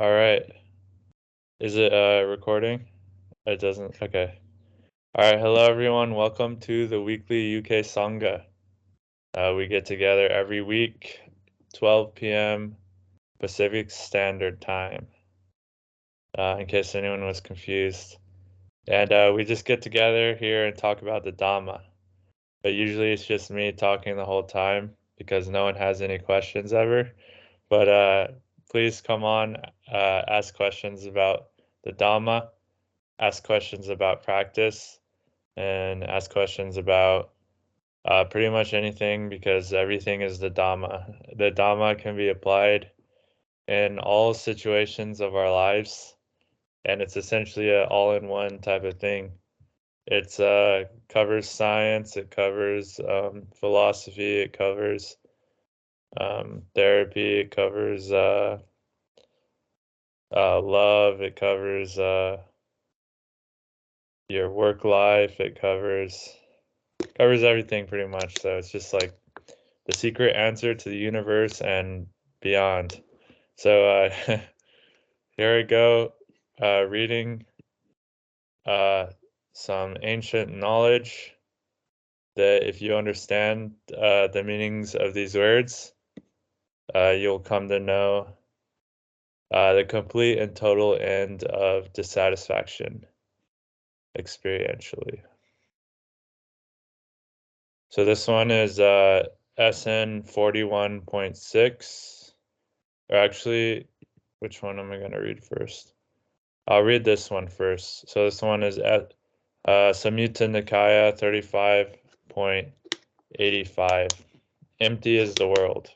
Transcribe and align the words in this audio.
All 0.00 0.10
right. 0.10 0.50
Is 1.60 1.76
it 1.76 1.92
uh 1.92 2.24
recording? 2.26 2.86
It 3.44 3.60
doesn't. 3.60 4.00
Okay. 4.00 4.40
All 5.14 5.30
right. 5.30 5.38
Hello, 5.38 5.70
everyone. 5.70 6.14
Welcome 6.14 6.58
to 6.60 6.86
the 6.86 6.98
weekly 6.98 7.58
UK 7.58 7.84
Sangha. 7.84 8.44
Uh, 9.36 9.52
we 9.54 9.66
get 9.66 9.84
together 9.84 10.26
every 10.26 10.62
week, 10.62 11.20
12 11.74 12.14
p.m. 12.14 12.76
Pacific 13.40 13.90
Standard 13.90 14.62
Time. 14.62 15.06
Uh, 16.38 16.56
in 16.58 16.64
case 16.64 16.94
anyone 16.94 17.26
was 17.26 17.42
confused, 17.42 18.16
and 18.88 19.12
uh, 19.12 19.34
we 19.36 19.44
just 19.44 19.66
get 19.66 19.82
together 19.82 20.34
here 20.34 20.64
and 20.64 20.78
talk 20.78 21.02
about 21.02 21.24
the 21.24 21.32
Dhamma. 21.32 21.82
But 22.62 22.72
usually 22.72 23.12
it's 23.12 23.26
just 23.26 23.50
me 23.50 23.72
talking 23.72 24.16
the 24.16 24.24
whole 24.24 24.44
time 24.44 24.92
because 25.18 25.50
no 25.50 25.64
one 25.64 25.74
has 25.74 26.00
any 26.00 26.18
questions 26.18 26.72
ever. 26.72 27.10
But 27.68 27.88
uh, 27.88 28.26
please 28.70 29.00
come 29.00 29.24
on, 29.24 29.56
uh, 29.92 30.22
ask 30.28 30.54
questions 30.54 31.04
about 31.04 31.48
the 31.82 31.92
Dhamma, 31.92 32.48
ask 33.18 33.42
questions 33.42 33.88
about 33.88 34.22
practice, 34.22 35.00
and 35.56 36.04
ask 36.04 36.30
questions 36.30 36.76
about 36.76 37.32
uh, 38.04 38.24
pretty 38.24 38.48
much 38.48 38.72
anything 38.72 39.28
because 39.28 39.72
everything 39.72 40.22
is 40.22 40.38
the 40.38 40.50
Dhamma. 40.50 41.36
The 41.36 41.50
Dhamma 41.50 41.98
can 41.98 42.16
be 42.16 42.28
applied 42.28 42.90
in 43.66 43.98
all 43.98 44.34
situations 44.34 45.20
of 45.20 45.34
our 45.34 45.50
lives, 45.50 46.14
and 46.84 47.02
it's 47.02 47.16
essentially 47.16 47.70
an 47.70 47.86
all 47.90 48.14
in 48.14 48.28
one 48.28 48.60
type 48.60 48.84
of 48.84 49.00
thing. 49.00 49.32
It 50.06 50.38
uh, 50.40 50.84
covers 51.08 51.48
science, 51.48 52.16
it 52.16 52.30
covers 52.30 53.00
um, 53.00 53.48
philosophy, 53.54 54.38
it 54.38 54.56
covers 54.56 55.16
um, 56.18 56.62
therapy. 56.74 57.40
It 57.40 57.54
covers 57.54 58.10
uh, 58.10 58.58
uh, 60.34 60.60
love. 60.60 61.20
It 61.20 61.36
covers 61.36 61.98
uh, 61.98 62.38
your 64.28 64.50
work 64.50 64.84
life. 64.84 65.40
It 65.40 65.60
covers 65.60 66.28
covers 67.16 67.42
everything 67.42 67.86
pretty 67.86 68.08
much. 68.08 68.40
So 68.40 68.58
it's 68.58 68.70
just 68.70 68.92
like 68.92 69.12
the 69.86 69.96
secret 69.96 70.36
answer 70.36 70.74
to 70.74 70.88
the 70.88 70.96
universe 70.96 71.60
and 71.60 72.06
beyond. 72.40 73.00
So 73.56 73.88
uh, 73.88 74.10
here 75.36 75.56
we 75.56 75.64
go, 75.64 76.12
uh, 76.62 76.82
reading 76.82 77.44
uh, 78.66 79.06
some 79.52 79.96
ancient 80.02 80.54
knowledge 80.54 81.34
that 82.36 82.66
if 82.66 82.80
you 82.80 82.94
understand 82.94 83.72
uh, 83.90 84.28
the 84.28 84.42
meanings 84.44 84.94
of 84.94 85.12
these 85.12 85.34
words, 85.34 85.92
uh, 86.94 87.10
you'll 87.10 87.38
come 87.38 87.68
to 87.68 87.80
know 87.80 88.28
uh, 89.52 89.74
the 89.74 89.84
complete 89.84 90.38
and 90.38 90.54
total 90.54 90.96
end 90.96 91.44
of 91.44 91.92
dissatisfaction 91.92 93.04
experientially. 94.18 95.20
So 97.90 98.04
this 98.04 98.26
one 98.28 98.50
is 98.52 98.78
uh, 98.78 99.24
SN 99.56 100.22
41.6. 100.22 102.32
Or 103.08 103.16
actually, 103.16 103.88
which 104.38 104.62
one 104.62 104.78
am 104.78 104.92
I 104.92 104.98
going 104.98 105.10
to 105.10 105.18
read 105.18 105.42
first? 105.42 105.94
I'll 106.68 106.82
read 106.82 107.04
this 107.04 107.28
one 107.30 107.48
first. 107.48 108.08
So 108.08 108.26
this 108.26 108.40
one 108.40 108.62
is 108.62 108.78
at 108.78 109.14
uh, 109.64 109.90
Samyutta 109.92 110.48
Nikaya 110.48 111.18
35.85. 111.18 114.08
Empty 114.80 115.18
is 115.18 115.34
the 115.34 115.48
world. 115.48 115.90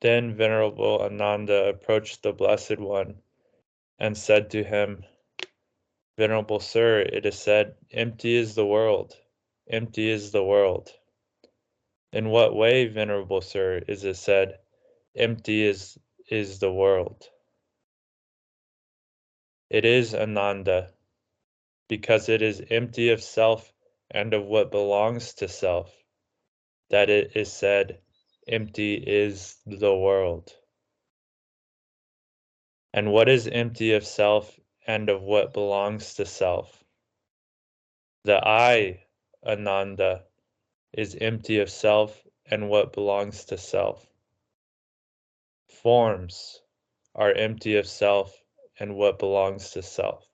Then 0.00 0.34
Venerable 0.34 1.02
Ananda 1.02 1.68
approached 1.68 2.22
the 2.22 2.32
Blessed 2.32 2.78
One 2.78 3.20
and 3.98 4.16
said 4.16 4.50
to 4.50 4.64
him, 4.64 5.04
Venerable 6.16 6.60
Sir, 6.60 7.00
it 7.00 7.26
is 7.26 7.38
said, 7.38 7.76
Empty 7.92 8.36
is 8.36 8.54
the 8.54 8.66
world, 8.66 9.14
empty 9.68 10.10
is 10.10 10.32
the 10.32 10.44
world. 10.44 10.90
In 12.12 12.30
what 12.30 12.54
way, 12.54 12.86
Venerable 12.86 13.40
Sir, 13.42 13.82
is 13.88 14.04
it 14.04 14.16
said, 14.16 14.58
Empty 15.14 15.66
is, 15.66 15.98
is 16.28 16.58
the 16.60 16.72
world? 16.72 17.28
It 19.68 19.84
is 19.84 20.14
Ananda, 20.14 20.92
because 21.88 22.28
it 22.28 22.42
is 22.42 22.62
empty 22.70 23.10
of 23.10 23.22
self 23.22 23.72
and 24.10 24.34
of 24.34 24.44
what 24.44 24.70
belongs 24.70 25.34
to 25.34 25.48
self, 25.48 25.94
that 26.90 27.10
it 27.10 27.36
is 27.36 27.52
said, 27.52 28.00
empty 28.48 28.94
is 28.94 29.58
the 29.66 29.94
world. 29.96 30.52
And 32.92 33.12
what 33.12 33.28
is 33.28 33.46
empty 33.48 33.92
of 33.94 34.06
self 34.06 34.58
and 34.86 35.08
of 35.08 35.22
what 35.22 35.52
belongs 35.52 36.14
to 36.14 36.26
self? 36.26 36.84
The 38.24 38.46
eye, 38.46 39.04
Ananda, 39.46 40.24
is 40.92 41.16
empty 41.20 41.60
of 41.60 41.70
self 41.70 42.26
and 42.46 42.68
what 42.68 42.92
belongs 42.92 43.44
to 43.46 43.58
self. 43.58 44.06
Forms 45.82 46.60
are 47.14 47.32
empty 47.32 47.76
of 47.76 47.86
self 47.86 48.42
and 48.78 48.96
what 48.96 49.18
belongs 49.18 49.70
to 49.72 49.82
self. 49.82 50.26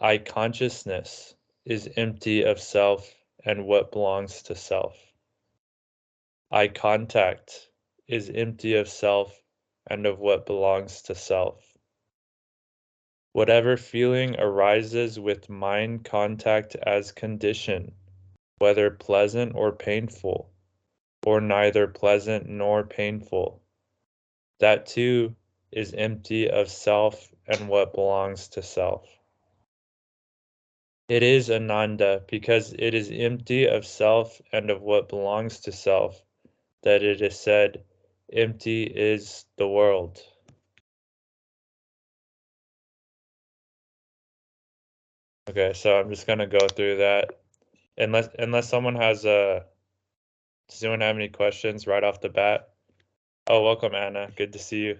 eye 0.00 0.18
consciousness 0.18 1.34
is 1.64 1.88
empty 1.96 2.42
of 2.42 2.60
self 2.60 3.14
and 3.44 3.66
what 3.66 3.92
belongs 3.92 4.42
to 4.42 4.54
self. 4.54 5.11
Eye 6.54 6.68
contact 6.68 7.70
is 8.06 8.28
empty 8.28 8.74
of 8.74 8.86
self 8.86 9.42
and 9.86 10.04
of 10.04 10.18
what 10.18 10.44
belongs 10.44 11.00
to 11.04 11.14
self. 11.14 11.78
Whatever 13.32 13.78
feeling 13.78 14.38
arises 14.38 15.18
with 15.18 15.48
mind 15.48 16.04
contact 16.04 16.76
as 16.76 17.10
condition, 17.10 17.94
whether 18.58 18.90
pleasant 18.90 19.54
or 19.54 19.72
painful, 19.72 20.52
or 21.24 21.40
neither 21.40 21.88
pleasant 21.88 22.46
nor 22.46 22.84
painful, 22.84 23.62
that 24.60 24.84
too 24.84 25.34
is 25.70 25.94
empty 25.94 26.50
of 26.50 26.68
self 26.68 27.32
and 27.46 27.66
what 27.66 27.94
belongs 27.94 28.48
to 28.48 28.62
self. 28.62 29.08
It 31.08 31.22
is 31.22 31.50
Ananda 31.50 32.24
because 32.28 32.74
it 32.78 32.92
is 32.92 33.10
empty 33.10 33.66
of 33.68 33.86
self 33.86 34.38
and 34.52 34.68
of 34.68 34.82
what 34.82 35.08
belongs 35.08 35.60
to 35.60 35.72
self 35.72 36.22
that 36.82 37.02
it 37.02 37.20
is 37.22 37.38
said, 37.38 37.84
Empty 38.32 38.84
is 38.84 39.44
the 39.58 39.68
world. 39.68 40.18
Okay, 45.50 45.72
so 45.74 45.98
I'm 45.98 46.08
just 46.08 46.26
gonna 46.26 46.46
go 46.46 46.66
through 46.68 46.98
that. 46.98 47.40
Unless 47.98 48.28
unless 48.38 48.68
someone 48.68 48.94
has 48.94 49.24
a 49.26 49.64
does 50.68 50.82
anyone 50.82 51.02
have 51.02 51.16
any 51.16 51.28
questions 51.28 51.86
right 51.86 52.02
off 52.02 52.22
the 52.22 52.30
bat? 52.30 52.70
Oh, 53.46 53.62
welcome 53.62 53.94
Anna. 53.94 54.30
Good 54.34 54.54
to 54.54 54.58
see 54.58 54.78
you. 54.78 54.98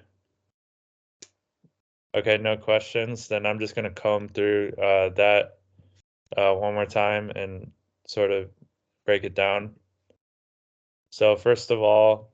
Okay, 2.15 2.37
no 2.37 2.59
questions. 2.59 3.29
Then 3.29 3.47
I'm 3.47 3.61
just 3.61 3.75
gonna 3.75 3.91
comb 3.91 4.29
through 4.29 4.73
uh, 4.73 5.09
that 5.11 5.59
uh, 6.37 6.53
one 6.53 6.75
more 6.75 6.87
time 6.87 7.31
and 7.31 7.71
sort 8.07 8.31
of 8.31 8.51
break 9.07 9.25
it 9.25 9.35
down. 9.35 9.77
So, 11.13 11.37
first 11.37 11.71
of 11.71 11.83
all, 11.83 12.33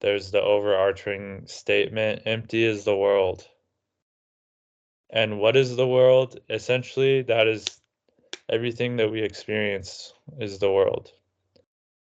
there's 0.00 0.32
the 0.32 0.42
overarching 0.42 1.46
statement 1.46 2.22
empty 2.26 2.64
is 2.64 2.82
the 2.82 2.96
world. 2.96 3.46
And 5.10 5.38
what 5.38 5.54
is 5.54 5.76
the 5.76 5.86
world? 5.86 6.40
Essentially, 6.50 7.22
that 7.22 7.46
is 7.46 7.64
everything 8.48 8.96
that 8.96 9.12
we 9.12 9.22
experience 9.22 10.12
is 10.40 10.58
the 10.58 10.72
world. 10.72 11.12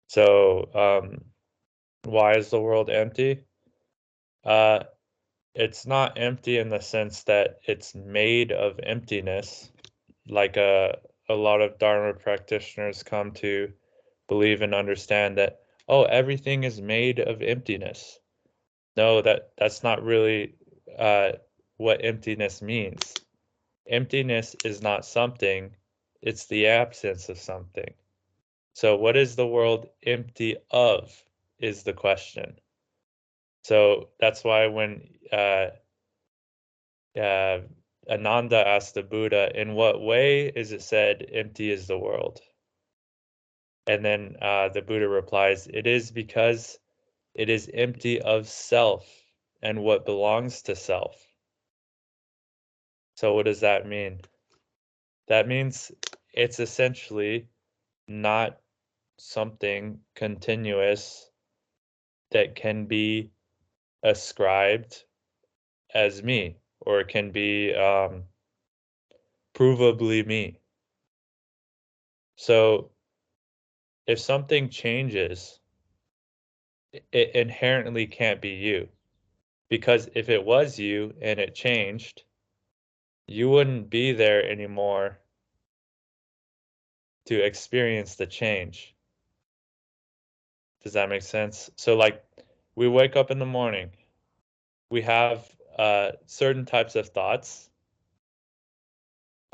So, 0.07 0.71
um, 0.73 1.25
why 2.03 2.37
is 2.37 2.49
the 2.49 2.59
world 2.59 2.89
empty? 2.89 3.43
Uh, 4.43 4.85
it's 5.53 5.85
not 5.85 6.17
empty 6.17 6.57
in 6.57 6.69
the 6.69 6.81
sense 6.81 7.25
that 7.25 7.59
it's 7.67 7.93
made 7.93 8.51
of 8.51 8.79
emptiness, 8.81 9.71
like 10.27 10.57
a, 10.57 10.97
a 11.29 11.35
lot 11.35 11.61
of 11.61 11.77
Dharma 11.77 12.15
practitioners 12.15 13.03
come 13.03 13.31
to 13.33 13.71
believe 14.27 14.61
and 14.61 14.73
understand 14.73 15.37
that 15.37 15.61
oh 15.87 16.03
everything 16.03 16.63
is 16.63 16.81
made 16.81 17.19
of 17.19 17.41
emptiness. 17.41 18.19
No 18.97 19.21
that 19.21 19.51
that's 19.57 19.83
not 19.83 20.03
really 20.03 20.55
uh, 20.97 21.33
what 21.77 22.03
emptiness 22.03 22.61
means. 22.61 23.13
Emptiness 23.87 24.55
is 24.63 24.81
not 24.81 25.05
something 25.05 25.75
it's 26.21 26.47
the 26.47 26.67
absence 26.67 27.29
of 27.29 27.37
something. 27.37 27.93
So 28.73 28.97
what 28.97 29.15
is 29.15 29.35
the 29.35 29.47
world 29.47 29.87
empty 30.03 30.57
of 30.71 31.23
is 31.59 31.83
the 31.83 31.93
question. 31.93 32.59
So 33.63 34.09
that's 34.19 34.43
why 34.43 34.67
when 34.67 35.07
uh, 35.31 35.67
uh, 37.17 37.59
ananda 38.09 38.67
asked 38.67 38.95
the 38.95 39.03
buddha 39.03 39.51
in 39.59 39.73
what 39.75 40.01
way 40.01 40.47
is 40.47 40.71
it 40.71 40.81
said 40.81 41.25
empty 41.31 41.71
is 41.71 41.87
the 41.87 41.97
world 41.97 42.41
and 43.87 44.03
then 44.05 44.37
uh, 44.41 44.69
the 44.69 44.81
Buddha 44.81 45.07
replies, 45.07 45.67
It 45.67 45.87
is 45.87 46.11
because 46.11 46.79
It 47.35 47.49
is 47.49 47.69
empty 47.73 48.21
of 48.21 48.47
self 48.47 49.09
and 49.61 49.83
what 49.83 50.05
belongs 50.05 50.63
to 50.63 50.75
self. 50.75 51.15
So, 53.15 53.33
what 53.33 53.45
does 53.45 53.61
that 53.61 53.87
mean? 53.87 54.21
That 55.27 55.47
means 55.47 55.91
it's 56.33 56.59
essentially 56.59 57.47
not 58.07 58.59
something 59.17 59.99
continuous 60.15 61.31
that 62.31 62.55
can 62.55 62.85
be 62.85 63.31
ascribed 64.03 65.03
as 65.93 66.23
me 66.23 66.57
or 66.81 67.03
can 67.03 67.31
be 67.31 67.73
um, 67.73 68.23
provably 69.55 70.25
me. 70.25 70.59
So 72.35 72.91
if 74.07 74.19
something 74.19 74.69
changes, 74.69 75.59
it 77.11 77.35
inherently 77.35 78.07
can't 78.07 78.41
be 78.41 78.49
you. 78.49 78.87
Because 79.67 80.09
if 80.13 80.29
it 80.29 80.43
was 80.43 80.77
you 80.77 81.13
and 81.21 81.39
it 81.39 81.55
changed, 81.55 82.23
you 83.27 83.49
wouldn't 83.49 83.89
be 83.89 84.11
there 84.11 84.47
anymore 84.47 85.19
to 87.25 87.43
experience 87.43 88.15
the 88.15 88.27
change. 88.27 88.95
Does 90.83 90.93
that 90.93 91.09
make 91.09 91.23
sense? 91.23 91.71
So, 91.75 91.95
like, 91.95 92.23
we 92.75 92.87
wake 92.87 93.15
up 93.15 93.31
in 93.31 93.39
the 93.39 93.45
morning, 93.45 93.89
we 94.91 95.01
have 95.01 95.49
uh, 95.77 96.11
certain 96.27 96.65
types 96.65 96.95
of 96.95 97.09
thoughts. 97.09 97.69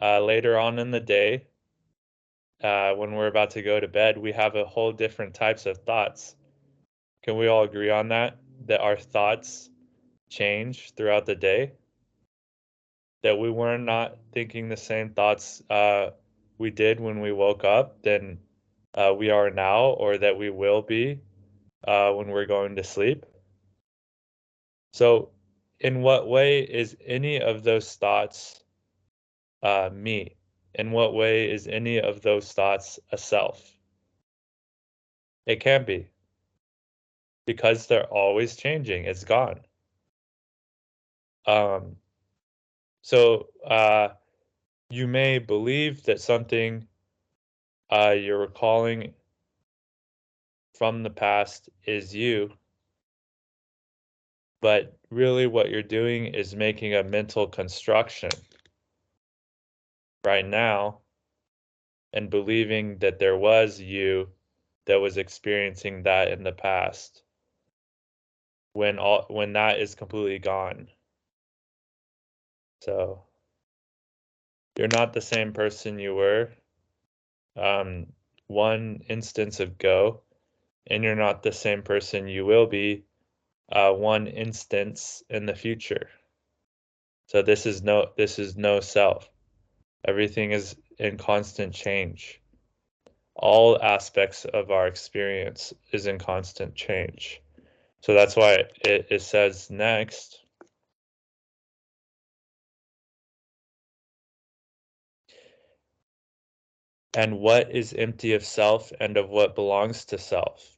Uh, 0.01 0.19
later 0.19 0.57
on 0.57 0.79
in 0.79 0.91
the 0.91 0.99
day, 0.99 1.47
uh, 2.63 2.93
when 2.93 3.13
we're 3.13 3.27
about 3.27 3.51
to 3.51 3.61
go 3.61 3.79
to 3.79 3.87
bed, 3.87 4.17
we 4.17 4.31
have 4.31 4.55
a 4.55 4.65
whole 4.65 4.91
different 4.91 5.33
types 5.33 5.65
of 5.65 5.77
thoughts. 5.79 6.35
Can 7.23 7.37
we 7.37 7.47
all 7.47 7.63
agree 7.63 7.89
on 7.89 8.09
that? 8.09 8.37
That 8.65 8.81
our 8.81 8.97
thoughts 8.97 9.69
change 10.29 10.93
throughout 10.95 11.25
the 11.25 11.35
day? 11.35 11.73
That 13.23 13.37
we 13.39 13.49
were 13.49 13.77
not 13.77 14.17
thinking 14.33 14.69
the 14.69 14.77
same 14.77 15.09
thoughts 15.09 15.61
uh, 15.69 16.11
we 16.57 16.69
did 16.69 16.99
when 16.99 17.21
we 17.21 17.31
woke 17.31 17.63
up 17.63 18.01
than 18.03 18.39
uh, 18.93 19.13
we 19.17 19.29
are 19.29 19.49
now, 19.49 19.85
or 19.85 20.17
that 20.17 20.37
we 20.37 20.49
will 20.49 20.81
be 20.81 21.19
uh, 21.87 22.11
when 22.11 22.27
we're 22.27 22.45
going 22.45 22.75
to 22.75 22.83
sleep? 22.83 23.25
So, 24.93 25.29
in 25.79 26.01
what 26.01 26.27
way 26.27 26.61
is 26.61 26.95
any 27.05 27.41
of 27.41 27.63
those 27.63 27.95
thoughts 27.95 28.63
uh, 29.63 29.89
me? 29.91 30.35
In 30.75 30.91
what 30.91 31.13
way 31.13 31.51
is 31.51 31.67
any 31.67 31.99
of 31.99 32.21
those 32.21 32.51
thoughts 32.51 32.99
a 33.11 33.17
self? 33.17 33.61
It 35.45 35.59
can't 35.59 35.85
be 35.85 36.07
because 37.45 37.87
they're 37.87 38.05
always 38.05 38.55
changing. 38.55 39.05
It's 39.05 39.23
gone. 39.23 39.59
Um, 41.45 41.97
so 43.01 43.47
uh, 43.65 44.09
you 44.89 45.07
may 45.07 45.39
believe 45.39 46.03
that 46.03 46.21
something 46.21 46.87
uh, 47.89 48.15
you're 48.17 48.39
recalling 48.39 49.13
from 50.77 51.03
the 51.03 51.09
past 51.09 51.69
is 51.85 52.15
you, 52.15 52.51
but 54.61 54.97
really 55.09 55.47
what 55.47 55.69
you're 55.69 55.81
doing 55.81 56.27
is 56.27 56.55
making 56.55 56.95
a 56.95 57.03
mental 57.03 57.47
construction 57.47 58.29
right 60.23 60.45
now 60.45 60.99
and 62.13 62.29
believing 62.29 62.97
that 62.99 63.19
there 63.19 63.37
was 63.37 63.79
you 63.79 64.29
that 64.85 64.99
was 64.99 65.17
experiencing 65.17 66.03
that 66.03 66.29
in 66.29 66.43
the 66.43 66.51
past 66.51 67.23
when 68.73 68.99
all 68.99 69.25
when 69.29 69.53
that 69.53 69.79
is 69.79 69.95
completely 69.95 70.39
gone. 70.39 70.87
So 72.81 73.23
you're 74.77 74.87
not 74.87 75.13
the 75.13 75.21
same 75.21 75.53
person 75.53 75.99
you 75.99 76.15
were 76.15 76.51
um, 77.55 78.07
one 78.47 79.03
instance 79.07 79.59
ago 79.59 80.21
and 80.87 81.03
you're 81.03 81.15
not 81.15 81.43
the 81.43 81.51
same 81.51 81.83
person 81.83 82.27
you 82.27 82.45
will 82.45 82.67
be 82.67 83.03
uh, 83.71 83.91
one 83.91 84.27
instance 84.27 85.23
in 85.29 85.45
the 85.45 85.55
future. 85.55 86.09
So 87.27 87.41
this 87.41 87.65
is 87.65 87.81
no 87.81 88.11
this 88.17 88.39
is 88.39 88.57
no 88.57 88.79
self 88.81 89.30
Everything 90.05 90.51
is 90.51 90.75
in 90.97 91.17
constant 91.17 91.73
change. 91.73 92.41
All 93.35 93.81
aspects 93.81 94.45
of 94.45 94.71
our 94.71 94.87
experience 94.87 95.73
is 95.91 96.07
in 96.07 96.19
constant 96.19 96.75
change. 96.75 97.41
So 98.01 98.13
that's 98.13 98.35
why 98.35 98.65
it, 98.85 99.07
it 99.09 99.21
says 99.21 99.69
next. 99.69 100.39
And 107.13 107.39
what 107.39 107.71
is 107.71 107.93
empty 107.93 108.33
of 108.33 108.43
self 108.43 108.91
and 108.99 109.17
of 109.17 109.29
what 109.29 109.53
belongs 109.53 110.05
to 110.05 110.17
self? 110.17 110.77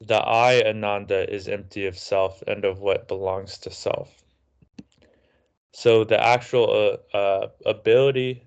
The 0.00 0.16
eye, 0.16 0.62
Ananda, 0.62 1.32
is 1.32 1.48
empty 1.48 1.86
of 1.86 1.98
self 1.98 2.42
and 2.46 2.64
of 2.64 2.80
what 2.80 3.06
belongs 3.06 3.58
to 3.58 3.70
self. 3.70 4.23
So 5.76 6.04
the 6.04 6.24
actual 6.24 6.98
uh, 7.12 7.16
uh, 7.16 7.48
ability, 7.66 8.46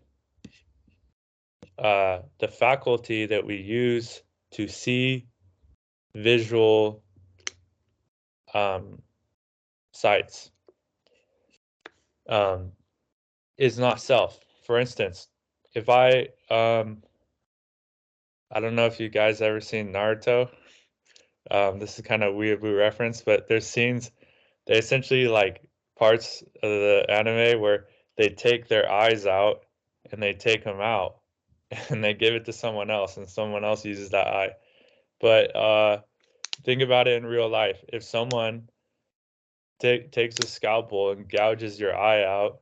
uh, 1.78 2.20
the 2.40 2.48
faculty 2.48 3.26
that 3.26 3.46
we 3.46 3.58
use 3.58 4.22
to 4.52 4.70
see 4.70 5.28
visual 6.16 7.04
um, 8.54 9.02
sights 9.92 10.52
um, 12.30 12.72
is 13.58 13.78
not 13.78 14.00
self. 14.00 14.40
For 14.66 14.80
instance, 14.80 15.28
if 15.76 15.90
I, 15.90 16.30
um, 16.50 17.04
I 18.50 18.62
don't 18.62 18.76
know 18.76 18.86
if 18.86 19.02
you 19.02 19.10
guys 19.10 19.42
ever 19.42 19.60
seen 19.60 19.92
Naruto. 19.92 20.50
Um, 21.52 21.80
this 21.80 22.00
is 22.00 22.06
kind 22.06 22.24
of 22.24 22.36
weird 22.36 22.64
reference, 22.64 23.22
but 23.22 23.50
there's 23.50 23.68
scenes 23.68 24.12
they 24.66 24.78
essentially 24.78 25.28
like 25.28 25.67
parts 25.98 26.44
of 26.64 26.70
the 26.70 27.06
anime 27.10 27.60
where 27.60 27.88
they 28.18 28.30
take 28.30 28.68
their 28.68 28.90
eyes 28.90 29.26
out 29.26 29.66
and 30.12 30.22
they 30.22 30.34
take 30.34 30.64
them 30.64 30.80
out 30.80 31.18
and 31.90 32.04
they 32.04 32.14
give 32.14 32.34
it 32.34 32.46
to 32.46 32.54
someone 32.54 32.90
else 32.90 33.18
and 33.18 33.30
someone 33.30 33.64
else 33.64 33.84
uses 33.86 34.12
that 34.12 34.28
eye. 34.28 34.52
But 35.20 35.56
uh, 35.56 36.02
think 36.64 36.82
about 36.82 37.08
it 37.08 37.18
in 37.18 37.26
real 37.26 37.50
life. 37.50 37.84
If 37.92 38.04
someone 38.04 38.70
take, 39.80 40.12
takes 40.12 40.38
a 40.40 40.48
scalpel 40.48 41.12
and 41.12 41.30
gouges 41.30 41.80
your 41.80 41.96
eye 41.96 42.24
out, 42.24 42.62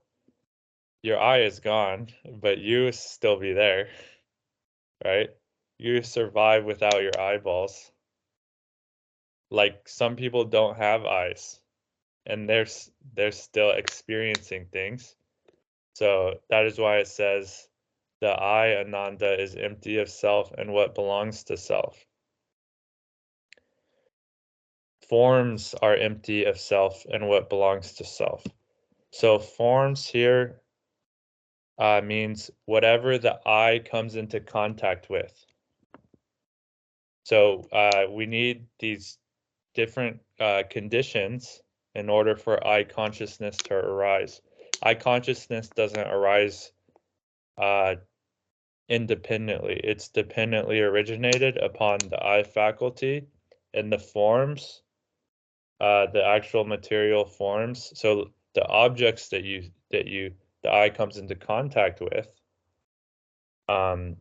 your 1.04 1.20
eye 1.20 1.42
is 1.42 1.60
gone, 1.60 2.08
but 2.42 2.58
you 2.58 2.92
still 2.92 3.38
be 3.38 3.54
there, 3.54 3.90
right? 5.06 5.30
You 5.78 6.02
survive 6.04 6.64
without 6.64 7.02
your 7.02 7.20
eyeballs. 7.20 7.92
Like 9.52 9.88
some 9.88 10.16
people 10.16 10.46
don't 10.46 10.78
have 10.78 11.06
eyes 11.06 11.60
and 12.26 12.50
they're 12.50 12.68
they're 13.14 13.32
still 13.32 13.72
experiencing 13.72 14.68
things. 14.72 15.16
So 15.94 16.36
that 16.50 16.66
is 16.66 16.78
why 16.78 16.98
it 16.98 17.08
says 17.08 17.68
the 18.22 18.30
eye 18.30 18.78
Ananda 18.78 19.42
is 19.42 19.56
empty 19.56 19.98
of 20.00 20.10
self 20.10 20.52
and 20.58 20.74
what 20.74 20.96
belongs 20.96 21.44
to 21.46 21.58
self. 21.58 22.06
Forms 25.08 25.76
are 25.82 25.96
empty 25.96 26.46
of 26.46 26.60
self 26.60 27.06
and 27.12 27.28
what 27.28 27.50
belongs 27.50 27.94
to 27.94 28.04
self. 28.06 28.44
So 29.12 29.40
forms 29.40 30.08
here 30.08 30.62
uh, 31.78 32.02
means 32.04 32.50
whatever 32.66 33.18
the 33.18 33.40
eye 33.48 33.82
comes 33.90 34.16
into 34.16 34.40
contact 34.40 35.10
with. 35.10 35.46
So 37.24 37.68
uh, 37.72 38.06
we 38.10 38.26
need 38.26 38.68
these 38.80 39.18
different 39.74 40.20
uh, 40.40 40.64
conditions 40.70 41.62
in 41.96 42.10
order 42.10 42.36
for 42.36 42.66
eye 42.68 42.84
consciousness 42.84 43.56
to 43.58 43.74
arise. 43.74 44.42
eye 44.84 44.96
consciousness 44.96 45.70
doesn't 45.70 46.08
arise 46.08 46.72
uh, 47.58 47.96
independently. 48.90 49.80
It's 49.84 50.10
dependently 50.10 50.82
originated 50.82 51.58
upon 51.58 52.00
the 52.00 52.24
eye 52.24 52.44
faculty 52.44 53.28
and 53.74 53.92
the 53.92 54.00
forms, 54.00 54.82
uh, 55.80 56.08
the 56.12 56.24
actual 56.24 56.66
material 56.66 57.26
forms. 57.26 57.92
So 57.96 58.32
the 58.54 58.66
objects 58.68 59.30
that 59.30 59.44
you 59.44 59.72
that 59.92 60.08
you 60.08 60.34
the 60.64 60.74
eye 60.74 60.90
comes 60.90 61.18
into 61.18 61.36
contact 61.36 62.02
with, 62.02 62.30
um, 63.70 64.18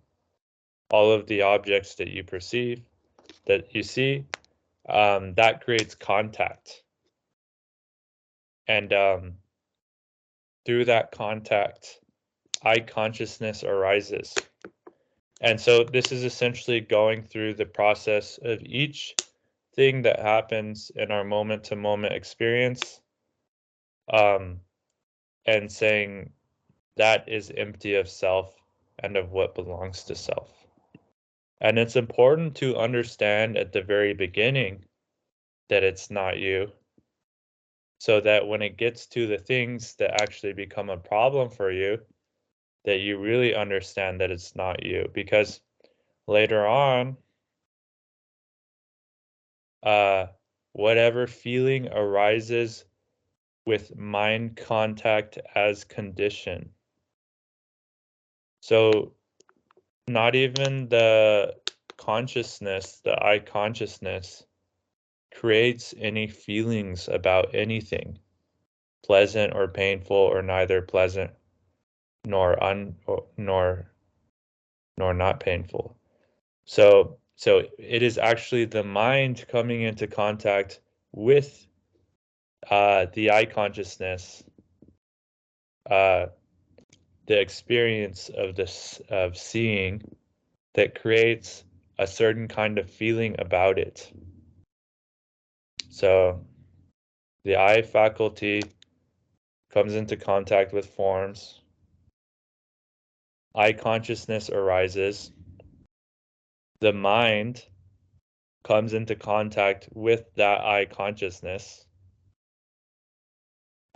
all 0.91 1.11
of 1.13 1.27
the 1.27 1.43
objects 1.43 1.97
that 1.97 2.09
you 2.09 2.23
perceive, 2.23 2.83
that 3.47 3.75
you 3.75 3.83
see, 3.83 4.25
um, 4.89 5.35
that 5.35 5.65
creates 5.65 5.95
contact 5.95 6.84
and 8.67 8.93
um, 8.93 9.35
through 10.65 10.87
that 10.87 11.13
contact, 11.13 12.01
eye 12.63 12.81
consciousness 12.81 13.65
arises. 13.65 14.35
And 15.41 15.61
so 15.61 15.85
this 15.85 16.13
is 16.13 16.25
essentially 16.25 16.81
going 16.81 17.23
through 17.23 17.55
the 17.55 17.67
process 17.67 18.39
of 18.43 18.63
each 18.63 19.15
thing 19.75 20.03
that 20.03 20.21
happens 20.21 20.91
in 20.95 21.11
our 21.11 21.25
moment 21.25 21.65
to 21.65 21.77
moment 21.77 22.15
experience 22.15 23.01
um, 24.13 24.61
and 25.47 25.71
saying 25.71 26.31
that 26.97 27.29
is 27.29 27.53
empty 27.57 27.97
of 27.97 28.09
self 28.09 28.55
and 29.01 29.17
of 29.17 29.33
what 29.33 29.55
belongs 29.55 30.05
to 30.05 30.15
self. 30.15 30.51
And 31.61 31.79
it's 31.79 31.97
important 31.97 32.57
to 32.57 32.77
understand 32.77 33.57
at 33.57 33.73
the 33.73 33.83
very 33.83 34.15
beginning 34.15 34.85
that 35.69 35.83
it's 35.83 36.11
not 36.11 36.39
you 36.39 36.71
so 37.99 38.21
that 38.21 38.47
when 38.47 38.63
it 38.63 38.77
gets 38.77 39.07
to 39.07 39.27
the 39.27 39.39
things 39.39 39.95
that 39.97 40.21
actually 40.21 40.53
become 40.53 40.91
a 40.91 40.97
problem 40.97 41.49
for 41.49 41.71
you 41.71 41.99
that 42.85 42.99
you 42.99 43.19
really 43.19 43.55
understand 43.55 44.21
that 44.21 44.31
it's 44.31 44.55
not 44.55 44.85
you 44.85 45.09
because 45.15 45.61
later 46.27 46.67
on 46.67 47.17
uh 49.83 50.27
whatever 50.73 51.27
feeling 51.27 51.89
arises 51.93 52.85
with 53.67 53.97
mind 53.97 54.57
contact 54.57 55.39
as 55.55 55.85
condition. 55.85 56.71
So 58.61 59.13
not 60.09 60.35
even 60.35 60.89
the 60.89 61.55
consciousness 61.97 63.01
the 63.05 63.25
eye 63.25 63.39
consciousness 63.39 64.45
creates 65.35 65.95
any 65.99 66.27
feelings 66.27 67.09
about 67.09 67.55
anything, 67.55 68.19
pleasant 69.05 69.55
or 69.55 69.69
painful 69.69 70.17
or 70.17 70.43
neither 70.43 70.81
pleasant 70.81 71.31
nor 72.25 72.63
un 72.63 72.97
nor 73.37 73.91
nor 74.97 75.13
not 75.13 75.41
painful. 75.41 75.97
So 76.65 77.19
so 77.37 77.63
it 77.79 78.03
is 78.03 78.17
actually 78.17 78.67
the 78.67 78.85
mind 78.85 79.45
coming 79.49 79.83
into 79.83 80.07
contact 80.07 80.81
with 81.13 81.67
uh, 82.71 83.07
the 83.13 83.31
eye 83.31 83.45
consciousness, 83.45 84.43
uh, 85.91 86.27
the 87.27 87.41
experience 87.41 88.31
of 88.37 88.55
this 88.55 89.01
of 89.09 89.37
seeing 89.37 90.03
that 90.75 91.01
creates 91.01 91.65
a 91.99 92.07
certain 92.07 92.49
kind 92.49 92.79
of 92.79 92.91
feeling 92.91 93.37
about 93.39 93.79
it. 93.79 94.11
So 95.95 96.45
the 97.45 97.55
eye 97.55 97.83
faculty 97.83 98.63
comes 99.71 99.95
into 99.95 100.17
contact 100.17 100.73
with 100.73 100.87
forms. 100.87 101.61
eye 103.55 103.75
consciousness 103.75 104.51
arises. 104.51 105.31
The 106.81 106.93
mind 106.93 107.65
comes 108.65 108.93
into 108.93 109.15
contact 109.15 109.89
with 109.93 110.25
that 110.35 110.63
eye 110.63 110.87
consciousness. 110.87 111.87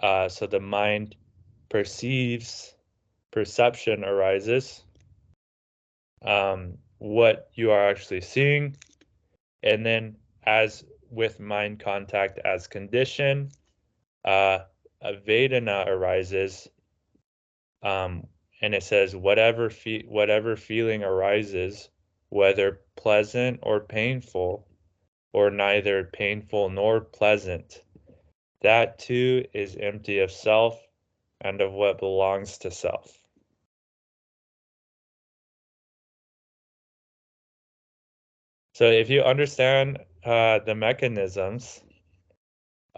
Uh, 0.00 0.28
so 0.28 0.46
the 0.46 0.60
mind 0.60 1.16
perceives, 1.68 2.76
perception 3.32 4.04
arises, 4.04 4.84
um, 6.22 6.78
what 6.98 7.50
you 7.54 7.72
are 7.72 7.88
actually 7.88 8.20
seeing. 8.20 8.76
And 9.64 9.84
then 9.84 10.14
as 10.44 10.84
with 11.10 11.40
mind 11.40 11.80
contact 11.80 12.38
as 12.44 12.66
condition, 12.66 13.50
uh, 14.24 14.60
a 15.00 15.12
Vedana 15.14 15.86
arises, 15.86 16.68
um, 17.82 18.26
and 18.60 18.74
it 18.74 18.82
says 18.82 19.14
whatever 19.14 19.70
fe- 19.70 20.04
whatever 20.06 20.56
feeling 20.56 21.04
arises, 21.04 21.88
whether 22.28 22.80
pleasant 22.96 23.60
or 23.62 23.80
painful, 23.80 24.66
or 25.32 25.50
neither 25.50 26.04
painful 26.04 26.68
nor 26.70 27.00
pleasant, 27.00 27.82
that 28.62 28.98
too 28.98 29.44
is 29.54 29.76
empty 29.76 30.18
of 30.18 30.30
self 30.30 30.80
and 31.40 31.60
of 31.60 31.72
what 31.72 31.98
belongs 31.98 32.58
to 32.58 32.70
self. 32.70 33.16
So 38.72 38.84
if 38.84 39.10
you 39.10 39.22
understand 39.22 39.98
uh, 40.24 40.58
the 40.60 40.74
mechanisms 40.74 41.82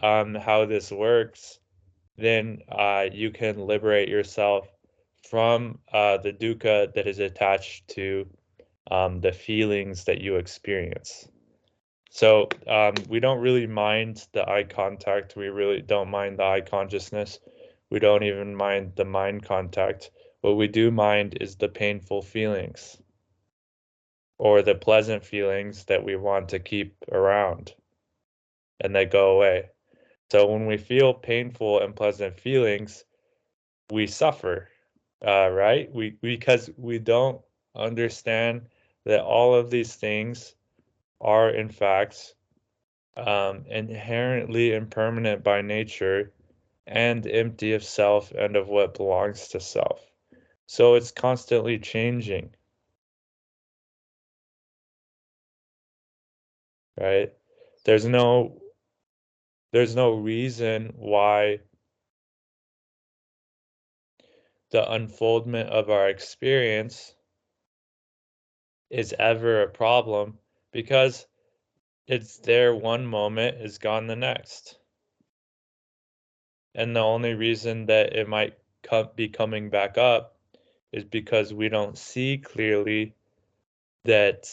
on 0.03 0.35
how 0.35 0.67
this 0.67 0.91
works, 0.91 1.59
then 2.17 2.63
uh, 2.69 3.07
you 3.13 3.31
can 3.31 3.67
liberate 3.67 4.09
yourself 4.09 4.69
from 5.29 5.79
uh, 5.93 6.17
the 6.19 6.33
dukkha 6.33 6.93
that 6.95 7.07
is 7.07 7.19
attached 7.19 7.89
to 7.89 8.27
um, 8.91 9.21
the 9.21 9.33
feelings 9.33 10.05
that 10.05 10.21
you 10.21 10.37
experience. 10.37 11.29
So 12.11 12.49
um, 12.67 12.95
we 13.09 13.21
don't 13.21 13.41
really 13.41 13.67
mind 13.67 14.27
the 14.33 14.49
eye 14.49 14.65
contact. 14.65 15.37
We 15.37 15.49
really 15.49 15.81
don't 15.81 16.11
mind 16.11 16.39
the 16.39 16.45
eye 16.45 16.63
consciousness. 16.63 17.39
We 17.91 17.99
don't 17.99 18.25
even 18.25 18.55
mind 18.55 18.93
the 18.97 19.05
mind 19.05 19.45
contact. 19.45 20.11
What 20.41 20.57
we 20.57 20.67
do 20.69 20.91
mind 20.91 21.39
is 21.41 21.57
the 21.57 21.69
painful 21.69 22.23
feelings 22.23 23.01
or 24.41 24.63
the 24.63 24.75
pleasant 24.75 25.23
feelings 25.23 25.85
that 25.85 26.03
we 26.03 26.17
want 26.17 26.49
to 26.49 26.59
keep 26.59 26.97
around 27.13 27.75
and 28.81 28.97
they 28.97 29.05
go 29.05 29.37
away. 29.37 29.69
So 30.33 30.47
when 30.47 30.65
we 30.65 30.79
feel 30.79 31.13
painful 31.13 31.81
and 31.81 31.95
pleasant 31.95 32.41
feelings, 32.41 33.05
we 33.91 34.07
suffer, 34.07 34.71
uh, 35.23 35.51
right? 35.51 35.93
We 35.93 36.17
because 36.23 36.71
we 36.79 36.99
don't 36.99 37.43
understand 37.77 38.63
that 39.05 39.21
all 39.21 39.55
of 39.55 39.69
these 39.69 39.95
things 39.95 40.55
are 41.21 41.51
in 41.51 41.69
fact 41.69 42.35
um, 43.19 43.67
inherently 43.67 44.73
impermanent 44.73 45.45
by 45.45 45.61
nature 45.61 46.33
and 46.87 47.27
empty 47.27 47.75
of 47.75 47.85
self 47.85 48.31
and 48.31 48.57
of 48.57 48.69
what 48.69 48.95
belongs 48.95 49.49
to 49.49 49.61
self. 49.61 50.01
So 50.65 50.95
it's 50.95 51.11
constantly 51.11 51.79
changing. 51.79 52.55
Right? 56.99 57.33
There's 57.85 58.07
no 58.07 58.61
there's 59.73 59.95
no 59.95 60.15
reason 60.15 60.93
why 60.97 61.61
the 64.73 64.91
unfoldment 64.93 65.71
of 65.71 65.91
our 65.91 66.09
experience 66.09 67.15
is 68.91 69.15
ever 69.19 69.63
a 69.63 69.69
problem 69.69 70.39
because 70.73 71.27
it's 72.07 72.39
there 72.39 72.75
one 72.75 73.07
moment 73.07 73.61
is 73.61 73.79
gone 73.79 74.07
the 74.09 74.17
next 74.17 74.81
and 76.75 76.95
the 76.95 77.01
only 77.01 77.35
reason 77.35 77.87
that 77.87 78.15
it 78.15 78.29
might 78.29 78.55
come, 78.83 79.09
be 79.17 79.29
coming 79.29 79.71
back 79.71 79.99
up 79.99 80.37
is 80.93 81.05
because 81.05 81.53
we 81.53 81.69
don't 81.69 81.99
see 81.99 82.39
clearly 82.39 83.15
that 84.05 84.47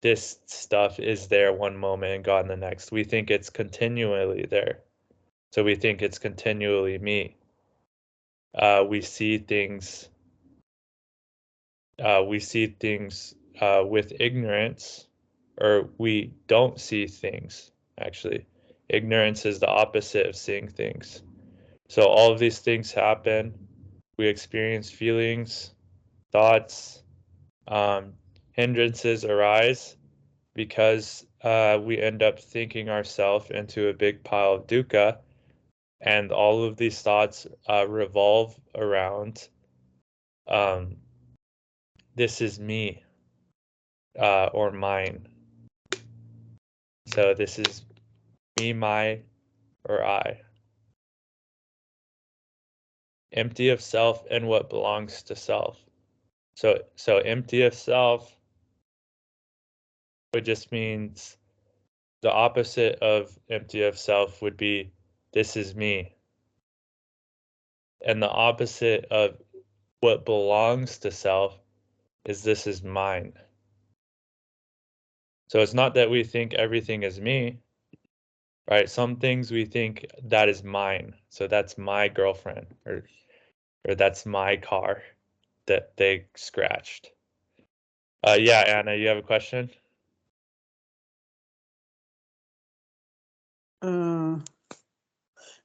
this 0.00 0.38
stuff 0.46 1.00
is 1.00 1.28
there 1.28 1.52
one 1.52 1.76
moment 1.76 2.14
and 2.14 2.24
gone 2.24 2.48
the 2.48 2.56
next. 2.56 2.92
We 2.92 3.04
think 3.04 3.30
it's 3.30 3.50
continually 3.50 4.46
there. 4.48 4.80
So 5.52 5.64
we 5.64 5.74
think 5.74 6.02
it's 6.02 6.18
continually 6.18 6.98
me. 6.98 7.36
Uh, 8.54 8.84
we 8.88 9.00
see 9.02 9.38
things 9.38 10.08
uh, 12.02 12.22
we 12.26 12.38
see 12.38 12.66
things 12.66 13.34
uh, 13.60 13.82
with 13.84 14.12
ignorance, 14.20 15.06
or 15.60 15.88
we 15.98 16.32
don't 16.46 16.80
see 16.80 17.06
things, 17.06 17.72
actually. 17.98 18.46
Ignorance 18.88 19.44
is 19.44 19.58
the 19.58 19.68
opposite 19.68 20.26
of 20.26 20.36
seeing 20.36 20.68
things. 20.68 21.22
So 21.88 22.02
all 22.04 22.32
of 22.32 22.38
these 22.38 22.60
things 22.60 22.92
happen. 22.92 23.54
We 24.16 24.28
experience 24.28 24.90
feelings, 24.90 25.72
thoughts, 26.32 27.02
um, 27.66 28.14
hindrances 28.58 29.24
arise 29.24 29.96
because 30.52 31.24
uh, 31.44 31.78
we 31.80 31.96
end 31.96 32.24
up 32.24 32.40
thinking 32.40 32.88
ourselves 32.88 33.48
into 33.50 33.86
a 33.86 33.94
big 33.94 34.24
pile 34.24 34.54
of 34.54 34.66
dukkha, 34.66 35.16
and 36.00 36.32
all 36.32 36.64
of 36.64 36.76
these 36.76 37.00
thoughts 37.00 37.46
uh, 37.70 37.86
revolve 37.86 38.58
around 38.74 39.48
um, 40.48 40.96
this 42.16 42.40
is 42.40 42.58
me 42.58 43.04
uh, 44.18 44.46
or 44.46 44.72
mine. 44.72 45.28
So 47.14 47.34
this 47.34 47.60
is 47.60 47.84
me, 48.58 48.72
my, 48.72 49.20
or 49.84 50.04
I. 50.04 50.40
Empty 53.32 53.68
of 53.68 53.80
self 53.80 54.24
and 54.28 54.48
what 54.48 54.68
belongs 54.68 55.22
to 55.24 55.36
self. 55.36 55.78
So 56.56 56.82
so 56.96 57.18
empty 57.18 57.62
of 57.62 57.72
self 57.72 58.34
it 60.32 60.42
just 60.42 60.72
means 60.72 61.36
the 62.20 62.32
opposite 62.32 62.98
of 63.00 63.38
empty 63.48 63.82
of 63.82 63.98
self 63.98 64.42
would 64.42 64.56
be 64.56 64.92
this 65.32 65.56
is 65.56 65.74
me. 65.74 66.14
And 68.04 68.22
the 68.22 68.30
opposite 68.30 69.06
of 69.10 69.36
what 70.00 70.24
belongs 70.24 70.98
to 70.98 71.10
self 71.10 71.58
is 72.24 72.42
this 72.42 72.66
is 72.66 72.82
mine. 72.82 73.32
So 75.48 75.60
it's 75.60 75.74
not 75.74 75.94
that 75.94 76.10
we 76.10 76.24
think 76.24 76.54
everything 76.54 77.02
is 77.02 77.20
me, 77.20 77.60
right? 78.70 78.88
Some 78.88 79.16
things 79.16 79.50
we 79.50 79.64
think 79.64 80.06
that 80.24 80.48
is 80.48 80.62
mine. 80.62 81.14
So 81.30 81.46
that's 81.48 81.78
my 81.78 82.08
girlfriend 82.08 82.66
or 82.86 83.04
or 83.88 83.94
that's 83.94 84.26
my 84.26 84.56
car 84.56 85.02
that 85.66 85.96
they 85.96 86.26
scratched. 86.34 87.12
Uh, 88.26 88.36
yeah, 88.38 88.60
Anna, 88.66 88.94
you 88.94 89.08
have 89.08 89.16
a 89.16 89.22
question? 89.22 89.70
Uh, 93.80 94.38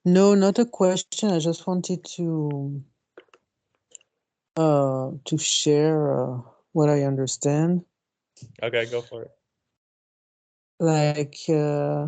no, 0.05 0.36
not 0.36 0.60
a 0.60 0.65
question. 0.65 1.32
I 1.32 1.39
just 1.39 1.65
wanted 1.65 2.03
to 2.15 2.84
uh, 4.55 5.12
to 5.25 5.38
share 5.38 6.20
uh, 6.20 6.41
what 6.74 6.89
I 6.89 7.03
understand. 7.03 7.86
Okay, 8.62 8.86
go 8.86 9.01
for 9.01 9.24
it. 9.24 9.32
Like 10.79 11.38
uh, 11.50 12.08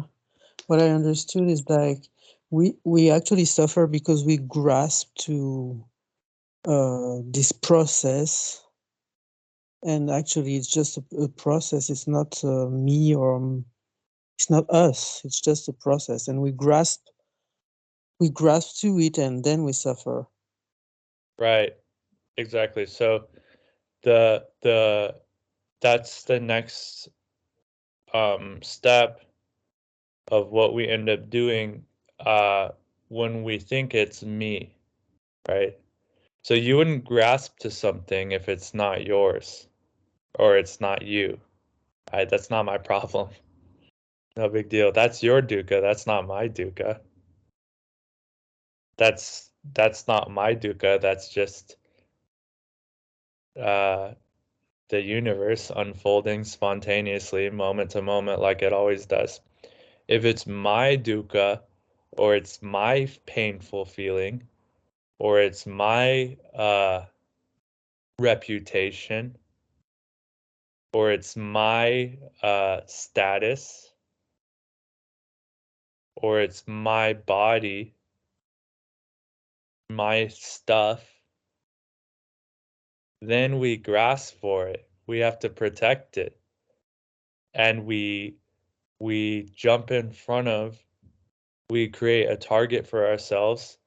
what 0.67 0.81
I 0.81 0.89
understood 0.89 1.50
is 1.50 1.63
like 1.69 2.03
we 2.50 2.75
we 2.83 3.09
actually 3.09 3.45
suffer 3.45 3.88
because 3.88 4.25
we 4.25 4.38
grasp 4.38 5.15
to 5.19 5.83
uh, 6.67 7.19
this 7.24 7.51
process, 7.51 8.63
and 9.83 10.09
actually 10.09 10.57
it's 10.57 10.71
just 10.71 10.97
a, 10.97 11.03
a 11.24 11.29
process. 11.29 11.89
It's 11.89 12.07
not 12.07 12.43
uh, 12.43 12.67
me 12.67 13.15
or 13.15 13.63
it's 14.38 14.50
not 14.50 14.70
us. 14.70 15.22
It's 15.24 15.42
just 15.42 15.70
a 15.70 15.74
process, 15.74 16.27
and 16.27 16.42
we 16.42 16.51
grasp 16.51 17.01
we 18.20 18.30
grasp 18.30 18.80
to 18.82 19.00
it, 19.00 19.18
and 19.18 19.44
then 19.44 19.63
we 19.63 19.74
suffer. 19.74 20.27
Right. 21.38 21.74
Exactly. 22.38 22.86
So 22.86 23.27
the 24.04 24.46
the 24.62 25.15
that's 25.82 26.24
the 26.24 26.39
next 26.39 27.10
um 28.13 28.62
step 28.62 29.22
of 30.30 30.50
what 30.50 30.74
we 30.74 30.88
end 30.88 31.10
up 31.10 31.30
doing 31.30 31.84
uh 32.20 32.70
when 33.10 33.44
we 33.44 33.60
think 33.60 33.94
it's 33.94 34.24
me, 34.24 34.75
right? 35.48 35.77
So 36.42 36.54
you 36.54 36.77
wouldn't 36.77 37.06
grasp 37.06 37.58
to 37.60 37.72
something 37.72 38.32
if 38.32 38.50
it's 38.50 38.74
not 38.74 39.06
yours 39.06 39.68
or 40.38 40.58
it's 40.58 40.82
not 40.82 41.01
you. 41.04 41.39
Right? 42.13 42.30
That's 42.30 42.50
not 42.50 42.65
my 42.65 42.77
problem. 42.92 43.30
No 44.38 44.50
big 44.50 44.70
deal. 44.70 44.92
That's 44.92 45.24
your 45.24 45.42
dukkha. 45.42 45.82
That's 45.82 46.06
not 46.06 46.27
my 46.27 46.50
dukkha. 46.50 47.00
That's 48.98 49.50
that's 49.74 50.08
not 50.08 50.30
my 50.30 50.56
dukkha. 50.56 51.00
That's 51.01 51.30
just 51.30 51.77
uh, 53.60 54.13
the 54.89 55.01
universe 55.01 55.72
unfolding 55.75 56.44
spontaneously, 56.44 57.50
moment 57.50 57.92
to 57.92 58.01
moment, 58.01 58.42
like 58.42 58.62
it 58.62 58.74
always 58.74 59.06
does. 59.06 59.39
If 60.08 60.25
it's 60.25 60.46
my 60.46 60.98
dukkha, 60.98 61.62
or 62.12 62.36
it's 62.36 62.62
my 62.62 63.08
painful 63.25 63.86
feeling, 63.86 64.48
or 65.18 65.39
it's 65.39 65.65
my 65.65 66.38
uh, 66.54 67.06
reputation, 68.20 69.38
or 70.94 71.12
it's 71.12 71.36
my 71.36 72.18
uh, 72.44 72.82
status, 72.86 73.85
or 76.15 76.41
it's 76.41 76.63
my 76.67 77.13
body, 77.13 77.93
my 79.89 80.27
stuff, 80.27 81.03
then 83.22 83.60
we 83.60 83.77
grasp 83.77 84.36
for 84.39 84.67
it. 84.67 84.88
We 85.07 85.19
have 85.19 85.39
to 85.39 85.50
protect 85.50 86.17
it. 86.17 86.37
And 87.53 87.85
we 87.85 88.37
we 89.00 89.50
jump 89.55 89.92
in 89.92 90.11
front 90.11 90.48
of 90.48 90.77
we 91.70 91.87
create 91.87 92.29
a 92.29 92.37
target 92.37 92.87
for 92.87 93.07
ourselves 93.07 93.77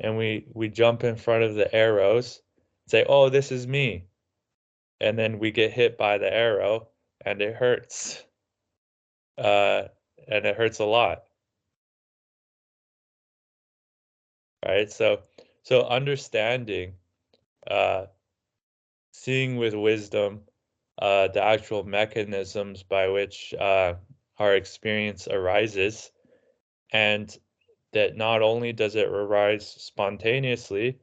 and 0.00 0.16
we 0.16 0.46
we 0.54 0.68
jump 0.68 1.04
in 1.04 1.16
front 1.16 1.44
of 1.44 1.54
the 1.54 1.72
arrows 1.74 2.40
say 2.86 3.04
oh 3.08 3.28
this 3.28 3.50
is 3.52 3.66
me 3.66 4.06
and 5.00 5.18
then 5.18 5.38
we 5.38 5.50
get 5.50 5.72
hit 5.72 5.98
by 5.98 6.18
the 6.18 6.32
arrow 6.32 6.88
and 7.24 7.42
it 7.42 7.54
hurts 7.54 8.22
uh 9.38 9.82
and 10.28 10.46
it 10.46 10.56
hurts 10.56 10.78
a 10.78 10.84
lot 10.84 11.24
right 14.64 14.90
so 14.90 15.20
so 15.62 15.82
understanding 15.86 16.94
uh 17.70 18.06
seeing 19.12 19.56
with 19.56 19.74
wisdom 19.74 20.40
uh, 20.98 21.28
the 21.28 21.42
actual 21.42 21.82
mechanisms 21.84 22.82
by 22.82 23.08
which 23.08 23.52
uh, 23.54 23.94
our 24.38 24.54
experience 24.54 25.26
arises, 25.28 26.10
and 26.92 27.36
that 27.92 28.16
not 28.16 28.42
only 28.42 28.72
does 28.72 28.94
it 28.94 29.08
arise 29.08 29.66
spontaneously, 29.66 30.98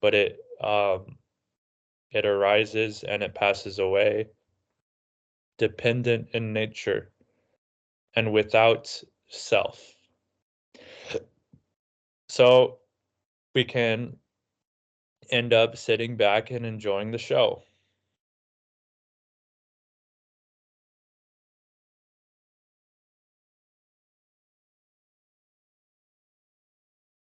but 0.00 0.14
it 0.14 0.38
um, 0.60 1.18
it 2.10 2.24
arises 2.24 3.02
and 3.02 3.22
it 3.22 3.34
passes 3.34 3.78
away, 3.78 4.26
dependent 5.58 6.28
in 6.32 6.52
nature, 6.52 7.10
and 8.14 8.32
without 8.32 9.02
self. 9.28 9.96
So 12.28 12.78
we 13.54 13.64
can 13.64 14.16
end 15.30 15.52
up 15.52 15.76
sitting 15.76 16.16
back 16.16 16.50
and 16.50 16.64
enjoying 16.66 17.10
the 17.10 17.18
show. 17.18 17.62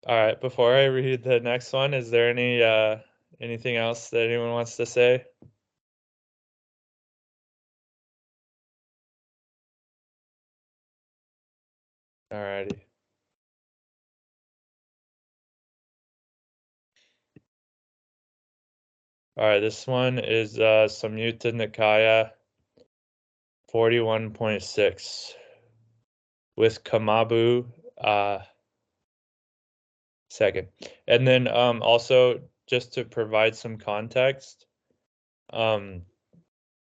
All 0.07 0.17
right, 0.17 0.41
before 0.41 0.75
I 0.75 0.85
read 0.87 1.23
the 1.25 1.41
next 1.41 1.73
one, 1.73 1.95
is 1.95 2.11
there 2.11 2.29
any 2.31 2.63
uh 2.63 2.99
anything 3.41 3.77
else 3.77 4.11
that 4.11 4.23
anyone 4.27 4.51
wants 4.51 4.77
to 4.77 4.87
say? 4.87 5.25
All 12.33 12.39
righty. 12.43 12.92
All 19.35 19.47
right, 19.47 19.61
this 19.61 19.87
one 19.87 20.19
is 20.19 20.59
uh, 20.59 20.89
Samyutta 20.91 21.55
Nikaya 21.55 22.33
41.6 23.73 25.33
with 26.55 26.85
Kamabu 26.85 27.65
uh, 27.97 28.41
second. 30.29 30.69
And 31.09 31.27
then 31.27 31.49
um, 31.49 31.81
also, 31.81 32.43
just 32.67 32.93
to 32.93 33.07
provide 33.07 33.57
some 33.57 33.79
context, 33.79 34.67
um, 35.51 36.03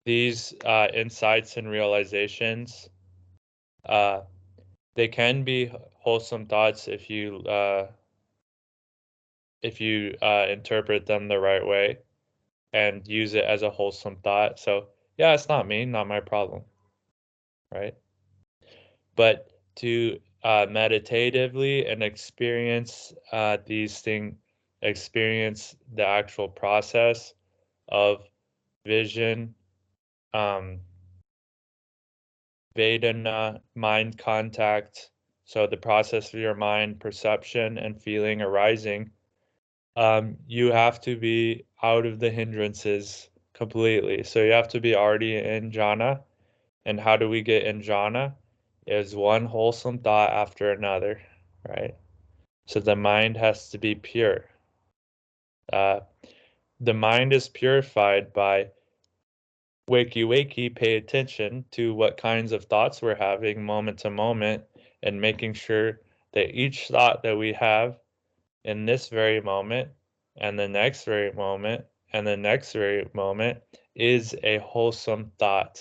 these 0.06 0.56
uh, 0.66 0.88
insights 0.92 1.56
and 1.58 1.70
realizations, 1.70 2.90
uh, 3.86 4.22
they 4.96 5.08
can 5.08 5.44
be 5.44 5.72
wholesome 6.00 6.48
thoughts 6.48 6.88
if 6.88 7.12
you 7.12 7.38
uh, 7.42 7.92
if 9.62 9.80
you 9.80 10.16
uh, 10.20 10.48
interpret 10.50 11.06
them 11.06 11.28
the 11.28 11.40
right 11.40 11.66
way 11.66 12.00
and 12.74 13.08
use 13.08 13.34
it 13.34 13.44
as 13.44 13.62
a 13.62 13.70
wholesome 13.70 14.18
thought. 14.18 14.60
So, 14.60 14.88
yeah, 15.18 15.34
it's 15.34 15.50
not 15.50 15.68
me, 15.68 15.86
not 15.86 16.08
my 16.08 16.20
problem. 16.20 16.64
Right? 17.72 17.96
But 19.16 19.50
to 19.78 20.20
uh, 20.44 20.68
meditatively 20.70 21.86
and 21.86 22.04
experience 22.04 23.14
uh, 23.32 23.58
these 23.66 24.00
things, 24.00 24.36
experience 24.82 25.76
the 25.94 26.06
actual 26.06 26.48
process 26.48 27.34
of 27.90 28.24
vision, 28.86 29.54
um, 30.34 30.80
Vedana, 32.78 33.60
mind 33.76 34.18
contact. 34.18 35.10
So 35.44 35.68
the 35.68 35.78
process 35.78 36.34
of 36.34 36.40
your 36.40 36.56
mind, 36.56 37.00
perception, 37.00 37.78
and 37.78 38.02
feeling 38.02 38.42
arising 38.42 39.12
um, 40.00 40.38
you 40.48 40.72
have 40.72 41.02
to 41.02 41.18
be 41.18 41.66
out 41.84 42.06
of 42.06 42.22
the 42.22 42.30
hindrances 42.30 43.30
completely. 43.54 44.24
So 44.24 44.42
you 44.42 44.54
have 44.54 44.70
to 44.70 44.80
be 44.80 44.96
already 44.96 45.36
in 45.36 45.72
jhana. 45.72 46.22
And 46.86 46.98
how 46.98 47.18
do 47.18 47.28
we 47.28 47.42
get 47.42 47.66
in 47.66 47.82
jhana? 47.82 48.34
Is 48.88 49.14
one 49.14 49.46
wholesome 49.46 50.00
thought 50.00 50.32
after 50.32 50.72
another, 50.72 51.22
right? 51.68 51.96
So 52.66 52.80
the 52.80 52.96
mind 52.96 53.36
has 53.36 53.70
to 53.72 53.78
be 53.78 53.94
pure. 53.94 54.46
Uh, 55.72 56.00
the 56.80 56.94
mind 56.94 57.34
is 57.34 57.50
purified 57.50 58.32
by 58.32 58.70
wakey 59.90 60.24
wakey, 60.24 60.74
pay 60.74 60.96
attention 60.96 61.66
to 61.72 61.94
what 61.94 62.16
kinds 62.16 62.54
of 62.54 62.64
thoughts 62.64 63.02
we're 63.02 63.16
having 63.16 63.66
moment 63.66 63.98
to 64.00 64.10
moment 64.10 64.64
and 65.04 65.20
making 65.20 65.56
sure 65.56 66.00
that 66.32 66.56
each 66.58 66.88
thought 66.88 67.22
that 67.24 67.38
we 67.38 67.52
have 67.52 68.00
in 68.70 68.86
this 68.86 69.10
very 69.10 69.42
moment 69.42 69.90
and 70.38 70.58
the 70.58 70.68
next 70.68 71.04
very 71.04 71.32
moment 71.32 71.86
and 72.14 72.26
the 72.26 72.38
next 72.38 72.74
very 72.74 73.10
moment 73.14 73.58
is 73.96 74.36
a 74.44 74.60
wholesome 74.60 75.32
thought 75.40 75.80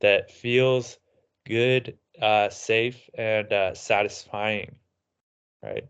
that 0.00 0.30
feels 0.30 0.98
good, 1.44 1.98
uh, 2.20 2.48
safe, 2.48 3.10
and 3.14 3.52
uh, 3.52 3.74
satisfying, 3.74 4.76
right? 5.62 5.88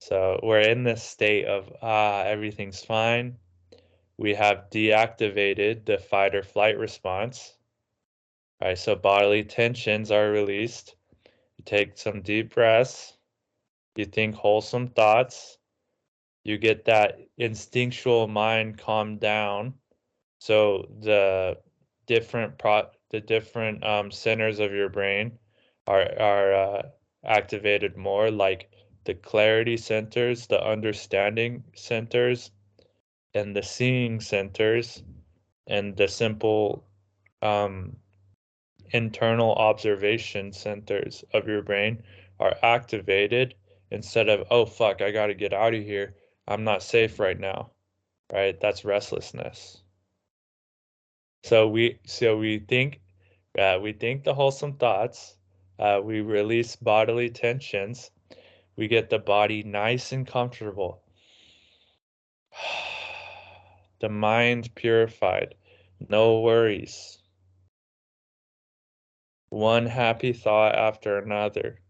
So 0.00 0.40
we're 0.42 0.60
in 0.60 0.84
this 0.84 1.02
state 1.02 1.46
of 1.46 1.70
ah, 1.82 2.22
everything's 2.22 2.82
fine. 2.82 3.36
We 4.16 4.34
have 4.34 4.70
deactivated 4.70 5.84
the 5.84 5.98
fight 5.98 6.34
or 6.34 6.42
flight 6.42 6.78
response. 6.78 7.52
Right, 8.60 8.78
so 8.78 8.94
bodily 8.94 9.44
tensions 9.44 10.10
are 10.10 10.30
released. 10.30 10.94
You 11.58 11.64
take 11.66 11.98
some 11.98 12.22
deep 12.22 12.54
breaths. 12.54 13.15
You 13.96 14.04
think 14.04 14.34
wholesome 14.34 14.88
thoughts. 14.88 15.58
You 16.44 16.58
get 16.58 16.84
that 16.84 17.18
instinctual 17.38 18.28
mind 18.28 18.78
calmed 18.78 19.20
down. 19.20 19.74
So 20.38 20.86
the 21.00 21.58
different 22.06 22.58
pro 22.58 22.90
the 23.10 23.20
different 23.20 23.84
um, 23.84 24.10
centers 24.10 24.60
of 24.60 24.72
your 24.72 24.88
brain 24.88 25.38
are 25.86 26.06
are 26.20 26.54
uh, 26.54 26.82
activated 27.24 27.96
more, 27.96 28.30
like 28.30 28.70
the 29.04 29.14
clarity 29.14 29.76
centers, 29.76 30.46
the 30.46 30.62
understanding 30.62 31.64
centers, 31.74 32.50
and 33.34 33.56
the 33.56 33.62
seeing 33.62 34.20
centers, 34.20 35.02
and 35.66 35.96
the 35.96 36.08
simple 36.08 36.84
um, 37.42 37.96
internal 38.92 39.52
observation 39.54 40.52
centers 40.52 41.24
of 41.32 41.48
your 41.48 41.62
brain 41.62 42.02
are 42.38 42.56
activated 42.62 43.54
instead 43.90 44.28
of 44.28 44.46
oh 44.50 44.66
fuck 44.66 45.00
i 45.00 45.10
got 45.10 45.26
to 45.26 45.34
get 45.34 45.52
out 45.52 45.74
of 45.74 45.82
here. 45.82 46.14
I'm 46.48 46.64
not 46.64 46.82
safe 46.82 47.18
right 47.18 47.38
now. 47.38 47.70
Right? 48.32 48.58
That's 48.60 48.84
restlessness. 48.84 49.82
So 51.44 51.68
we 51.68 51.98
so 52.06 52.36
we 52.36 52.58
think 52.58 53.00
uh, 53.58 53.78
we 53.80 53.92
think 53.92 54.24
the 54.24 54.34
wholesome 54.34 54.74
thoughts 54.74 55.36
uh, 55.78 56.00
we 56.02 56.20
release 56.20 56.76
bodily 56.76 57.30
tensions. 57.30 58.10
We 58.76 58.88
get 58.88 59.10
the 59.10 59.18
body 59.18 59.62
nice 59.62 60.12
and 60.12 60.26
comfortable. 60.26 61.02
The 63.98 64.10
mind 64.10 64.74
purified. 64.74 65.54
No 66.10 66.40
worries. 66.40 67.16
One 69.48 69.86
happy 69.86 70.34
thought 70.34 70.74
after 70.74 71.16
another. 71.16 71.80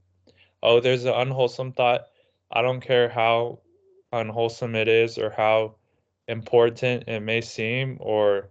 Oh, 0.67 0.81
there's 0.81 1.05
an 1.05 1.15
unwholesome 1.15 1.75
thought. 1.75 2.09
I 2.51 2.61
don't 2.61 2.81
care 2.81 3.09
how 3.09 3.61
unwholesome 4.13 4.75
it 4.75 4.89
is 4.89 5.17
or 5.17 5.31
how 5.31 5.77
important 6.27 7.05
it 7.07 7.21
may 7.21 7.41
seem 7.41 7.99
or 8.01 8.49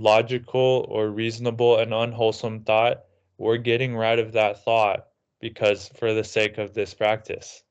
logical 0.00 0.84
or 0.88 1.08
reasonable 1.08 1.78
and 1.78 1.94
unwholesome 1.94 2.64
thought, 2.64 3.04
we're 3.38 3.58
getting 3.58 3.96
rid 3.96 4.18
of 4.18 4.32
that 4.32 4.64
thought 4.64 5.06
because 5.40 5.88
for 5.90 6.12
the 6.12 6.24
sake 6.24 6.58
of 6.58 6.74
this 6.74 6.92
practice. 6.92 7.62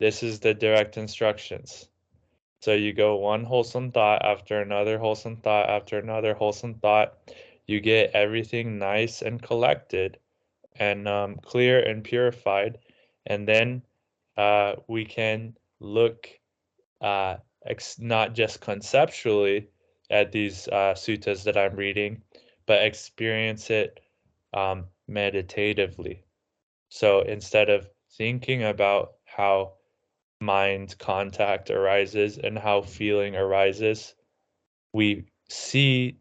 This 0.00 0.22
is 0.22 0.40
the 0.40 0.54
direct 0.54 0.96
instructions. 0.96 1.90
So 2.62 2.72
you 2.72 2.94
go 2.94 3.16
one 3.16 3.44
wholesome 3.44 3.92
thought 3.92 4.24
after 4.24 4.62
another 4.62 4.98
wholesome 4.98 5.36
thought 5.36 5.68
after 5.68 5.98
another 5.98 6.32
wholesome 6.32 6.76
thought 6.76 7.12
you 7.66 7.80
get 7.80 8.12
everything 8.14 8.78
nice 8.78 9.20
and 9.20 9.42
collected 9.42 10.18
and 10.78 11.06
um, 11.06 11.36
clear 11.42 11.78
and 11.78 12.02
purified 12.02 12.78
and 13.26 13.46
then 13.46 13.82
uh, 14.36 14.74
we 14.88 15.04
can 15.04 15.56
look 15.80 16.28
uh, 17.00 17.36
ex- 17.66 17.98
not 17.98 18.34
just 18.34 18.60
conceptually 18.60 19.68
at 20.10 20.32
these 20.32 20.68
uh, 20.68 20.94
suttas 20.94 21.44
that 21.44 21.56
i'm 21.56 21.74
reading 21.76 22.22
but 22.66 22.82
experience 22.82 23.70
it 23.70 24.00
um, 24.52 24.86
meditatively. 25.08 26.24
So 26.88 27.20
instead 27.20 27.70
of 27.70 27.88
thinking 28.16 28.64
about 28.64 29.14
how 29.24 29.74
mind 30.40 30.96
contact 30.98 31.70
arises 31.70 32.38
and 32.38 32.58
how 32.58 32.82
feeling 32.82 33.36
arises 33.36 34.14
we 34.92 35.24
see 35.48 36.18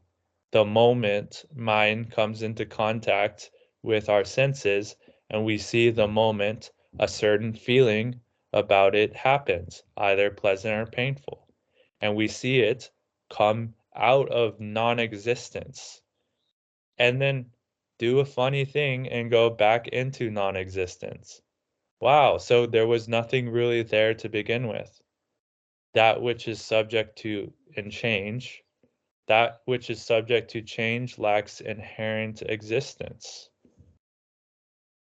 the 0.51 0.63
moment 0.63 1.45
mind 1.53 2.11
comes 2.11 2.41
into 2.41 2.65
contact 2.65 3.51
with 3.83 4.07
our 4.09 4.23
senses 4.23 4.95
and 5.29 5.43
we 5.43 5.57
see 5.57 5.89
the 5.89 6.07
moment 6.07 6.71
a 6.99 7.07
certain 7.07 7.53
feeling 7.53 8.21
about 8.53 8.95
it 8.95 9.15
happens, 9.15 9.83
either 9.97 10.29
pleasant 10.29 10.73
or 10.73 10.85
painful. 10.89 11.47
And 12.01 12.15
we 12.15 12.27
see 12.27 12.59
it 12.59 12.91
come 13.29 13.75
out 13.95 14.29
of 14.29 14.59
non 14.59 14.99
existence 14.99 16.01
and 16.97 17.21
then 17.21 17.51
do 17.97 18.19
a 18.19 18.25
funny 18.25 18.65
thing 18.65 19.07
and 19.09 19.31
go 19.31 19.49
back 19.49 19.87
into 19.89 20.29
non 20.29 20.55
existence. 20.55 21.41
Wow, 21.99 22.37
so 22.37 22.65
there 22.65 22.87
was 22.87 23.07
nothing 23.07 23.49
really 23.49 23.83
there 23.83 24.13
to 24.15 24.29
begin 24.29 24.67
with. 24.67 25.01
That 25.93 26.21
which 26.21 26.47
is 26.47 26.61
subject 26.61 27.17
to 27.19 27.53
and 27.75 27.91
change 27.91 28.65
that 29.27 29.61
which 29.65 29.89
is 29.89 30.01
subject 30.01 30.51
to 30.51 30.61
change 30.61 31.17
lacks 31.17 31.61
inherent 31.61 32.41
existence. 32.43 33.49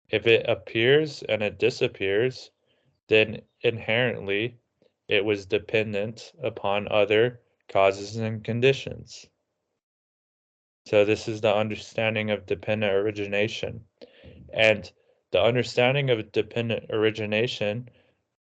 If 0.10 0.26
it 0.26 0.48
appears 0.48 1.22
and 1.24 1.43
it 1.43 1.60
disappears, 1.60 2.52
then 3.10 3.41
inherently 3.62 4.58
it 5.10 5.26
was 5.26 5.46
dependent 5.46 6.32
upon 6.41 6.88
other 6.88 7.41
causes 7.67 8.15
and 8.15 8.41
conditions. 8.41 9.28
So, 10.86 11.04
this 11.04 11.28
is 11.28 11.41
the 11.41 11.54
understanding 11.54 12.32
of 12.32 12.46
dependent 12.46 12.93
origination. 12.93 13.86
And 14.54 14.89
the 15.32 15.41
understanding 15.41 16.10
of 16.10 16.32
dependent 16.32 16.89
origination 16.89 17.89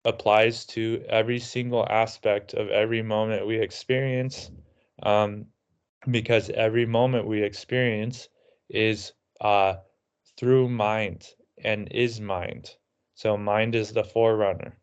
applies 0.04 0.66
to 0.66 1.06
every 1.08 1.40
single 1.40 1.88
aspect 1.90 2.54
of 2.54 2.70
every 2.70 3.02
moment 3.02 3.48
we 3.48 3.62
experience 3.62 4.52
um, 5.04 5.46
because 6.12 6.50
every 6.50 6.86
moment 6.86 7.28
we 7.28 7.42
experience 7.42 8.28
is 8.70 9.14
uh, 9.40 9.78
through 10.38 10.68
mind 10.68 11.34
and 11.64 11.88
is 11.92 12.20
mind. 12.20 12.76
So 13.14 13.38
mind 13.38 13.76
is 13.76 13.94
the 13.94 14.04
forerunner. 14.04 14.78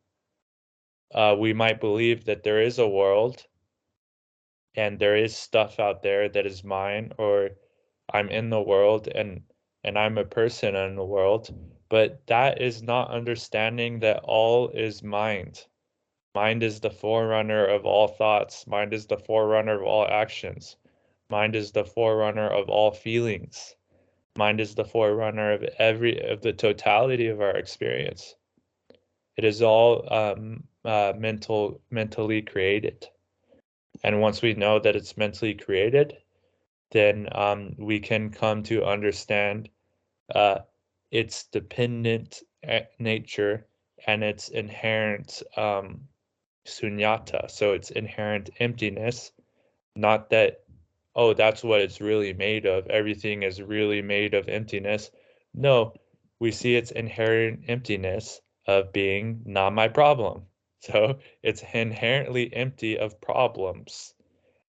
Uh, 1.15 1.37
we 1.39 1.53
might 1.53 1.81
believe 1.81 2.25
that 2.25 2.43
there 2.43 2.61
is 2.61 2.79
a 2.79 2.89
world 2.89 3.47
and 4.75 4.99
there 4.99 5.17
is 5.17 5.37
stuff 5.37 5.79
out 5.79 6.03
there 6.03 6.29
that 6.29 6.47
is 6.47 6.65
mine 6.65 7.13
or 7.19 7.51
I'm 8.13 8.29
in 8.31 8.51
the 8.51 8.63
world 8.63 9.09
and 9.09 9.43
and 9.85 9.99
I'm 9.99 10.17
a 10.17 10.25
person 10.25 10.77
in 10.77 10.97
the 10.97 11.05
world, 11.05 11.53
but 11.89 12.27
that 12.29 12.63
is 12.63 12.83
not 12.83 13.11
understanding 13.11 13.99
that 14.01 14.21
all 14.23 14.69
is 14.69 15.03
mind. 15.03 15.67
Mind 16.35 16.63
is 16.63 16.81
the 16.81 16.91
forerunner 16.91 17.67
of 17.67 17.85
all 17.85 18.09
thoughts. 18.09 18.67
Mind 18.67 18.95
is 18.95 19.07
the 19.07 19.19
forerunner 19.19 19.75
of 19.75 19.83
all 19.83 20.07
actions. 20.07 20.77
Mind 21.29 21.57
is 21.57 21.73
the 21.73 21.85
forerunner 21.85 22.49
of 22.49 22.69
all 22.69 22.93
feelings. 22.93 23.75
Mind 24.37 24.61
is 24.61 24.75
the 24.75 24.85
forerunner 24.85 25.53
of 25.53 25.63
every 25.79 26.21
of 26.21 26.41
the 26.41 26.53
totality 26.53 27.27
of 27.27 27.41
our 27.41 27.57
experience. 27.57 28.35
It 29.37 29.45
is 29.45 29.63
all 29.63 30.13
um, 30.13 30.65
uh, 30.85 31.13
mental, 31.17 31.81
mentally 31.91 32.43
created. 32.43 33.09
And 34.03 34.21
once 34.21 34.43
we 34.43 34.55
know 34.55 34.79
that 34.79 34.97
it's 34.97 35.17
mentally 35.17 35.55
created, 35.55 36.17
then 36.91 37.29
um, 37.33 37.75
we 37.79 38.01
can 38.01 38.31
come 38.31 38.63
to 38.65 38.85
understand 38.85 39.69
uh, 40.35 40.61
its 41.11 41.45
dependent 41.45 42.43
eh, 42.63 42.85
nature 42.99 43.67
and 44.07 44.25
its 44.25 44.49
inherent 44.49 45.43
um, 45.57 46.09
sunyata. 46.67 47.51
So 47.51 47.73
it's 47.73 47.91
inherent 47.91 48.51
emptiness, 48.61 49.33
not 49.95 50.31
that, 50.31 50.62
oh, 51.15 51.35
that's 51.35 51.63
what 51.63 51.81
it's 51.81 52.01
really 52.01 52.33
made 52.33 52.67
of. 52.67 52.87
Everything 52.89 53.43
is 53.43 53.61
really 53.61 54.03
made 54.03 54.35
of 54.35 54.49
emptiness. 54.49 55.11
No, 55.55 55.95
we 56.41 56.51
see 56.51 56.75
its 56.75 56.91
inherent 56.91 57.65
emptiness 57.69 58.41
of 58.67 58.93
being 58.93 59.43
not 59.45 59.73
my 59.73 59.89
problem. 59.89 60.47
So 60.83 61.21
it's 61.45 61.63
inherently 61.73 62.53
empty 62.53 62.99
of 62.99 63.21
problems. 63.21 64.15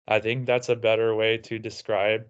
I 0.08 0.20
think 0.20 0.46
that's 0.46 0.70
a 0.70 0.76
better 0.76 1.16
way 1.16 1.40
to 1.40 1.58
describe 1.58 2.28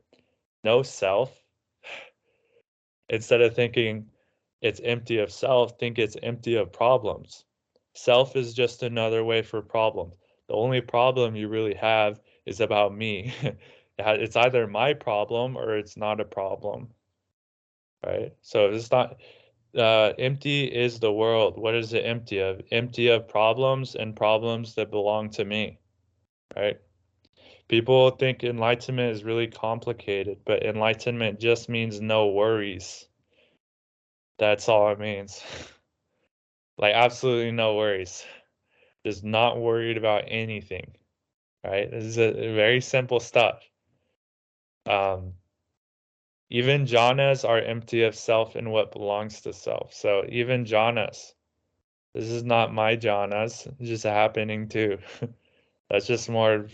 no 0.64 0.84
self. 0.84 1.38
Instead 3.10 3.42
of 3.42 3.54
thinking 3.54 4.06
it's 4.62 4.80
empty 4.82 5.18
of 5.18 5.34
self, 5.34 5.78
think 5.78 6.00
it's 6.00 6.16
empty 6.24 6.56
of 6.56 6.72
problems. 6.72 7.44
Self 7.94 8.38
is 8.38 8.54
just 8.54 8.84
another 8.84 9.22
way 9.26 9.42
for 9.42 9.62
problems. 9.62 10.16
The 10.48 10.54
only 10.54 10.80
problem 10.80 11.36
you 11.36 11.50
really 11.50 11.76
have 11.76 12.22
is 12.46 12.62
about 12.62 12.96
me. 12.96 13.34
it's 13.98 14.36
either 14.36 14.68
my 14.68 14.94
problem 14.94 15.56
or 15.56 15.78
it's 15.78 15.98
not 15.98 16.20
a 16.20 16.26
problem. 16.26 16.90
Right? 18.06 18.34
So 18.42 18.70
it's 18.70 18.92
not 18.92 19.22
uh, 19.78 20.14
empty 20.20 20.66
is 20.66 21.00
the 21.00 21.12
world. 21.12 21.58
What 21.58 21.76
is 21.76 21.94
it 21.94 22.06
empty 22.06 22.40
of? 22.40 22.62
Empty 22.72 23.08
of 23.08 23.28
problems 23.28 23.96
and 23.96 24.16
problems 24.16 24.76
that 24.76 24.92
belong 24.92 25.30
to 25.32 25.46
me. 25.46 25.80
Right? 26.56 26.80
People 27.68 28.12
think 28.12 28.44
enlightenment 28.44 29.16
is 29.16 29.24
really 29.24 29.48
complicated, 29.48 30.40
but 30.46 30.64
enlightenment 30.64 31.40
just 31.40 31.70
means 31.70 32.02
no 32.02 32.28
worries. 32.28 33.08
That's 34.38 34.68
all 34.68 34.92
it 34.92 35.00
means. 35.00 35.42
like 36.78 36.94
absolutely 36.94 37.52
no 37.52 37.76
worries. 37.76 38.24
Just 39.06 39.24
not 39.24 39.60
worried 39.60 39.98
about 39.98 40.26
anything. 40.28 40.96
Right? 41.64 41.90
This 41.90 42.04
is 42.04 42.18
a, 42.18 42.32
very 42.32 42.82
simple 42.82 43.20
stuff. 43.20 43.64
Um 44.86 45.34
even 46.50 46.86
jhanas 46.86 47.48
are 47.48 47.60
empty 47.60 48.04
of 48.04 48.16
self 48.16 48.56
and 48.56 48.72
what 48.72 48.92
belongs 48.92 49.42
to 49.42 49.54
self. 49.54 49.92
So 49.92 50.24
even 50.30 50.66
jhanas, 50.66 51.34
this 52.14 52.26
is 52.26 52.44
not 52.44 52.72
my 52.72 52.96
jhanas, 52.96 53.68
just 53.82 54.04
happening 54.04 54.70
too. 54.70 55.00
That's 55.90 56.06
just 56.06 56.30
more 56.30 56.68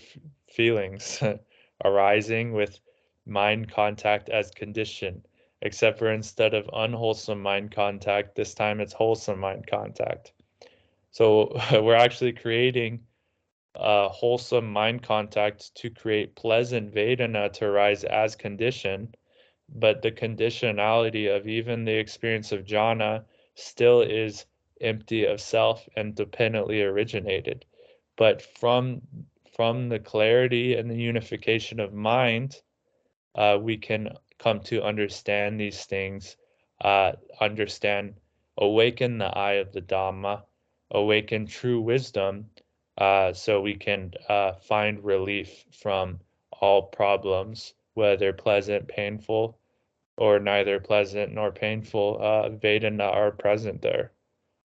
feelings 0.49 1.23
arising 1.85 2.51
with 2.51 2.79
mind 3.25 3.71
contact 3.71 4.29
as 4.29 4.51
condition, 4.51 5.25
except 5.61 5.97
for 5.99 6.11
instead 6.11 6.53
of 6.53 6.69
unwholesome 6.73 7.41
mind 7.41 7.71
contact, 7.71 8.35
this 8.35 8.53
time 8.53 8.81
it's 8.81 8.93
wholesome 8.93 9.39
mind 9.39 9.65
contact. 9.67 10.33
So 11.11 11.57
we're 11.71 11.95
actually 11.95 12.33
creating 12.33 13.05
a 13.79 14.09
wholesome 14.09 14.71
mind 14.71 15.01
contact 15.03 15.73
to 15.75 15.89
create 15.89 16.35
pleasant 16.35 16.93
Vedana 16.93 17.51
to 17.53 17.65
arise 17.65 18.03
as 18.03 18.35
condition, 18.35 19.15
but 19.69 20.01
the 20.01 20.11
conditionality 20.11 21.33
of 21.33 21.47
even 21.47 21.85
the 21.85 21.97
experience 21.97 22.51
of 22.51 22.65
jhana 22.65 23.23
still 23.55 24.01
is 24.01 24.45
empty 24.81 25.25
of 25.25 25.39
self 25.39 25.87
and 25.95 26.15
dependently 26.15 26.81
originated. 26.81 27.65
But 28.17 28.41
from 28.41 29.01
from 29.55 29.89
the 29.89 29.99
clarity 29.99 30.75
and 30.75 30.89
the 30.89 30.95
unification 30.95 31.79
of 31.79 31.93
mind, 31.93 32.61
uh, 33.35 33.57
we 33.61 33.77
can 33.77 34.17
come 34.37 34.59
to 34.61 34.83
understand 34.83 35.59
these 35.59 35.85
things, 35.85 36.37
uh, 36.81 37.13
understand, 37.39 38.15
awaken 38.57 39.17
the 39.17 39.37
eye 39.37 39.53
of 39.53 39.71
the 39.71 39.81
Dhamma, 39.81 40.43
awaken 40.91 41.45
true 41.45 41.81
wisdom, 41.81 42.49
uh, 42.99 43.33
so 43.33 43.61
we 43.61 43.75
can 43.75 44.13
uh, 44.27 44.53
find 44.53 45.03
relief 45.03 45.65
from 45.71 46.19
all 46.51 46.83
problems, 46.83 47.73
whether 47.95 48.33
pleasant, 48.33 48.87
painful, 48.87 49.57
or 50.17 50.39
neither 50.39 50.79
pleasant 50.79 51.33
nor 51.33 51.51
painful. 51.51 52.17
Uh, 52.21 52.49
Vedana 52.49 53.11
are 53.11 53.31
present 53.31 53.81
there. 53.81 54.11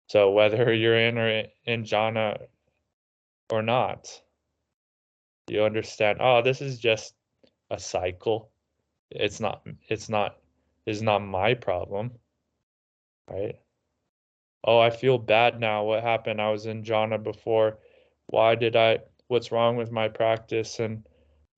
So 0.07 0.31
whether 0.31 0.73
you're 0.81 0.99
in 0.99 1.17
or 1.17 1.43
in 1.65 1.83
jhana 1.83 2.47
or 3.49 3.61
not, 3.61 4.21
you 5.47 5.63
understand 5.63 6.17
oh 6.21 6.41
this 6.41 6.61
is 6.61 6.79
just 6.79 7.13
a 7.69 7.79
cycle 7.79 8.49
it's 9.11 9.39
not 9.39 9.65
it's 9.87 10.09
not 10.09 10.37
is 10.85 11.01
not 11.01 11.19
my 11.19 11.53
problem 11.53 12.11
right 13.29 13.59
oh 14.63 14.79
i 14.79 14.89
feel 14.89 15.17
bad 15.17 15.59
now 15.59 15.83
what 15.83 16.01
happened 16.01 16.41
i 16.41 16.49
was 16.49 16.65
in 16.65 16.83
jhana 16.83 17.21
before 17.21 17.77
why 18.27 18.55
did 18.55 18.75
i 18.75 18.99
what's 19.27 19.51
wrong 19.51 19.75
with 19.77 19.91
my 19.91 20.07
practice? 20.07 20.79
And 20.79 21.03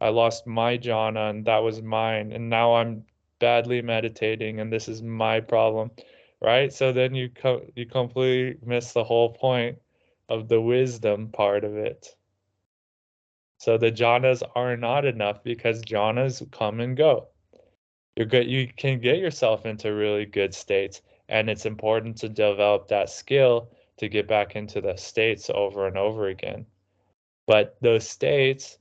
i 0.02 0.10
lost 0.10 0.48
my 0.48 0.78
jhana 0.78 1.30
and 1.30 1.46
that 1.46 1.60
was 1.64 1.82
mine. 1.82 2.32
And 2.32 2.50
now 2.50 2.76
i'm 2.76 3.06
badly 3.40 3.82
meditating 3.82 4.60
and 4.60 4.72
this 4.74 4.88
is 4.88 5.02
my 5.04 5.40
problem 5.42 5.92
right? 6.42 6.72
So 6.72 6.92
then 6.92 7.16
you 7.16 7.30
co- 7.30 7.66
you 7.76 7.86
completely 7.86 8.60
miss 8.66 8.94
the 8.94 9.04
whole 9.04 9.34
point 9.34 9.80
of 10.30 10.48
the 10.48 10.62
wisdom 10.62 11.30
part 11.32 11.64
of 11.64 11.76
it. 11.78 12.16
So 13.60 13.78
the 13.78 13.92
jhanas 13.92 14.44
are 14.56 14.78
not 14.78 15.06
enough 15.06 15.44
because 15.44 15.84
jhanas 15.84 16.50
come 16.52 16.80
and 16.80 16.96
go. 16.96 17.30
You're 18.16 18.28
good, 18.28 18.48
you 18.48 18.68
can 18.68 19.00
get 19.00 19.18
yourself 19.18 19.66
into 19.66 19.94
really 19.94 20.26
good 20.26 20.54
states, 20.54 21.02
and 21.30 21.50
it's 21.50 21.66
important 21.66 22.18
to 22.18 22.30
develop 22.30 22.88
that 22.88 23.10
skill 23.10 23.72
to 23.98 24.10
get 24.10 24.28
back 24.28 24.56
into 24.56 24.82
the 24.82 24.96
states 24.96 25.50
over 25.54 25.88
and 25.88 25.98
over 25.98 26.28
again. 26.28 26.66
But 27.46 27.78
those 27.82 28.08
states, 28.08 28.78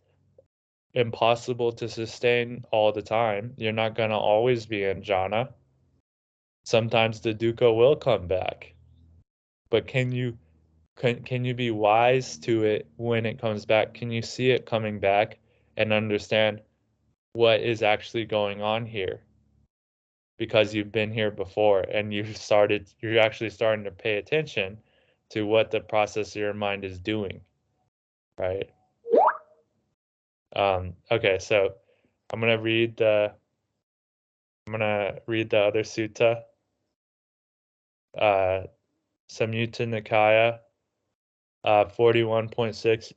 impossible 0.94 1.72
to 1.72 1.88
sustain 1.88 2.64
all 2.72 2.90
the 2.90 3.02
time. 3.02 3.52
You're 3.56 3.72
not 3.72 3.94
going 3.94 4.10
to 4.10 4.16
always 4.16 4.66
be 4.66 4.84
in 4.84 5.02
jhana. 5.02 5.52
Sometimes 6.64 7.20
the 7.20 7.34
dukkha 7.34 7.74
will 7.74 7.96
come 7.96 8.26
back. 8.26 8.74
But 9.70 9.86
can 9.86 10.10
you 10.10 10.38
can 10.96 11.22
can 11.22 11.44
you 11.44 11.54
be 11.54 11.70
wise 11.70 12.38
to 12.38 12.64
it 12.64 12.88
when 12.96 13.26
it 13.26 13.38
comes 13.38 13.66
back 13.66 13.94
can 13.94 14.10
you 14.10 14.22
see 14.22 14.50
it 14.50 14.66
coming 14.66 14.98
back 14.98 15.38
and 15.76 15.92
understand 15.92 16.60
what 17.34 17.60
is 17.60 17.82
actually 17.82 18.24
going 18.24 18.62
on 18.62 18.86
here 18.86 19.20
because 20.38 20.74
you've 20.74 20.92
been 20.92 21.12
here 21.12 21.30
before 21.30 21.80
and 21.80 22.12
you've 22.12 22.36
started 22.36 22.88
you're 23.00 23.18
actually 23.18 23.50
starting 23.50 23.84
to 23.84 23.90
pay 23.90 24.16
attention 24.16 24.78
to 25.30 25.46
what 25.46 25.70
the 25.70 25.80
process 25.80 26.30
of 26.30 26.36
your 26.36 26.54
mind 26.54 26.84
is 26.84 26.98
doing 26.98 27.40
right 28.38 28.70
um 30.54 30.94
okay 31.10 31.38
so 31.38 31.74
i'm 32.32 32.40
to 32.40 32.54
read 32.54 32.96
the 32.96 33.32
i'm 34.66 34.78
to 34.78 35.20
read 35.26 35.50
the 35.50 35.58
other 35.58 35.82
sutta 35.82 36.42
uh 38.18 38.62
samyutta 39.28 39.86
nikaya 39.86 40.58
uh, 41.66 41.84
41.6. 41.84 43.12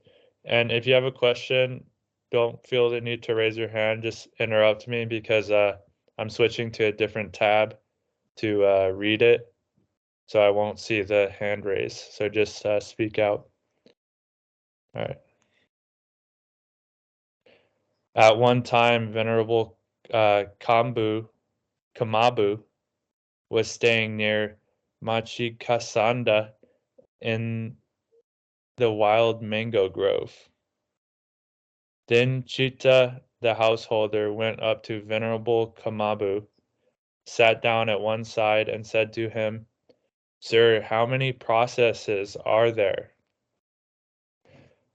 And 0.45 0.71
if 0.71 0.85
you 0.87 0.93
have 0.93 1.05
a 1.05 1.11
question, 1.11 1.83
don't 2.31 2.61
feel 2.65 2.89
the 2.89 2.99
need 2.99 3.23
to 3.23 3.35
raise 3.35 3.55
your 3.55 3.69
hand. 3.69 4.03
Just 4.03 4.27
interrupt 4.39 4.87
me 4.87 5.05
because 5.05 5.51
uh, 5.51 5.77
I'm 6.17 6.29
switching 6.29 6.71
to 6.71 6.85
a 6.85 6.91
different 6.91 7.31
tab 7.31 7.77
to 8.37 8.65
uh, 8.65 8.87
read 8.89 9.21
it. 9.21 9.48
So 10.29 10.39
I 10.39 10.51
won't 10.51 10.79
see 10.79 11.01
the 11.01 11.33
hand 11.39 11.65
raise. 11.65 12.07
So 12.11 12.29
just 12.29 12.63
uh, 12.63 12.79
speak 12.81 13.17
out. 13.17 13.47
All 14.93 15.01
right. 15.01 15.17
At 18.13 18.37
one 18.37 18.61
time, 18.61 19.11
Venerable 19.11 19.79
uh, 20.13 20.43
Kambu, 20.59 21.27
Kamabu, 21.97 22.61
was 23.49 23.71
staying 23.71 24.17
near 24.17 24.59
Machikasanda 25.03 26.51
in 27.21 27.77
the 28.77 28.91
wild 28.91 29.41
mango 29.41 29.89
grove. 29.89 30.31
Then 32.07 32.43
Chitta 32.43 33.21
the 33.41 33.55
householder 33.55 34.31
went 34.31 34.61
up 34.61 34.83
to 34.83 35.01
Venerable 35.01 35.75
Kamabu, 35.83 36.45
sat 37.25 37.63
down 37.63 37.89
at 37.89 37.99
one 37.99 38.23
side, 38.23 38.69
and 38.69 38.85
said 38.85 39.13
to 39.13 39.27
him, 39.27 39.65
Sir, 40.41 40.81
how 40.81 41.05
many 41.05 41.33
processes 41.33 42.37
are 42.45 42.71
there? 42.71 43.11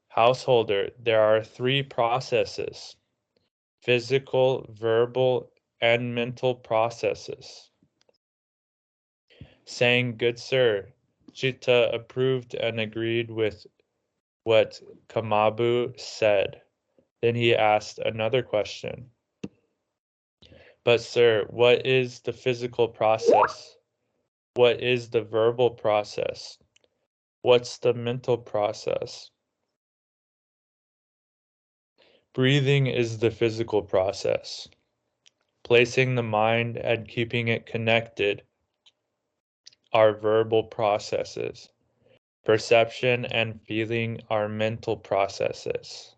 Householder, 0.09 0.91
there 0.99 1.21
are 1.21 1.43
three 1.43 1.83
processes 1.83 2.97
physical, 3.83 4.67
verbal, 4.71 5.51
and 5.83 6.15
mental 6.15 6.55
processes. 6.55 7.71
Saying, 9.67 10.17
Good 10.17 10.39
sir, 10.39 10.89
Chitta 11.35 11.93
approved 11.93 12.55
and 12.55 12.81
agreed 12.81 13.31
with 13.31 13.67
what 14.45 14.81
Kamabu 15.09 15.99
said. 16.01 16.63
Then 17.21 17.35
he 17.35 17.55
asked 17.55 17.99
another 17.99 18.43
question. 18.43 19.11
But, 20.85 21.03
sir, 21.03 21.47
what 21.51 21.87
is 21.87 22.21
the 22.21 22.33
physical 22.33 22.89
process? 22.89 23.74
What 24.55 24.81
is 24.81 25.11
the 25.11 25.23
verbal 25.23 25.71
process? 25.71 26.59
What's 27.43 27.79
the 27.79 27.93
mental 27.93 28.39
process? 28.39 29.31
Breathing 32.35 32.87
is 32.87 33.19
the 33.19 33.33
physical 33.33 33.83
process. 33.83 34.69
Placing 35.65 36.15
the 36.15 36.23
mind 36.23 36.77
and 36.77 37.09
keeping 37.09 37.49
it 37.49 37.67
connected 37.67 38.43
are 39.93 40.13
verbal 40.13 40.63
processes. 40.63 41.69
Perception 42.45 43.25
and 43.25 43.61
feeling 43.63 44.21
are 44.31 44.49
mental 44.49 44.97
processes. 44.97 46.15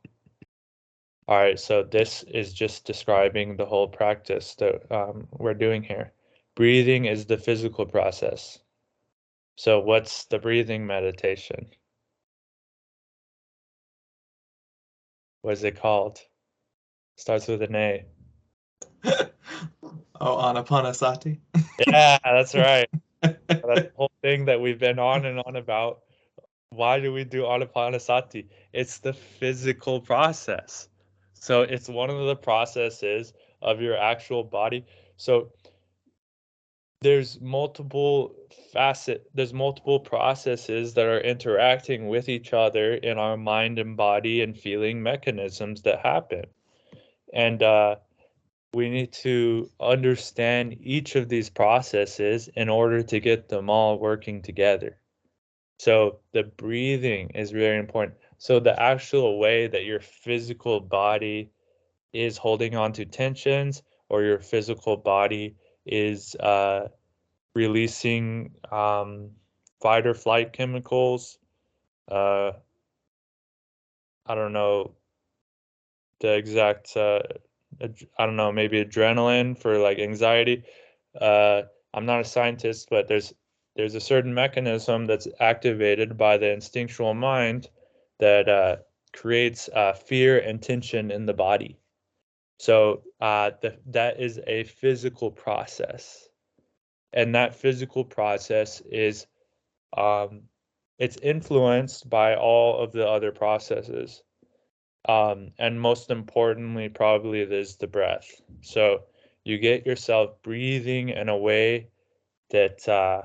All 1.29 1.39
right, 1.39 1.59
so 1.59 1.83
this 1.83 2.23
is 2.25 2.53
just 2.53 2.85
describing 2.85 3.57
the 3.57 3.67
whole 3.67 3.89
practice 3.89 4.55
that 4.57 4.91
um, 4.93 5.27
we're 5.33 5.55
doing 5.55 5.83
here. 5.83 6.13
Breathing 6.57 7.05
is 7.05 7.27
the 7.27 7.37
physical 7.37 7.87
process. 7.87 8.59
So, 9.57 9.79
what's 9.81 10.25
the 10.25 10.39
breathing 10.39 10.87
meditation? 10.87 11.67
What 15.43 15.53
is 15.53 15.65
it 15.65 15.81
called? 15.81 16.19
Starts 17.17 17.47
with 17.47 17.63
an 17.63 17.77
A. 17.77 18.05
oh, 19.05 19.23
Anapanasati. 20.21 21.39
Yeah, 21.87 22.19
that's 22.25 22.55
right. 22.55 22.89
that 23.23 23.93
whole 23.95 24.11
thing 24.23 24.47
that 24.47 24.61
we've 24.61 24.79
been 24.79 24.99
on 24.99 25.27
and 25.27 25.41
on 25.47 25.57
about. 25.57 26.01
Why 26.71 27.01
do 27.01 27.13
we 27.13 27.25
do 27.25 27.43
anapanasati? 27.43 28.47
It's 28.73 28.99
the 28.99 29.13
physical 29.13 30.01
process. 30.01 30.89
So 31.35 31.63
it's 31.63 31.89
one 31.89 32.11
of 32.11 32.27
the 32.27 32.37
processes 32.37 33.33
of 33.63 33.81
your 33.81 33.97
actual 33.97 34.43
body. 34.43 34.85
So 35.17 35.53
there's 37.03 37.41
multiple 37.41 38.35
facet 38.73 39.29
there's 39.35 39.53
multiple 39.53 40.01
processes 40.01 40.95
that 40.95 41.07
are 41.07 41.21
interacting 41.21 42.09
with 42.09 42.29
each 42.29 42.53
other 42.53 42.95
in 42.95 43.19
our 43.19 43.37
mind 43.37 43.79
and 43.79 43.97
body 43.97 44.43
and 44.43 44.57
feeling 44.57 45.03
mechanisms 45.03 45.83
that 45.83 46.01
happen. 46.01 46.45
And 47.33 47.63
uh 47.63 47.97
we 48.75 48.91
need 48.91 49.13
to 49.13 49.71
understand 49.81 50.77
each 50.81 51.17
of 51.17 51.29
these 51.29 51.49
processes 51.49 52.49
in 52.57 52.69
order 52.69 53.03
to 53.03 53.21
get 53.21 53.49
them 53.49 53.71
all 53.71 53.99
working 53.99 54.43
together. 54.43 54.99
So 55.79 56.19
the 56.33 56.43
breathing 56.43 57.31
is 57.31 57.51
very 57.51 57.79
important. 57.79 58.19
So 58.39 58.61
the 58.61 58.79
actual 58.79 59.39
way 59.39 59.67
that 59.67 59.85
your 59.85 60.01
physical 60.01 60.81
body 60.81 61.51
is 62.13 62.37
holding 62.37 62.77
on 62.77 62.93
to 62.95 63.07
tensions 63.07 63.83
or 64.09 64.23
your 64.23 64.41
physical 64.41 64.97
body 64.97 65.57
is 65.87 66.35
uh, 66.37 66.89
releasing 67.55 68.51
um, 68.71 69.31
fight 69.81 70.07
or 70.07 70.15
flight 70.15 70.53
chemicals. 70.53 71.39
Uh, 72.11 72.53
I 74.27 74.35
don't 74.35 74.53
know 74.53 74.93
the 76.21 76.35
exact 76.35 76.97
uh, 76.97 77.21
I 78.19 78.27
don't 78.27 78.37
know, 78.37 78.53
maybe 78.53 78.85
adrenaline 78.85 79.57
for 79.59 79.79
like 79.79 79.99
anxiety. 79.99 80.65
Uh, 81.21 81.63
I'm 81.93 82.07
not 82.07 82.21
a 82.21 82.25
scientist, 82.25 82.89
but 82.91 83.09
there's 83.09 83.35
there's 83.75 83.95
a 83.95 84.01
certain 84.01 84.33
mechanism 84.33 85.07
that's 85.07 85.29
activated 85.41 86.17
by 86.17 86.39
the 86.39 86.51
instinctual 86.51 87.15
mind 87.15 87.69
that 88.19 88.49
uh, 88.49 88.77
creates 89.13 89.69
uh, 89.75 89.93
fear 89.93 90.39
and 90.39 90.63
tension 90.63 91.11
in 91.11 91.27
the 91.27 91.35
body. 91.35 91.79
So 92.59 93.03
uh, 93.21 93.51
the, 93.61 93.79
that 93.87 94.21
is 94.21 94.41
a 94.47 94.65
physical 94.65 95.31
process, 95.31 96.29
and 97.13 97.35
that 97.35 97.55
physical 97.55 98.05
process 98.05 98.81
is 98.81 99.27
um, 99.97 100.43
it's 100.99 101.19
influenced 101.19 102.09
by 102.09 102.37
all 102.37 102.83
of 102.83 102.93
the 102.93 103.07
other 103.07 103.33
processes. 103.33 104.23
Um, 105.09 105.53
and 105.59 105.81
most 105.81 106.11
importantly, 106.11 106.89
probably 106.89 107.41
is 107.41 107.77
the 107.77 107.87
breath. 107.87 108.29
So 108.63 109.05
you 109.45 109.59
get 109.59 109.87
yourself 109.87 110.43
breathing 110.43 111.11
in 111.11 111.29
a 111.29 111.37
way 111.37 111.91
that 112.51 112.89
uh, 112.89 113.23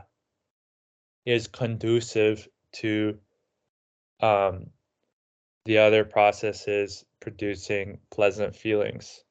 is 1.26 1.48
conducive 1.48 2.48
to 2.74 3.18
um, 4.20 4.68
the 5.66 5.80
other 5.80 6.04
processes 6.04 7.06
producing 7.22 8.00
pleasant 8.10 8.56
feelings 8.56 9.24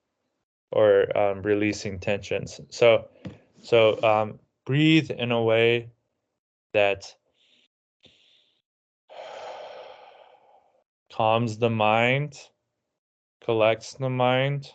or 0.73 1.17
um, 1.17 1.43
releasing 1.43 1.99
tensions. 1.99 2.61
So, 2.71 3.09
so 3.63 4.03
um, 4.03 4.39
breathe 4.65 5.11
in 5.11 5.33
a 5.33 5.43
way 5.43 5.91
that 6.73 7.15
calms 11.13 11.59
the 11.59 11.71
mind, 11.71 12.39
collects 13.45 13.95
the 13.95 14.09
mind, 14.09 14.71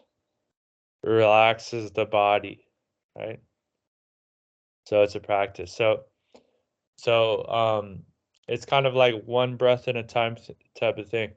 relaxes 1.04 1.92
the 1.92 2.06
body, 2.06 2.66
right? 3.18 3.40
So 4.86 5.02
it's 5.04 5.16
a 5.16 5.20
practice. 5.20 5.72
So 5.74 6.04
so 6.98 7.46
um 7.48 8.04
it's 8.48 8.66
kind 8.66 8.86
of 8.86 8.94
like 8.94 9.24
one 9.26 9.58
breath 9.58 9.88
at 9.88 9.96
a 9.96 10.04
time 10.04 10.38
type 10.80 10.98
of 10.98 11.10
thing. 11.10 11.32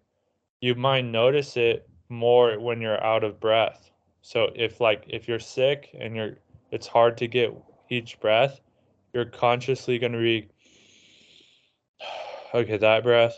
You 0.61 0.75
might 0.75 1.05
notice 1.05 1.57
it 1.57 1.89
more 2.09 2.59
when 2.59 2.81
you're 2.81 3.03
out 3.03 3.25
of 3.25 3.41
breath. 3.41 3.91
So 4.23 4.51
if 4.55 4.81
like 4.81 5.05
if 5.09 5.29
you're 5.29 5.39
sick 5.39 5.91
and 5.99 6.17
you're 6.17 6.39
it's 6.71 6.87
hard 6.87 7.17
to 7.19 7.29
get 7.29 7.55
each 7.91 8.21
breath, 8.21 8.61
you're 9.13 9.25
consciously 9.25 9.99
going 9.99 10.13
to 10.13 10.19
be 10.19 10.49
okay, 12.55 12.77
that 12.77 13.03
breath 13.03 13.37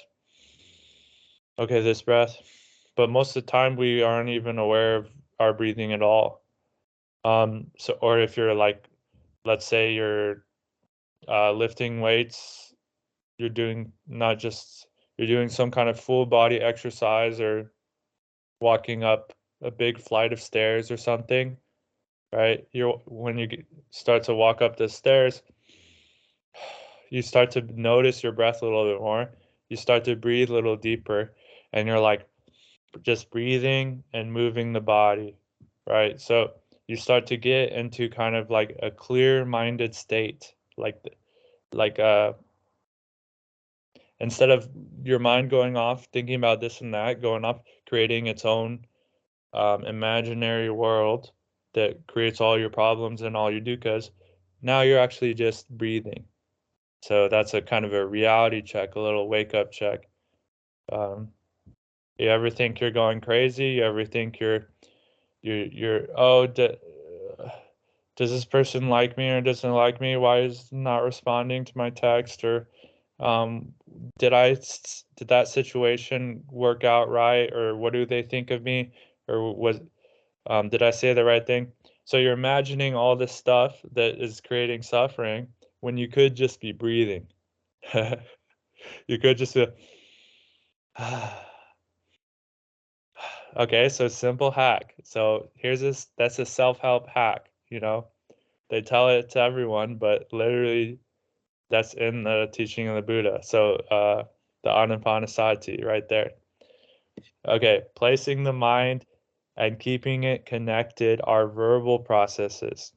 okay, 1.60 1.82
this 1.82 2.02
breath. 2.02 2.36
But 2.96 3.10
most 3.10 3.36
of 3.36 3.44
the 3.44 3.50
time, 3.50 3.76
we 3.76 4.02
aren't 4.02 4.30
even 4.30 4.58
aware 4.58 4.96
of 4.96 5.10
our 5.38 5.52
breathing 5.52 5.92
at 5.92 6.02
all. 6.02 6.42
Um, 7.24 7.70
so, 7.78 7.96
or 8.00 8.18
if 8.18 8.36
you're 8.36 8.54
like, 8.54 8.88
let's 9.44 9.66
say 9.66 9.92
you're 9.92 10.44
uh, 11.28 11.52
lifting 11.52 12.00
weights, 12.00 12.74
you're 13.38 13.50
doing 13.50 13.92
not 14.08 14.38
just 14.38 14.86
you're 15.20 15.28
doing 15.28 15.50
some 15.50 15.70
kind 15.70 15.90
of 15.90 16.00
full 16.00 16.24
body 16.24 16.62
exercise 16.62 17.42
or 17.42 17.70
walking 18.58 19.04
up 19.04 19.34
a 19.60 19.70
big 19.70 20.00
flight 20.00 20.32
of 20.32 20.40
stairs 20.40 20.90
or 20.90 20.96
something, 20.96 21.58
right? 22.32 22.66
You're 22.72 23.02
when 23.04 23.36
you 23.36 23.64
start 23.90 24.22
to 24.24 24.34
walk 24.34 24.62
up 24.62 24.76
the 24.76 24.88
stairs, 24.88 25.42
you 27.10 27.20
start 27.20 27.50
to 27.50 27.60
notice 27.78 28.22
your 28.22 28.32
breath 28.32 28.62
a 28.62 28.64
little 28.64 28.90
bit 28.90 28.98
more. 28.98 29.28
You 29.68 29.76
start 29.76 30.04
to 30.04 30.16
breathe 30.16 30.48
a 30.48 30.54
little 30.54 30.76
deeper 30.76 31.34
and 31.74 31.86
you're 31.86 32.00
like 32.00 32.26
just 33.02 33.30
breathing 33.30 34.02
and 34.14 34.32
moving 34.32 34.72
the 34.72 34.80
body, 34.80 35.36
right? 35.86 36.18
So 36.18 36.52
you 36.86 36.96
start 36.96 37.26
to 37.26 37.36
get 37.36 37.72
into 37.72 38.08
kind 38.08 38.36
of 38.36 38.48
like 38.48 38.74
a 38.82 38.90
clear-minded 38.90 39.94
state, 39.94 40.54
like 40.78 40.96
like 41.74 41.98
uh 41.98 42.32
instead 44.20 44.50
of 44.50 44.68
your 45.02 45.18
mind 45.18 45.50
going 45.50 45.76
off 45.76 46.06
thinking 46.12 46.34
about 46.34 46.60
this 46.60 46.80
and 46.80 46.94
that, 46.94 47.22
going 47.22 47.44
off 47.44 47.60
creating 47.88 48.26
its 48.26 48.44
own 48.44 48.84
um, 49.52 49.84
imaginary 49.84 50.70
world 50.70 51.32
that 51.74 52.06
creates 52.06 52.40
all 52.40 52.58
your 52.58 52.70
problems 52.70 53.22
and 53.22 53.36
all 53.36 53.50
your 53.50 53.60
dukkha's. 53.60 54.10
Now 54.62 54.82
you're 54.82 54.98
actually 54.98 55.34
just 55.34 55.68
breathing. 55.70 56.24
So 57.02 57.28
that's 57.28 57.54
a 57.54 57.62
kind 57.62 57.84
of 57.84 57.94
a 57.94 58.06
reality 58.06 58.60
check, 58.60 58.94
a 58.94 59.00
little 59.00 59.28
wake 59.28 59.54
up 59.54 59.72
check. 59.72 60.06
Um, 60.92 61.28
you 62.18 62.28
ever 62.28 62.50
think 62.50 62.80
you're 62.80 62.90
going 62.90 63.20
crazy? 63.22 63.68
You 63.68 63.84
ever 63.84 64.04
think 64.04 64.38
you're 64.38 64.68
you're 65.40 65.64
you're 65.64 66.06
oh 66.14 66.46
d- 66.46 66.76
does 68.16 68.30
this 68.30 68.44
person 68.44 68.90
like 68.90 69.16
me 69.16 69.30
or 69.30 69.40
doesn't 69.40 69.72
like 69.72 69.98
me? 69.98 70.16
Why 70.18 70.40
is 70.40 70.70
not 70.70 70.98
responding 70.98 71.64
to 71.64 71.78
my 71.78 71.88
text 71.88 72.44
or 72.44 72.68
um, 73.20 73.72
did 74.18 74.32
I 74.32 74.54
did 75.16 75.28
that 75.28 75.48
situation 75.48 76.42
work 76.50 76.84
out 76.84 77.08
right 77.08 77.52
or 77.52 77.76
what 77.76 77.92
do 77.92 78.06
they 78.06 78.22
think 78.22 78.50
of 78.50 78.62
me 78.62 78.92
or 79.28 79.54
was 79.54 79.80
um, 80.46 80.68
did 80.68 80.82
I 80.82 80.90
say 80.90 81.12
the 81.12 81.24
right 81.24 81.46
thing? 81.46 81.72
So 82.04 82.16
you're 82.16 82.32
imagining 82.32 82.94
all 82.96 83.14
this 83.14 83.32
stuff 83.32 83.76
that 83.92 84.20
is 84.20 84.40
creating 84.40 84.82
suffering 84.82 85.48
when 85.80 85.96
you 85.96 86.08
could 86.08 86.34
just 86.34 86.60
be 86.60 86.72
breathing. 86.72 87.26
you 87.94 89.18
could 89.18 89.38
just 89.38 89.54
be, 89.54 89.66
Okay, 93.56 93.88
so 93.88 94.06
simple 94.08 94.50
hack. 94.50 94.94
So 95.02 95.50
here's 95.54 95.80
this 95.80 96.06
that's 96.16 96.38
a 96.38 96.46
self-help 96.46 97.08
hack, 97.08 97.50
you 97.68 97.80
know. 97.80 98.06
They 98.70 98.80
tell 98.80 99.08
it 99.08 99.30
to 99.30 99.40
everyone, 99.40 99.96
but 99.96 100.28
literally 100.32 101.00
that's 101.70 101.94
in 101.94 102.24
the 102.24 102.48
teaching 102.52 102.88
of 102.88 102.96
the 102.96 103.02
Buddha. 103.02 103.40
So 103.42 103.74
uh 103.90 104.24
the 104.62 104.70
Anapanasati 104.70 105.84
right 105.84 106.08
there. 106.08 106.32
Okay, 107.46 107.82
placing 107.94 108.44
the 108.44 108.52
mind 108.52 109.04
and 109.56 109.78
keeping 109.78 110.24
it 110.24 110.46
connected 110.46 111.20
are 111.24 111.46
verbal 111.46 111.98
processes. 111.98 112.92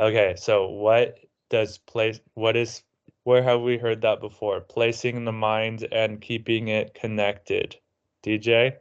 Okay, 0.00 0.34
so 0.36 0.68
what 0.68 1.18
does 1.50 1.78
place 1.78 2.20
what 2.34 2.56
is 2.56 2.82
where 3.24 3.42
have 3.42 3.60
we 3.60 3.78
heard 3.78 4.02
that 4.02 4.20
before? 4.20 4.60
Placing 4.60 5.24
the 5.24 5.32
mind 5.32 5.86
and 5.92 6.20
keeping 6.20 6.68
it 6.68 6.94
connected. 6.94 7.76
DJ? 8.24 8.76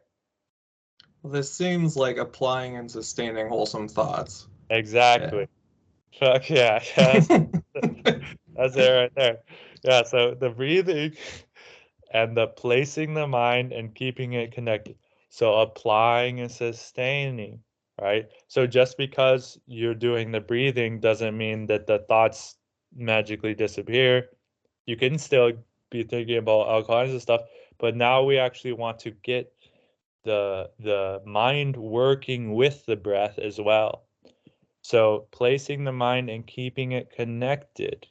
This 1.23 1.51
seems 1.53 1.95
like 1.95 2.17
applying 2.17 2.77
and 2.77 2.89
sustaining 2.89 3.47
wholesome 3.47 3.87
thoughts. 3.87 4.47
Exactly. 4.69 5.47
Fuck 6.19 6.49
yeah. 6.49 6.81
That's 8.55 8.75
it 8.75 8.87
right 8.89 9.11
there. 9.15 9.39
Yeah, 9.83 10.03
so 10.03 10.35
the 10.35 10.49
breathing 10.49 11.13
and 12.13 12.35
the 12.37 12.47
placing 12.47 13.13
the 13.13 13.27
mind 13.27 13.71
and 13.73 13.95
keeping 13.95 14.33
it 14.33 14.51
connected. 14.51 14.97
So 15.29 15.55
applying 15.55 16.39
and 16.41 16.51
sustaining, 16.51 17.63
right? 17.99 18.29
So 18.47 18.67
just 18.67 18.97
because 18.97 19.57
you're 19.67 19.95
doing 19.95 20.31
the 20.31 20.41
breathing 20.41 20.99
doesn't 20.99 21.37
mean 21.37 21.67
that 21.67 21.87
the 21.87 21.99
thoughts 21.99 22.57
magically 22.95 23.55
disappear. 23.55 24.29
You 24.85 24.97
can 24.97 25.17
still 25.17 25.53
be 25.89 26.03
thinking 26.03 26.37
about 26.37 26.67
all 26.67 26.83
kinds 26.83 27.13
of 27.13 27.21
stuff, 27.21 27.41
but 27.79 27.95
now 27.95 28.23
we 28.23 28.37
actually 28.37 28.73
want 28.73 28.99
to 28.99 29.11
get 29.11 29.53
the 30.23 30.69
the 30.79 31.21
mind 31.25 31.77
working 31.77 32.53
with 32.53 32.85
the 32.85 32.95
breath 32.97 33.39
as 33.39 33.59
well. 33.59 34.05
So 34.81 35.27
placing 35.31 35.83
the 35.85 35.91
mind 35.93 36.29
and 36.29 36.45
keeping 36.45 36.91
it 36.91 37.11
connected. 37.11 38.07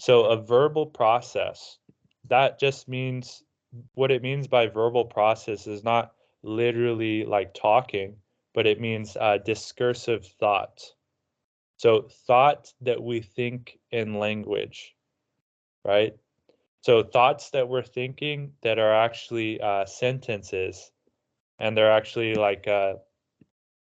So 0.00 0.24
a 0.24 0.36
verbal 0.36 0.86
process 0.86 1.76
that 2.30 2.58
just 2.58 2.88
means 2.88 3.42
what 3.94 4.10
it 4.10 4.22
means 4.22 4.48
by 4.48 4.66
verbal 4.66 5.04
process 5.04 5.66
is 5.66 5.84
not 5.84 6.12
literally 6.42 7.24
like 7.24 7.52
talking, 7.52 8.16
but 8.54 8.66
it 8.66 8.80
means 8.80 9.16
uh, 9.20 9.36
discursive 9.44 10.26
thought. 10.26 10.80
So 11.76 12.08
thought 12.26 12.72
that 12.80 13.02
we 13.02 13.20
think 13.20 13.78
in 13.90 14.18
language, 14.18 14.96
right? 15.84 16.16
So 16.80 17.02
thoughts 17.02 17.50
that 17.50 17.68
we're 17.68 17.82
thinking 17.82 18.52
that 18.62 18.78
are 18.78 18.94
actually 18.94 19.60
uh, 19.60 19.84
sentences, 19.84 20.90
and 21.58 21.76
they're 21.76 21.92
actually 21.92 22.36
like 22.36 22.66
uh, 22.66 22.94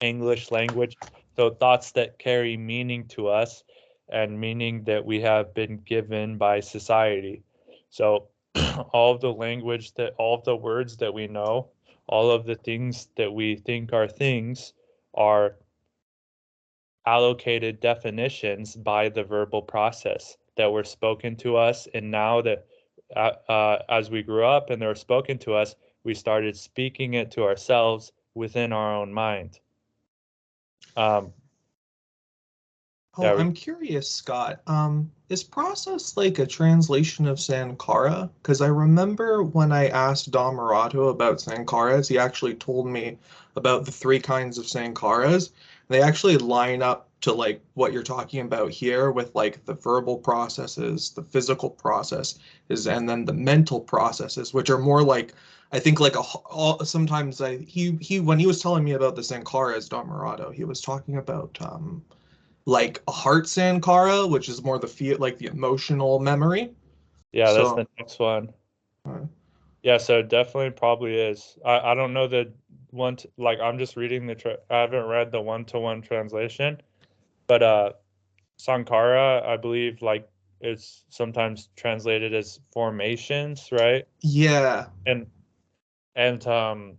English 0.00 0.50
language. 0.50 0.96
So 1.36 1.50
thoughts 1.50 1.92
that 1.92 2.18
carry 2.18 2.56
meaning 2.56 3.08
to 3.08 3.28
us 3.28 3.62
and 4.10 4.40
meaning 4.40 4.84
that 4.84 5.04
we 5.04 5.20
have 5.20 5.54
been 5.54 5.78
given 5.78 6.38
by 6.38 6.60
society. 6.60 7.42
So 7.90 8.28
all 8.92 9.14
of 9.14 9.20
the 9.20 9.32
language 9.32 9.94
that 9.94 10.14
all 10.18 10.34
of 10.34 10.44
the 10.44 10.56
words 10.56 10.96
that 10.98 11.12
we 11.12 11.26
know, 11.26 11.68
all 12.06 12.30
of 12.30 12.46
the 12.46 12.54
things 12.54 13.08
that 13.16 13.32
we 13.32 13.56
think 13.56 13.92
are 13.92 14.08
things 14.08 14.72
are 15.14 15.56
allocated 17.06 17.80
definitions 17.80 18.76
by 18.76 19.08
the 19.08 19.24
verbal 19.24 19.62
process 19.62 20.36
that 20.56 20.70
were 20.70 20.84
spoken 20.84 21.34
to 21.36 21.56
us 21.56 21.88
and 21.94 22.10
now 22.10 22.42
that 22.42 22.66
uh, 23.16 23.32
uh, 23.48 23.78
as 23.88 24.10
we 24.10 24.22
grew 24.22 24.44
up 24.44 24.68
and 24.68 24.82
they 24.82 24.86
were 24.86 24.94
spoken 24.94 25.38
to 25.38 25.54
us 25.54 25.74
we 26.04 26.12
started 26.12 26.54
speaking 26.54 27.14
it 27.14 27.30
to 27.30 27.44
ourselves 27.44 28.12
within 28.34 28.74
our 28.74 28.94
own 28.94 29.10
mind 29.10 29.58
um, 30.96 31.32
Oh, 33.18 33.34
we- 33.34 33.40
I'm 33.42 33.52
curious, 33.52 34.08
Scott. 34.10 34.60
Um, 34.66 35.10
is 35.28 35.42
process 35.42 36.16
like 36.16 36.38
a 36.38 36.46
translation 36.46 37.26
of 37.26 37.38
Sankhara? 37.38 38.30
Because 38.42 38.60
I 38.60 38.68
remember 38.68 39.42
when 39.42 39.72
I 39.72 39.88
asked 39.88 40.30
Dhammarato 40.30 41.10
about 41.10 41.38
Sankharas, 41.38 42.08
he 42.08 42.18
actually 42.18 42.54
told 42.54 42.86
me 42.86 43.18
about 43.56 43.84
the 43.84 43.92
three 43.92 44.20
kinds 44.20 44.56
of 44.56 44.66
Sankharas. 44.66 45.50
They 45.88 46.00
actually 46.00 46.38
line 46.38 46.82
up 46.82 47.08
to 47.22 47.32
like 47.32 47.60
what 47.74 47.92
you're 47.92 48.02
talking 48.04 48.40
about 48.40 48.70
here 48.70 49.10
with 49.10 49.34
like 49.34 49.64
the 49.64 49.74
verbal 49.74 50.16
processes, 50.18 51.10
the 51.10 51.22
physical 51.22 51.70
processes, 51.70 52.38
and 52.86 53.08
then 53.08 53.24
the 53.24 53.32
mental 53.32 53.80
processes, 53.80 54.54
which 54.54 54.70
are 54.70 54.78
more 54.78 55.02
like 55.02 55.34
I 55.72 55.78
think 55.80 56.00
like 56.00 56.14
a 56.14 56.20
all, 56.20 56.82
sometimes 56.84 57.40
I 57.40 57.56
he 57.58 57.98
he 58.00 58.20
when 58.20 58.38
he 58.38 58.46
was 58.46 58.62
telling 58.62 58.84
me 58.84 58.92
about 58.92 59.16
the 59.16 59.22
Sankharas, 59.22 59.88
Dhammarato, 59.88 60.54
he 60.54 60.64
was 60.64 60.80
talking 60.80 61.16
about 61.16 61.58
um 61.60 62.02
like 62.68 63.02
a 63.08 63.12
heart 63.12 63.44
sankhara, 63.44 64.28
which 64.28 64.48
is 64.50 64.62
more 64.62 64.78
the 64.78 64.86
feel 64.86 65.16
like 65.18 65.38
the 65.38 65.46
emotional 65.46 66.18
memory. 66.18 66.70
yeah 67.32 67.50
that's 67.52 67.72
the 67.72 67.86
next 67.98 68.18
one. 68.18 68.52
Uh, 69.06 69.20
yeah 69.82 69.96
so 69.96 70.22
definitely 70.22 70.70
probably 70.70 71.14
is. 71.14 71.56
I, 71.64 71.92
I 71.92 71.94
don't 71.94 72.12
know 72.12 72.28
the 72.28 72.52
one 72.90 73.16
to, 73.16 73.30
like 73.36 73.58
i'm 73.60 73.78
just 73.78 73.96
reading 73.96 74.26
the 74.26 74.34
tra- 74.34 74.58
i 74.70 74.80
haven't 74.80 75.04
read 75.04 75.30
the 75.30 75.40
one-to-one 75.40 76.00
translation 76.00 76.80
but 77.46 77.62
uh 77.62 77.92
sankhara 78.58 79.44
i 79.46 79.58
believe 79.58 80.00
like 80.00 80.26
it's 80.60 81.04
sometimes 81.10 81.68
translated 81.76 82.34
as 82.34 82.60
formations 82.72 83.68
right? 83.72 84.04
Yeah, 84.20 84.86
and 85.06 85.26
and 86.16 86.46
um 86.46 86.98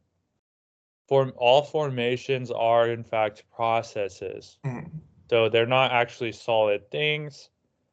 form 1.07 1.34
all 1.38 1.63
formations 1.63 2.51
are 2.51 2.89
in 2.89 3.03
fact 3.03 3.43
processes. 3.53 4.57
Mm, 4.65 4.89
so 5.30 5.50
they're 5.50 5.66
not 5.66 5.92
actually 5.92 6.32
solid 6.32 6.90
things. 6.92 7.50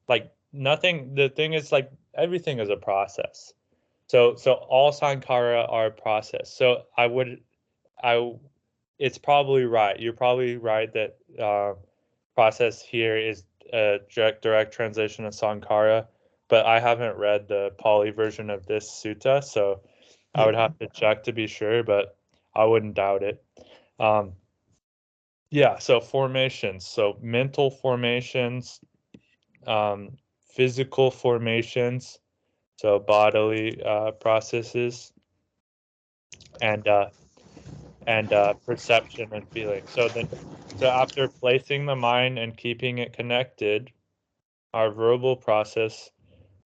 Like 0.08 0.32
nothing 0.52 1.14
the 1.14 1.28
thing 1.28 1.52
is 1.52 1.72
like 1.72 1.90
everything 2.14 2.58
is 2.60 2.70
a 2.70 2.76
process. 2.76 3.52
So 4.08 4.36
so 4.36 4.54
all 4.54 4.92
sankhara 4.92 5.70
are 5.70 5.86
a 5.86 5.90
process. 5.90 6.52
So 6.52 6.82
i 6.96 7.06
would 7.06 7.40
i 8.02 8.32
it's 8.98 9.18
probably 9.18 9.64
right. 9.64 9.98
You're 10.00 10.14
probably 10.14 10.56
right 10.56 10.90
that 10.94 11.18
uh, 11.38 11.74
process 12.34 12.82
here 12.82 13.16
is 13.18 13.44
a 13.72 13.98
direct 14.14 14.42
direct 14.42 14.72
translation 14.72 15.24
of 15.24 15.32
sankhara 15.32 16.06
but 16.48 16.64
i 16.66 16.78
haven't 16.78 17.16
read 17.16 17.48
the 17.48 17.72
pali 17.78 18.10
version 18.10 18.48
of 18.48 18.64
this 18.66 18.88
sutta 18.88 19.42
so 19.42 19.80
i 20.36 20.46
would 20.46 20.54
have 20.54 20.78
to 20.78 20.86
check 20.94 21.24
to 21.24 21.32
be 21.32 21.48
sure 21.48 21.82
but 21.82 22.16
i 22.54 22.64
wouldn't 22.64 22.94
doubt 22.94 23.24
it. 23.24 23.42
Um, 23.98 24.34
yeah, 25.56 25.78
so 25.78 26.00
formations. 26.00 26.86
So 26.86 27.16
mental 27.22 27.70
formations, 27.70 28.78
um, 29.66 30.18
physical 30.54 31.10
formations, 31.10 32.18
so 32.76 32.98
bodily 32.98 33.82
uh, 33.82 34.10
processes, 34.10 35.14
and 36.60 36.86
uh, 36.86 37.08
and 38.06 38.30
uh, 38.34 38.52
perception 38.66 39.30
and 39.32 39.48
feeling. 39.48 39.84
So 39.86 40.08
then, 40.08 40.28
so 40.76 40.88
after 40.88 41.26
placing 41.26 41.86
the 41.86 41.96
mind 41.96 42.38
and 42.38 42.54
keeping 42.54 42.98
it 42.98 43.14
connected, 43.14 43.90
our 44.74 44.90
verbal 44.90 45.36
process, 45.36 46.10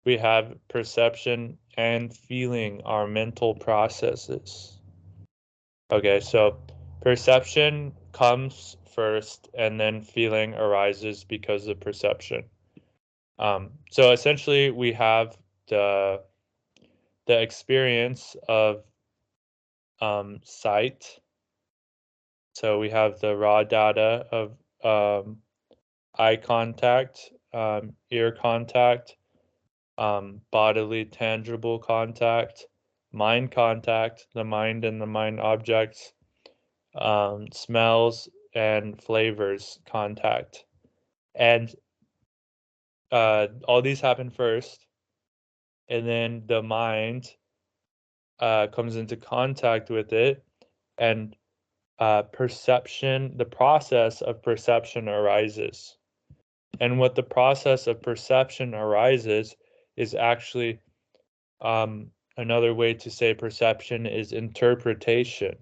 we 0.03 0.17
have 0.17 0.55
perception 0.67 1.57
and 1.77 2.13
feeling, 2.13 2.81
our 2.83 3.07
mental 3.07 3.55
processes. 3.55 4.77
Okay, 5.89 6.19
so 6.19 6.57
perception 6.99 7.93
comes 8.13 8.77
first 8.95 9.49
and 9.53 9.79
then 9.79 10.01
feeling 10.01 10.53
arises 10.53 11.23
because 11.23 11.67
of 11.67 11.79
perception. 11.79 12.43
Um, 13.39 13.71
so 13.91 14.11
essentially 14.11 14.71
we 14.71 14.93
have 14.93 15.37
the 15.67 16.21
the 17.25 17.41
experience 17.41 18.35
of 18.47 18.83
um, 20.01 20.39
sight. 20.43 21.19
So 22.53 22.79
we 22.79 22.89
have 22.89 23.19
the 23.19 23.35
raw 23.35 23.63
data 23.63 24.27
of 24.31 24.57
um, 24.83 25.37
eye 26.17 26.35
contact, 26.35 27.31
um, 27.53 27.93
ear 28.11 28.31
contact, 28.31 29.15
um, 29.97 30.41
bodily 30.51 31.05
tangible 31.05 31.79
contact, 31.79 32.65
mind 33.11 33.51
contact, 33.51 34.27
the 34.33 34.43
mind 34.43 34.83
and 34.85 35.01
the 35.01 35.07
mind 35.07 35.39
objects, 35.39 36.13
um, 36.95 37.47
smells 37.51 38.29
and 38.53 39.01
flavors 39.01 39.79
contact. 39.85 40.65
And 41.35 41.73
uh, 43.11 43.47
all 43.67 43.81
these 43.81 44.01
happen 44.01 44.29
first, 44.29 44.85
and 45.89 46.07
then 46.07 46.43
the 46.47 46.61
mind 46.61 47.29
uh, 48.39 48.67
comes 48.67 48.95
into 48.95 49.15
contact 49.15 49.89
with 49.89 50.13
it, 50.13 50.43
and 50.97 51.35
uh, 51.99 52.23
perception, 52.23 53.37
the 53.37 53.45
process 53.45 54.21
of 54.21 54.41
perception 54.41 55.07
arises. 55.07 55.97
And 56.79 56.99
what 56.99 57.15
the 57.15 57.23
process 57.23 57.87
of 57.87 58.01
perception 58.01 58.73
arises 58.73 59.55
is 59.95 60.15
actually 60.15 60.79
um, 61.61 62.07
another 62.37 62.73
way 62.73 62.95
to 62.95 63.11
say 63.11 63.33
perception 63.33 64.05
is 64.05 64.31
interpretation. 64.31 65.55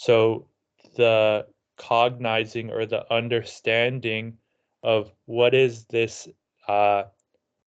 So 0.00 0.48
the 0.96 1.46
cognizing 1.76 2.70
or 2.70 2.86
the 2.86 3.04
understanding 3.12 4.38
of 4.82 5.12
what 5.26 5.52
is 5.52 5.84
this 5.84 6.26
uh, 6.66 7.02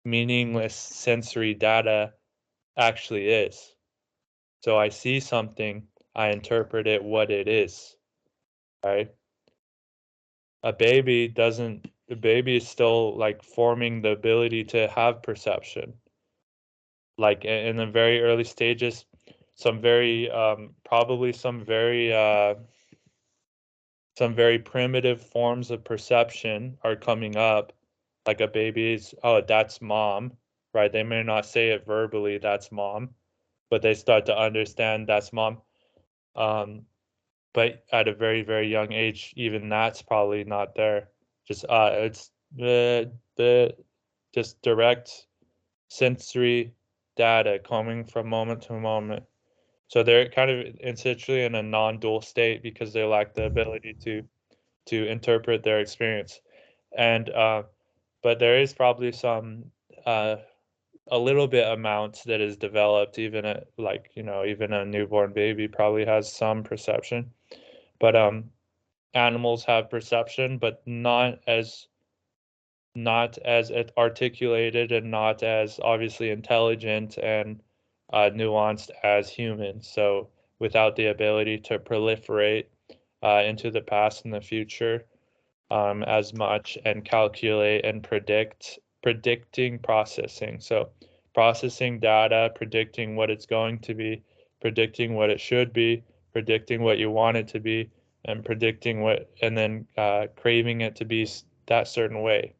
meaningless 0.05 0.77
sensory 0.77 1.55
data 1.55 2.13
actually 2.77 3.27
is. 3.31 3.75
So 4.61 4.79
I 4.79 4.91
see 4.91 5.19
something, 5.19 5.89
I 6.15 6.29
interpret 6.29 6.87
it 6.87 7.03
what 7.03 7.33
it 7.33 7.49
is, 7.49 7.97
right? 8.85 9.13
A 10.63 10.73
baby 10.73 11.27
doesn't, 11.27 11.91
the 12.07 12.15
baby 12.15 12.59
is 12.59 12.69
still 12.69 13.19
like 13.19 13.43
forming 13.43 14.03
the 14.03 14.11
ability 14.13 14.63
to 14.67 14.87
have 14.87 15.25
perception. 15.25 15.95
Like 17.19 17.45
in 17.45 17.77
the 17.77 17.87
very 17.87 18.23
early 18.23 18.45
stages, 18.45 19.05
some 19.61 19.81
very, 19.81 20.31
um, 20.31 20.71
probably 20.85 21.33
some 21.33 21.65
very, 21.65 22.13
uh, 22.13 22.55
some 24.21 24.35
very 24.35 24.59
primitive 24.59 25.21
forms 25.23 25.71
of 25.71 25.85
perception 25.85 26.77
are 26.83 26.97
coming 26.97 27.37
up. 27.37 27.73
Like 28.27 28.43
a 28.43 28.49
baby's 28.49 29.15
oh 29.25 29.41
that's 29.41 29.81
mom 29.81 30.33
right? 30.75 30.93
They 30.93 31.03
may 31.03 31.23
not 31.23 31.47
say 31.47 31.71
it 31.71 31.87
verbally 31.87 32.39
that's 32.39 32.71
mom 32.71 33.11
but 33.71 33.83
they 33.83 33.95
start 33.95 34.27
to 34.27 34.37
understand 34.37 35.09
that's 35.09 35.33
mom. 35.33 35.63
Um 36.37 36.83
but 37.55 37.85
at 37.93 38.09
a 38.09 38.15
very 38.15 38.43
very 38.43 38.69
young 38.69 38.93
age 38.93 39.33
even 39.37 39.71
that's 39.71 40.03
probably 40.03 40.45
not 40.45 40.75
there. 40.75 41.09
Just 41.49 41.65
uh 41.69 41.93
it's 41.95 42.31
the 42.55 43.11
the 43.37 43.75
just 44.35 44.61
direct 44.63 45.27
sensory 45.89 46.75
data 47.17 47.59
coming 47.59 48.05
from 48.05 48.29
moment 48.29 48.63
to 48.63 48.75
moment 48.75 49.25
so 49.91 50.05
they're 50.05 50.29
kind 50.31 50.51
of 50.53 50.77
essentially 50.85 51.43
in 51.45 51.57
a 51.57 51.63
non-dual 51.63 52.21
state 52.21 52.63
because 52.63 52.93
they 52.93 53.03
lack 53.03 53.35
the 53.35 53.45
ability 53.45 53.97
to 54.05 54.23
to 54.87 55.07
interpret 55.09 55.65
their 55.65 55.81
experience. 55.81 56.41
And 56.97 57.29
uh, 57.31 57.65
but 58.23 58.39
there 58.39 58.61
is 58.61 58.73
probably 58.73 59.11
some 59.11 59.65
uh, 60.07 60.37
a 61.11 61.19
little 61.19 61.49
bit 61.49 61.67
amount 61.67 62.23
that 62.27 62.41
is 62.41 62.57
developed 62.57 63.19
even 63.19 63.45
at 63.45 63.67
like 63.79 64.13
you 64.15 64.23
know 64.23 64.45
even 64.45 64.73
a 64.73 64.85
newborn 64.85 65.33
baby 65.33 65.67
probably 65.67 66.05
has 66.05 66.33
some 66.33 66.63
perception 66.63 67.33
but 67.99 68.15
um 68.15 68.45
animals 69.15 69.65
have 69.65 69.91
perception 69.91 70.59
but 70.59 70.83
not 70.87 71.41
as 71.49 71.89
not 72.95 73.39
as 73.39 73.73
articulated 73.99 74.93
and 74.93 75.11
not 75.11 75.43
as 75.43 75.81
obviously 75.83 76.31
intelligent 76.31 77.19
and 77.19 77.61
uh, 78.13 78.31
nuanced 78.35 78.91
as 79.03 79.31
humans 79.31 79.89
so 79.93 80.29
without 80.59 80.97
the 80.97 81.07
ability 81.07 81.59
to 81.59 81.79
proliferate 81.79 82.67
uh, 83.23 83.43
into 83.45 83.71
the 83.71 83.81
past 83.81 84.25
and 84.25 84.33
the 84.33 84.41
future 84.41 85.05
um, 85.71 86.03
as 86.05 86.35
much 86.35 86.79
and 86.85 87.05
calculate 87.05 87.85
and 87.85 88.03
predict 88.03 88.79
predicting 89.03 89.79
processing. 89.79 90.61
So 90.61 90.91
processing 91.35 92.01
data 92.01 92.51
predicting 92.55 93.17
what 93.17 93.31
it's 93.31 93.47
going 93.47 93.79
to 93.81 93.95
be 93.95 94.23
predicting 94.61 95.15
what 95.15 95.31
it 95.31 95.41
should 95.41 95.73
be 95.73 96.03
predicting 96.33 96.83
what 96.83 96.99
you 96.99 97.11
want 97.11 97.37
it 97.37 97.49
to 97.49 97.61
be 97.61 97.91
and 98.25 98.45
predicting 98.45 99.01
what 99.01 99.31
and 99.41 99.57
then 99.57 99.87
uh, 99.97 100.27
craving 100.37 100.83
it 100.83 100.97
to 100.97 101.05
be 101.05 101.27
that 101.67 101.89
certain 101.89 102.23
way. 102.23 102.55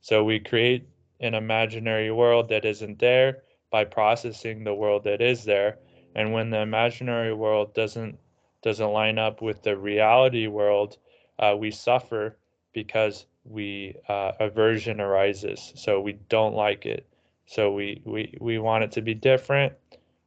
So 0.00 0.24
we 0.24 0.40
create 0.40 0.86
an 1.20 1.34
imaginary 1.34 2.10
world 2.10 2.48
that 2.48 2.64
isn't 2.64 2.98
there 2.98 3.42
by 3.70 3.84
processing 3.84 4.64
the 4.64 4.74
world 4.74 5.04
that 5.04 5.20
is 5.20 5.44
there. 5.44 5.78
And 6.14 6.32
when 6.32 6.50
the 6.50 6.60
imaginary 6.60 7.32
world 7.32 7.74
doesn't 7.74 8.18
doesn't 8.62 8.92
line 8.92 9.18
up 9.18 9.40
with 9.40 9.62
the 9.62 9.76
reality 9.76 10.46
world 10.46 10.98
uh, 11.38 11.56
we 11.58 11.70
suffer 11.70 12.36
because 12.72 13.26
we 13.44 13.96
uh, 14.08 14.32
aversion 14.38 15.00
arises. 15.00 15.72
So 15.74 16.00
we 16.00 16.12
don't 16.28 16.54
like 16.54 16.84
it. 16.84 17.06
So 17.46 17.72
we, 17.72 18.02
we 18.04 18.36
we 18.40 18.58
want 18.58 18.84
it 18.84 18.92
to 18.92 19.02
be 19.02 19.14
different 19.14 19.72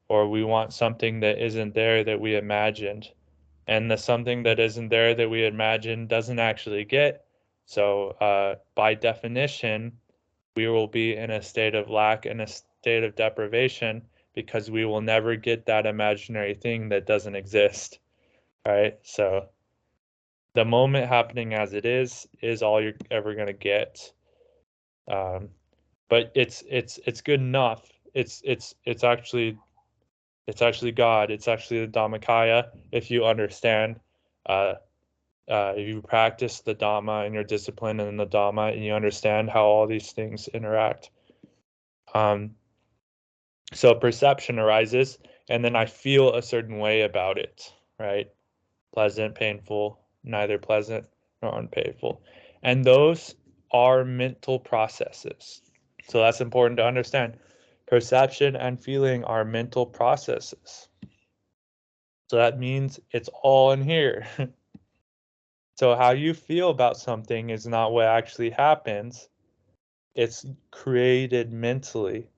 or 0.10 0.28
we 0.28 0.44
want 0.44 0.74
something 0.74 1.22
that 1.22 1.40
isn't 1.40 1.74
there 1.74 2.04
that 2.04 2.20
we 2.20 2.36
imagined. 2.36 3.10
And 3.68 3.90
the 3.90 3.98
something 3.98 4.44
that 4.44 4.60
isn't 4.60 4.90
there 4.90 5.16
that 5.16 5.30
we 5.30 5.46
imagined 5.46 6.10
doesn't 6.10 6.40
actually 6.40 6.84
get. 6.84 7.26
So 7.66 8.10
uh, 8.20 8.56
by 8.76 8.96
definition 8.96 9.94
we 10.56 10.68
will 10.68 10.88
be 10.88 11.16
in 11.16 11.32
a 11.32 11.42
state 11.42 11.76
of 11.76 11.90
lack 11.90 12.26
and 12.26 12.42
a 12.42 12.48
state 12.84 13.04
of 13.04 13.16
deprivation 13.16 14.02
because 14.36 14.70
we 14.70 14.86
will 14.86 15.02
never 15.02 15.36
get 15.36 15.66
that 15.66 15.86
imaginary 15.86 16.54
thing 16.54 16.90
that 16.90 17.08
doesn't 17.08 17.36
exist 17.36 18.00
right? 18.66 18.98
So 19.04 19.48
the 20.54 20.66
moment 20.66 21.08
happening 21.08 21.54
as 21.54 21.74
it 21.74 21.86
is 21.86 22.28
is 22.42 22.64
all 22.64 22.82
you're 22.82 22.94
ever 23.12 23.36
going 23.36 23.48
to 23.48 23.54
get. 23.54 24.12
Um, 25.10 25.50
but 26.10 26.32
it's 26.36 26.64
it's 26.70 27.00
it's 27.06 27.22
good 27.22 27.40
enough. 27.40 27.90
It's 28.14 28.42
it's 28.46 28.76
it's 28.86 29.04
actually 29.04 29.58
it's 30.48 30.62
actually 30.62 30.92
god. 30.92 31.32
It's 31.32 31.48
actually 31.48 31.86
the 31.86 31.92
dhammakaya 31.92 32.70
if 32.92 33.10
you 33.12 33.26
understand. 33.26 34.00
Uh, 34.46 34.76
uh, 35.50 35.74
if 35.76 35.88
you 35.90 36.02
practice 36.02 36.62
the 36.62 36.76
dhamma 36.76 37.26
and 37.26 37.34
your 37.34 37.44
discipline 37.44 38.00
and 38.00 38.18
the 38.18 38.26
dhamma 38.26 38.74
and 38.74 38.84
you 38.84 38.94
understand 38.94 39.50
how 39.50 39.66
all 39.66 39.86
these 39.86 40.14
things 40.14 40.48
interact. 40.48 41.10
Um, 42.14 42.52
so 43.74 43.94
perception 43.96 44.60
arises 44.60 45.18
and 45.50 45.64
then 45.64 45.76
i 45.76 45.86
feel 45.86 46.34
a 46.34 46.42
certain 46.42 46.80
way 46.80 47.02
about 47.02 47.38
it 47.38 47.74
right? 48.00 48.30
Pleasant 48.94 49.36
painful 49.36 50.00
neither 50.24 50.58
pleasant 50.58 51.06
nor 51.42 51.58
unpainful. 51.60 52.22
And 52.62 52.86
those 52.86 53.36
are 53.72 54.06
mental 54.06 54.60
processes. 54.60 55.62
So 56.08 56.20
that's 56.20 56.42
important 56.42 56.78
to 56.78 56.86
understand. 56.86 57.38
Perception 57.88 58.56
and 58.56 58.82
feeling 58.82 59.24
are 59.26 59.44
mental 59.44 59.86
processes. 59.86 60.88
So 62.30 62.38
that 62.38 62.58
means 62.58 63.00
it's 63.12 63.30
all 63.42 63.72
in 63.72 63.82
here. 63.82 64.26
So 65.76 65.96
how 65.96 66.12
you 66.12 66.36
feel 66.36 66.70
about 66.70 66.98
something 66.98 67.50
is 67.50 67.66
not 67.66 67.92
what 67.92 68.06
actually 68.06 68.52
happens. 68.52 69.28
It's 70.14 70.46
created 70.70 71.52
mentally. 71.52 72.30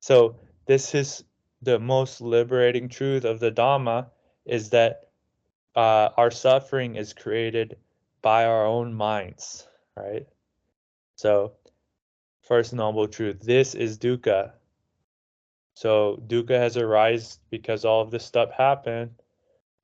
So 0.00 0.34
this 0.66 0.94
is 0.94 1.24
the 1.62 1.78
most 1.78 2.20
liberating 2.20 2.88
truth 2.88 3.24
of 3.24 3.40
the 3.40 3.50
Dhamma 3.50 4.08
is 4.44 4.70
that 4.70 5.08
uh, 5.74 6.10
our 6.16 6.30
suffering 6.30 6.96
is 6.96 7.12
created 7.12 7.76
by 8.22 8.44
our 8.44 8.66
own 8.66 8.94
minds, 8.94 9.66
right? 9.96 10.26
So, 11.16 11.52
first 12.42 12.72
noble 12.72 13.08
truth 13.08 13.40
this 13.40 13.74
is 13.74 13.98
dukkha. 13.98 14.52
So, 15.74 16.22
dukkha 16.26 16.58
has 16.58 16.76
arisen 16.76 17.40
because 17.50 17.84
all 17.84 18.00
of 18.00 18.10
this 18.10 18.24
stuff 18.24 18.50
happened 18.52 19.10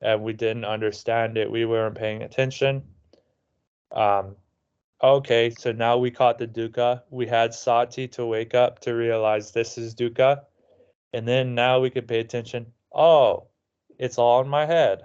and 0.01 0.21
we 0.23 0.33
didn't 0.33 0.65
understand 0.65 1.37
it. 1.37 1.49
We 1.49 1.65
weren't 1.65 1.95
paying 1.95 2.23
attention. 2.23 2.83
Um, 3.91 4.35
okay, 5.01 5.51
so 5.51 5.71
now 5.71 5.97
we 5.97 6.11
caught 6.11 6.39
the 6.39 6.47
dukkha. 6.47 7.03
We 7.09 7.27
had 7.27 7.53
sati 7.53 8.07
to 8.09 8.25
wake 8.25 8.53
up 8.53 8.79
to 8.79 8.93
realize 8.93 9.51
this 9.51 9.77
is 9.77 9.95
dukkha. 9.95 10.41
And 11.13 11.27
then 11.27 11.55
now 11.55 11.79
we 11.79 11.89
can 11.89 12.05
pay 12.05 12.19
attention. 12.19 12.73
Oh, 12.91 13.47
it's 13.99 14.17
all 14.17 14.41
in 14.41 14.49
my 14.49 14.65
head. 14.65 15.03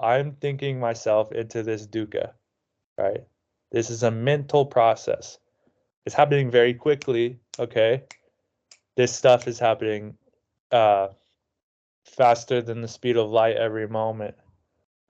I'm 0.00 0.32
thinking 0.32 0.80
myself 0.80 1.32
into 1.32 1.62
this 1.62 1.86
dukkha, 1.86 2.32
right? 2.96 3.24
This 3.70 3.90
is 3.90 4.02
a 4.02 4.10
mental 4.10 4.64
process. 4.64 5.38
It's 6.06 6.14
happening 6.14 6.50
very 6.50 6.72
quickly, 6.72 7.38
okay? 7.58 8.04
This 8.96 9.14
stuff 9.14 9.46
is 9.46 9.58
happening 9.58 10.16
uh, 10.72 11.08
faster 12.04 12.62
than 12.62 12.80
the 12.80 12.88
speed 12.88 13.16
of 13.16 13.30
light 13.30 13.56
every 13.56 13.86
moment 13.86 14.34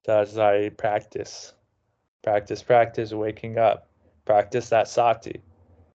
as 0.08 0.36
I 0.36 0.70
practice. 0.70 1.54
Practice, 2.22 2.62
practice, 2.62 3.12
waking 3.12 3.58
up. 3.58 3.88
Practice 4.24 4.68
that 4.70 4.88
sati. 4.88 5.40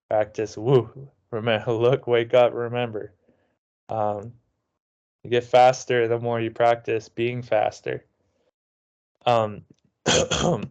Practice, 0.10 0.58
woo, 0.58 1.10
remember, 1.32 1.74
look, 1.74 2.08
wake 2.08 2.34
up, 2.34 2.54
remember. 2.54 3.14
Um, 3.90 4.34
you 5.26 5.32
get 5.32 5.44
faster 5.44 6.08
the 6.08 6.20
more 6.20 6.40
you 6.40 6.52
practice 6.52 7.10
being 7.10 7.42
faster. 7.42 8.06
Um, 9.26 9.64
yeah, 10.06 10.62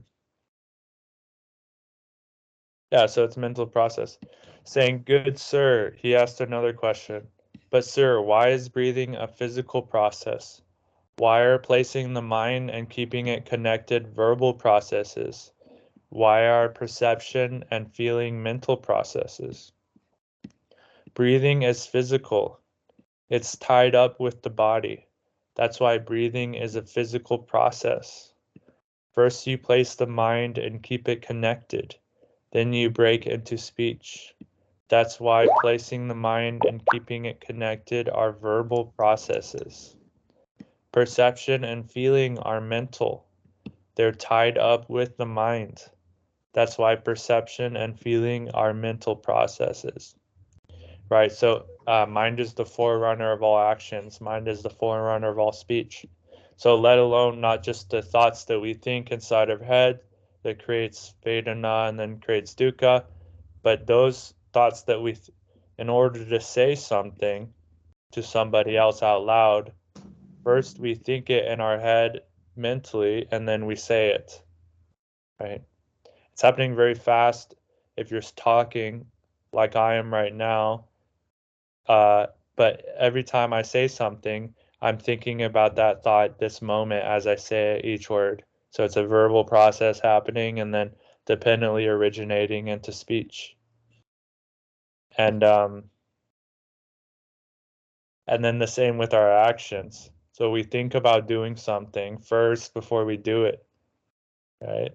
so 3.07 3.25
it's 3.25 3.37
mental 3.37 3.67
process. 3.67 4.17
Saying, 4.63 5.03
good 5.07 5.41
sir, 5.41 5.97
he 5.99 6.15
asked 6.15 6.41
another 6.41 6.73
question. 6.73 7.27
But 7.71 7.85
sir, 7.85 8.21
why 8.21 8.51
is 8.51 8.69
breathing 8.69 9.17
a 9.17 9.27
physical 9.27 9.83
process? 9.83 10.63
Why 11.17 11.41
are 11.41 11.59
placing 11.59 12.15
the 12.15 12.23
mind 12.23 12.71
and 12.71 12.89
keeping 12.89 13.27
it 13.27 13.47
connected 13.47 14.15
verbal 14.15 14.55
processes? 14.55 15.51
Why 16.11 16.47
are 16.47 16.69
perception 16.69 17.65
and 17.73 17.93
feeling 17.93 18.41
mental 18.41 18.77
processes? 18.77 19.73
Breathing 21.15 21.63
is 21.63 21.87
physical. 21.87 22.61
It's 23.29 23.57
tied 23.57 23.95
up 23.95 24.20
with 24.20 24.43
the 24.43 24.51
body. 24.51 25.07
That's 25.55 25.81
why 25.81 25.99
breathing 25.99 26.55
is 26.55 26.77
a 26.77 26.83
physical 26.83 27.39
process. 27.39 28.33
First, 29.12 29.47
you 29.47 29.57
place 29.57 29.95
the 29.95 30.07
mind 30.07 30.59
and 30.59 30.83
keep 30.83 31.09
it 31.09 31.22
connected. 31.22 31.97
Then 32.51 32.72
you 32.72 32.91
break 32.91 33.27
into 33.27 33.57
speech. 33.57 34.35
That's 34.89 35.18
why 35.18 35.47
placing 35.61 36.09
the 36.09 36.14
mind 36.14 36.62
and 36.66 36.85
keeping 36.93 37.25
it 37.25 37.41
connected 37.41 38.09
are 38.09 38.33
verbal 38.33 38.93
processes. 38.97 39.97
Perception 40.93 41.64
and 41.64 41.91
feeling 41.91 42.39
are 42.39 42.61
mental. 42.61 43.27
They're 43.95 44.12
tied 44.12 44.59
up 44.59 44.91
with 44.91 45.16
the 45.16 45.27
mind. 45.27 45.81
That's 46.53 46.79
why 46.79 46.97
perception 46.97 47.77
and 47.77 47.99
feeling 47.99 48.51
are 48.51 48.75
mental 48.75 49.16
processes. 49.16 50.14
Right? 51.09 51.33
So, 51.33 51.66
uh, 51.87 52.07
mind 52.07 52.41
is 52.41 52.55
the 52.55 52.64
forerunner 52.64 53.32
of 53.32 53.43
all 53.43 53.59
actions, 53.59 54.20
mind 54.20 54.49
is 54.49 54.62
the 54.62 54.70
forerunner 54.70 55.28
of 55.28 55.39
all 55.39 55.53
speech. 55.53 56.07
So, 56.57 56.76
let 56.76 56.99
alone 56.99 57.41
not 57.41 57.62
just 57.62 57.91
the 57.91 58.03
thoughts 58.03 58.45
that 58.45 58.61
we 58.61 58.74
think 58.74 59.11
inside 59.11 59.51
our 59.51 59.62
head 59.62 60.01
that 60.45 60.64
creates 60.64 61.14
Vedana 61.24 61.89
and 61.89 61.99
then 61.99 62.20
creates 62.20 62.55
Dukkha, 62.55 63.05
but 63.62 63.87
those 63.87 64.35
thoughts 64.53 64.82
that 64.82 65.03
we, 65.03 65.14
th- 65.14 65.30
in 65.78 65.89
order 65.89 66.24
to 66.24 66.41
say 66.41 66.74
something 66.74 67.53
to 68.12 68.22
somebody 68.22 68.76
else 68.76 69.03
out 69.03 69.24
loud, 69.24 69.72
first 70.45 70.78
we 70.78 70.95
think 70.95 71.30
it 71.30 71.47
in 71.47 71.61
our 71.61 71.80
head 71.80 72.20
mentally 72.57 73.26
and 73.30 73.49
then 73.49 73.66
we 73.66 73.74
say 73.74 74.11
it. 74.11 74.41
Right? 75.41 75.62
It's 76.32 76.43
happening 76.43 76.76
very 76.76 76.95
fast 76.95 77.55
if 77.97 78.11
you're 78.11 78.20
talking 78.20 79.07
like 79.53 79.76
I 79.76 79.97
am 79.97 80.12
right 80.12 80.35
now. 80.35 80.87
Uh, 81.87 82.26
but 82.57 82.85
every 82.99 83.24
time 83.24 83.53
I 83.53 83.62
say 83.62 83.89
something, 83.89 84.55
I'm 84.80 84.99
thinking 84.99 85.43
about 85.43 85.76
that 85.76 86.03
thought 86.03 86.39
this 86.39 86.62
moment 86.62 87.05
as 87.05 87.26
I 87.26 87.37
say 87.37 87.80
each 87.85 88.11
word. 88.11 88.45
So 88.70 88.85
it's 88.85 88.97
a 88.97 89.07
verbal 89.07 89.45
process 89.45 90.01
happening 90.01 90.61
and 90.61 90.74
then 90.74 90.93
dependently 91.26 91.87
originating 91.87 92.68
into 92.68 92.93
speech. 92.93 93.57
And 95.16 95.45
um, 95.45 95.85
And 98.26 98.45
then 98.45 98.59
the 98.59 98.66
same 98.66 98.99
with 98.99 99.14
our 99.14 99.30
actions. 99.30 100.11
So 100.32 100.51
we 100.51 100.62
think 100.62 100.95
about 100.95 101.28
doing 101.28 101.57
something 101.57 102.18
first 102.18 102.74
before 102.74 103.05
we 103.05 103.16
do 103.16 103.45
it. 103.45 103.64
Right? 104.61 104.93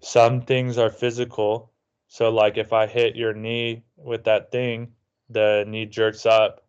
Some 0.00 0.42
things 0.42 0.78
are 0.78 0.90
physical. 0.90 1.72
So 2.06 2.30
like 2.30 2.56
if 2.56 2.72
I 2.72 2.86
hit 2.86 3.16
your 3.16 3.34
knee 3.34 3.82
with 3.96 4.24
that 4.24 4.52
thing, 4.52 4.92
the 5.30 5.64
knee 5.66 5.86
jerks 5.86 6.26
up. 6.26 6.64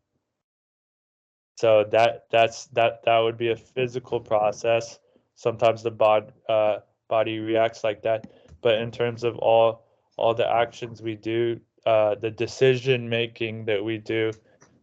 So 1.56 1.84
that 1.92 2.26
that's 2.32 2.68
that 2.68 3.04
that 3.04 3.20
would 3.20 3.38
be 3.38 3.50
a 3.50 3.56
physical 3.56 4.20
process. 4.20 5.00
Sometimes 5.36 5.84
the 5.84 5.92
bod 5.92 6.32
uh, 6.48 6.78
body 7.08 7.40
reacts 7.40 7.84
like 7.84 8.02
that. 8.04 8.28
But 8.62 8.76
in 8.76 8.92
terms 8.92 9.24
of 9.24 9.38
all 9.38 9.86
all 10.18 10.34
the 10.34 10.50
actions 10.50 11.02
we 11.02 11.16
do, 11.16 11.60
uh, 11.86 12.16
the 12.16 12.32
decision 12.32 13.10
making 13.10 13.66
that 13.66 13.84
we 13.84 13.98
do 13.98 14.32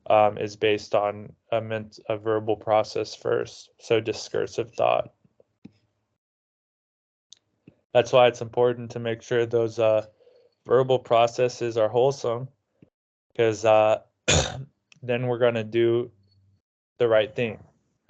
um, 0.08 0.38
is 0.38 0.56
based 0.56 0.94
on 0.94 1.32
a, 1.52 1.60
ment- 1.60 1.98
a 2.08 2.16
verbal 2.16 2.56
process 2.56 3.14
first. 3.14 3.70
So 3.78 4.00
discursive 4.00 4.72
thought. 4.72 5.12
That's 7.92 8.12
why 8.12 8.28
it's 8.28 8.42
important 8.42 8.90
to 8.92 8.98
make 8.98 9.22
sure 9.22 9.46
those 9.46 9.78
uh, 9.78 10.06
verbal 10.66 10.98
processes 10.98 11.76
are 11.76 11.88
wholesome, 11.88 12.48
because 13.36 13.66
uh, 13.66 14.00
then 15.02 15.26
we're 15.26 15.38
gonna 15.38 15.64
do 15.64 16.10
the 16.96 17.06
right 17.06 17.34
thing, 17.34 17.62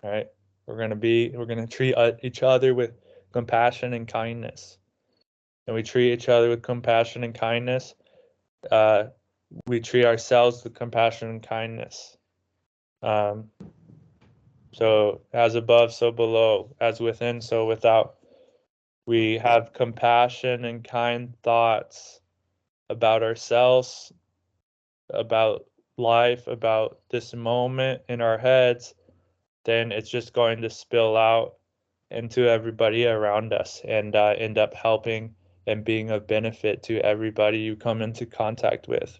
right? 0.04 0.28
We're 0.66 0.78
gonna 0.78 0.94
be, 0.94 1.30
we're 1.30 1.46
gonna 1.46 1.66
treat 1.66 1.94
uh, 1.94 2.12
each 2.22 2.44
other 2.44 2.74
with 2.74 2.92
compassion 3.32 3.92
and 3.92 4.06
kindness. 4.06 4.78
And 5.66 5.74
we 5.74 5.82
treat 5.82 6.12
each 6.12 6.28
other 6.28 6.48
with 6.48 6.62
compassion 6.62 7.24
and 7.24 7.34
kindness. 7.34 7.94
Uh, 8.70 9.06
we 9.66 9.80
treat 9.80 10.04
ourselves 10.04 10.62
with 10.62 10.74
compassion 10.74 11.28
and 11.28 11.42
kindness. 11.42 12.16
Um, 13.02 13.50
so 14.72 15.22
as 15.32 15.56
above, 15.56 15.92
so 15.92 16.12
below, 16.12 16.76
as 16.80 17.00
within, 17.00 17.40
so 17.40 17.66
without. 17.66 18.14
We 19.06 19.38
have 19.38 19.72
compassion 19.72 20.64
and 20.64 20.82
kind 20.82 21.34
thoughts 21.42 22.20
about 22.88 23.22
ourselves, 23.22 24.12
about 25.10 25.66
life, 25.96 26.46
about 26.46 26.98
this 27.10 27.34
moment 27.34 28.02
in 28.08 28.20
our 28.20 28.38
heads, 28.38 28.94
then 29.64 29.92
it's 29.92 30.10
just 30.10 30.32
going 30.32 30.62
to 30.62 30.70
spill 30.70 31.16
out 31.16 31.54
into 32.10 32.48
everybody 32.48 33.06
around 33.06 33.52
us 33.52 33.80
and 33.84 34.14
uh, 34.14 34.34
end 34.38 34.58
up 34.58 34.74
helping 34.74 35.34
and 35.66 35.84
being 35.84 36.10
of 36.10 36.26
benefit 36.26 36.82
to 36.84 37.00
everybody 37.00 37.58
you 37.58 37.74
come 37.74 38.00
into 38.00 38.26
contact 38.26 38.86
with. 38.86 39.18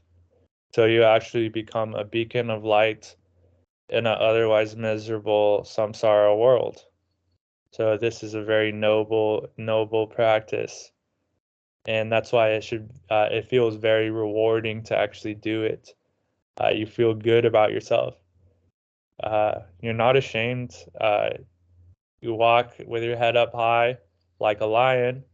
So 0.75 0.85
you 0.85 1.03
actually 1.03 1.49
become 1.49 1.95
a 1.95 2.05
beacon 2.05 2.51
of 2.51 2.65
light 2.65 3.17
in 3.89 4.07
an 4.07 4.19
otherwise 4.19 4.77
miserable 4.77 5.63
samsara 5.65 6.37
world. 6.39 6.85
So 7.73 7.97
this 7.97 8.23
is 8.23 8.35
a 8.35 8.43
very 8.43 8.73
noble, 8.73 9.49
noble 9.57 10.07
practice, 10.07 10.93
and 11.87 12.11
that's 12.11 12.33
why 12.33 12.51
it 12.51 12.65
should. 12.65 12.91
Uh, 13.09 13.29
it 13.31 13.49
feels 13.49 13.77
very 13.77 14.11
rewarding 14.11 14.83
to 14.85 14.97
actually 14.97 15.35
do 15.35 15.63
it. 15.63 15.95
Uh, 16.61 16.71
you 16.71 16.87
feel 16.87 17.15
good 17.15 17.45
about 17.45 17.71
yourself. 17.73 18.15
Uh, 19.23 19.61
you're 19.81 19.95
not 19.95 20.17
ashamed. 20.17 20.75
Uh, 21.01 21.31
you 22.21 22.35
walk 22.35 22.75
with 22.87 23.03
your 23.03 23.17
head 23.17 23.37
up 23.37 23.53
high, 23.55 23.99
like 24.41 24.61
a 24.61 24.67
lion. 24.67 25.25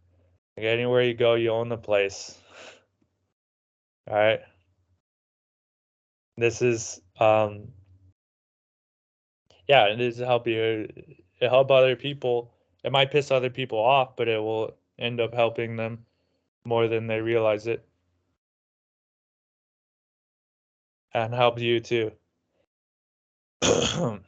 Like 0.57 0.67
anywhere 0.67 1.03
you 1.03 1.15
go, 1.15 1.35
you 1.35 1.51
own 1.51 1.69
the 1.69 1.77
place. 1.77 2.37
All 4.11 4.17
right. 4.17 4.41
This 6.37 6.63
is 6.63 7.01
um 7.21 7.69
yeah, 9.69 9.87
it 9.87 10.01
is 10.01 10.19
help 10.19 10.47
you 10.47 10.89
it 11.41 11.49
help 11.49 11.71
other 11.71 11.97
people. 11.97 12.53
It 12.85 12.93
might 12.93 13.11
piss 13.11 13.31
other 13.31 13.51
people 13.51 13.79
off, 13.79 14.17
but 14.17 14.29
it 14.29 14.43
will 14.43 14.75
end 14.99 15.21
up 15.21 15.35
helping 15.35 15.77
them 15.77 16.05
more 16.65 16.89
than 16.89 17.07
they 17.07 17.21
realize 17.21 17.67
it. 17.67 17.87
And 21.15 21.35
help 21.35 21.59
you 21.59 21.81
too. 21.81 22.13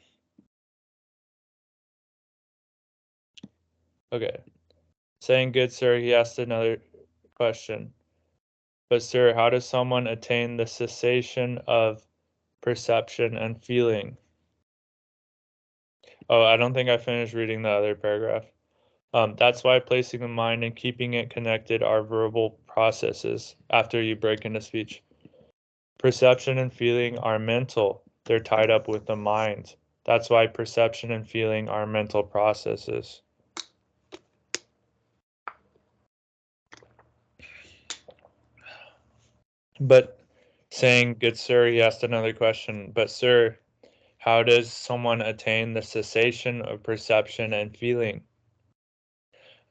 okay. 4.12 4.38
Saying 5.20 5.52
good, 5.52 5.72
sir, 5.72 5.98
he 5.98 6.12
asked 6.14 6.38
another 6.38 6.82
question. 7.34 7.94
But, 8.90 9.02
sir, 9.02 9.32
how 9.34 9.48
does 9.50 9.64
someone 9.66 10.06
attain 10.06 10.56
the 10.56 10.66
cessation 10.66 11.58
of 11.66 12.06
perception 12.60 13.36
and 13.36 13.62
feeling? 13.62 14.18
Oh, 16.28 16.42
I 16.44 16.56
don't 16.56 16.74
think 16.74 16.88
I 16.88 16.96
finished 16.98 17.34
reading 17.34 17.62
the 17.62 17.70
other 17.70 17.94
paragraph. 17.94 18.44
Um, 19.14 19.36
that's 19.38 19.62
why 19.62 19.78
placing 19.78 20.20
the 20.20 20.28
mind 20.28 20.64
and 20.64 20.74
keeping 20.74 21.14
it 21.14 21.30
connected 21.30 21.84
are 21.84 22.02
verbal 22.02 22.58
processes 22.66 23.54
after 23.70 24.02
you 24.02 24.16
break 24.16 24.44
into 24.44 24.60
speech. 24.60 25.04
Perception 25.98 26.58
and 26.58 26.72
feeling 26.72 27.16
are 27.18 27.38
mental, 27.38 28.02
they're 28.24 28.40
tied 28.40 28.72
up 28.72 28.88
with 28.88 29.06
the 29.06 29.14
mind. 29.14 29.76
That's 30.04 30.28
why 30.28 30.48
perception 30.48 31.12
and 31.12 31.26
feeling 31.26 31.68
are 31.68 31.86
mental 31.86 32.24
processes. 32.24 33.22
But 39.78 40.18
saying, 40.70 41.18
good 41.20 41.38
sir, 41.38 41.68
he 41.68 41.80
asked 41.80 42.02
another 42.02 42.32
question, 42.32 42.90
but 42.92 43.10
sir, 43.10 43.56
how 44.18 44.42
does 44.42 44.72
someone 44.72 45.22
attain 45.22 45.72
the 45.72 45.82
cessation 45.82 46.62
of 46.62 46.82
perception 46.82 47.52
and 47.52 47.76
feeling? 47.76 48.22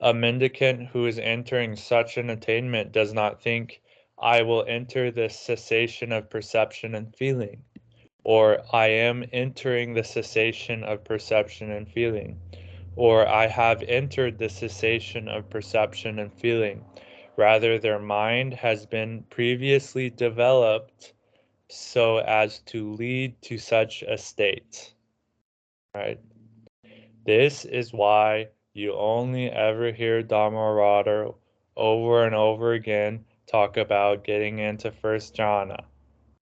A 0.04 0.14
mendicant 0.14 0.90
who 0.90 1.06
is 1.06 1.18
entering 1.18 1.78
such 1.78 2.18
an 2.18 2.30
attainment 2.30 2.92
does 2.92 3.14
not 3.14 3.42
think, 3.42 3.82
I 4.20 4.42
will 4.42 4.66
enter 4.68 5.12
the 5.12 5.30
cessation 5.30 6.12
of 6.12 6.30
perception 6.30 6.94
and 6.94 7.16
feeling, 7.16 7.64
or 8.26 8.66
I 8.74 8.88
am 8.88 9.24
entering 9.32 9.94
the 9.94 10.04
cessation 10.04 10.84
of 10.84 11.06
perception 11.06 11.72
and 11.72 11.90
feeling, 11.90 12.38
or 12.98 13.26
I 13.26 13.48
have 13.48 13.82
entered 13.84 14.38
the 14.38 14.50
cessation 14.50 15.30
of 15.30 15.50
perception 15.50 16.20
and 16.20 16.34
feeling. 16.34 16.84
Rather, 17.38 17.80
their 17.80 18.00
mind 18.00 18.56
has 18.56 18.86
been 18.86 19.24
previously 19.30 20.10
developed 20.10 21.14
so 21.70 22.18
as 22.18 22.60
to 22.64 22.92
lead 22.96 23.42
to 23.44 23.58
such 23.58 24.02
a 24.02 24.18
state. 24.18 24.94
Right? 25.96 26.20
This 27.26 27.64
is 27.64 27.94
why 27.94 28.50
you 28.74 28.94
only 28.94 29.50
ever 29.50 29.92
hear 29.92 30.24
Dhammarato 30.24 31.36
over 31.76 32.26
and 32.26 32.36
over 32.36 32.74
again 32.74 33.26
talk 33.48 33.78
about 33.78 34.24
getting 34.24 34.60
into 34.60 34.92
first 34.92 35.36
jhana 35.36 35.84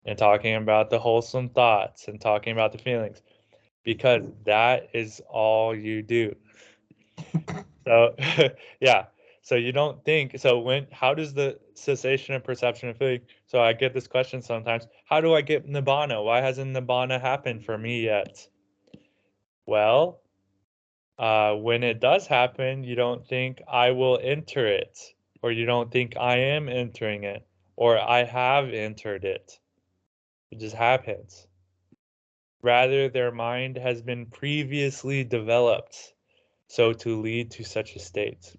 and 0.05 0.19
talking 0.19 0.55
about 0.55 0.91
the 0.91 0.99
wholesome 0.99 1.49
thoughts 1.49 2.09
and 2.09 2.21
talking 2.21 2.53
about 2.53 2.73
the 2.73 2.79
feelings 2.79 3.23
because 3.85 4.23
that 4.45 4.89
is 4.93 5.21
all 5.29 5.75
you 5.75 6.03
do. 6.03 6.35
so, 7.87 8.15
yeah, 8.81 9.05
so 9.43 9.55
you 9.55 9.73
don't 9.73 10.03
think 10.05 10.39
so 10.39 10.59
when 10.59 10.87
how 10.91 11.15
does 11.15 11.35
the 11.35 11.59
cessation 11.75 12.35
of 12.35 12.43
perception 12.43 12.89
of 12.89 12.97
feeling? 12.97 13.21
So 13.47 13.61
I 13.61 13.75
get 13.75 13.93
this 13.93 14.07
question 14.07 14.41
sometimes. 14.41 14.87
How 15.05 15.21
do 15.21 15.35
I 15.35 15.43
get 15.43 15.69
nibbana? 15.69 16.25
Why 16.25 16.41
hasn't 16.41 16.75
nibbana 16.75 17.21
happened 17.21 17.65
for 17.65 17.77
me 17.77 18.03
yet? 18.03 18.47
Well, 19.67 20.21
uh, 21.19 21.55
when 21.55 21.83
it 21.83 22.01
does 22.01 22.27
happen, 22.27 22.85
you 22.85 22.95
don't 22.95 23.27
think 23.27 23.63
I 23.69 23.93
will 23.93 24.19
enter 24.23 24.67
it, 24.67 24.99
or 25.43 25.53
you 25.53 25.67
don't 25.67 25.91
think 25.91 26.17
I 26.17 26.37
am 26.39 26.69
entering 26.69 27.25
it, 27.25 27.47
or 27.77 27.99
I 27.99 28.25
have 28.25 28.71
entered 28.71 29.25
it. 29.25 29.59
It 30.51 30.61
just 30.61 30.77
happens. 30.77 31.47
Rather, 32.63 33.09
their 33.09 33.31
mind 33.31 33.77
has 33.77 34.01
been 34.03 34.27
previously 34.27 35.23
developed 35.25 36.15
so 36.67 36.93
to 36.93 37.21
lead 37.21 37.51
to 37.53 37.65
such 37.65 37.95
a 37.95 38.01
state. 38.01 38.57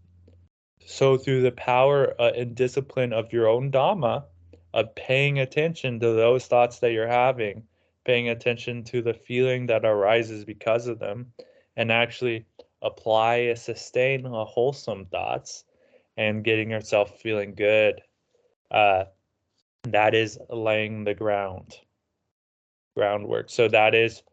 So, 0.86 1.18
through 1.18 1.42
the 1.42 1.52
power 1.52 2.14
uh, 2.20 2.32
and 2.36 2.56
discipline 2.56 3.12
of 3.12 3.34
your 3.34 3.48
own 3.48 3.72
Dhamma, 3.72 4.26
of 4.74 4.94
paying 4.94 5.40
attention 5.40 6.00
to 6.00 6.14
those 6.14 6.46
thoughts 6.46 6.80
that 6.80 6.92
you're 6.92 7.08
having, 7.08 7.64
paying 8.06 8.30
attention 8.30 8.84
to 8.86 9.02
the 9.02 9.14
feeling 9.14 9.66
that 9.68 9.86
arises 9.86 10.46
because 10.46 10.88
of 10.88 11.00
them, 11.00 11.34
and 11.78 11.92
actually 11.92 12.46
apply 12.82 13.36
a 13.36 13.56
sustain 13.56 14.26
a 14.26 14.46
wholesome 14.46 15.06
thoughts 15.06 15.64
and 16.18 16.44
getting 16.44 16.70
yourself 16.70 17.20
feeling 17.20 17.54
good. 17.54 18.02
Uh, 18.72 19.06
that 19.84 20.16
is 20.16 20.38
laying 20.50 21.04
the 21.04 21.14
ground, 21.14 21.76
groundwork. 22.96 23.50
So, 23.50 23.68
that 23.68 23.94
is 23.94 24.24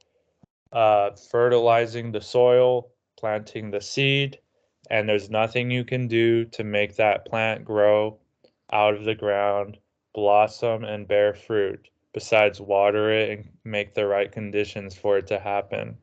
uh, 0.73 1.11
fertilizing 1.31 2.13
the 2.13 2.21
soil, 2.21 2.91
planting 3.19 3.71
the 3.71 3.81
seed, 3.81 4.39
and 4.91 5.09
there's 5.09 5.31
nothing 5.31 5.71
you 5.71 5.85
can 5.85 6.09
do 6.09 6.45
to 6.47 6.65
make 6.65 6.97
that 6.97 7.27
plant 7.27 7.65
grow 7.65 8.19
out 8.73 8.95
of 8.95 9.05
the 9.05 9.15
ground, 9.15 9.79
blossom, 10.15 10.85
and 10.85 11.07
bear 11.07 11.35
fruit 11.35 11.89
besides 12.13 12.61
water 12.61 13.11
it 13.11 13.31
and 13.31 13.49
make 13.65 13.95
the 13.95 14.07
right 14.07 14.33
conditions 14.33 14.95
for 14.95 15.19
it 15.19 15.27
to 15.27 15.39
happen. 15.39 15.97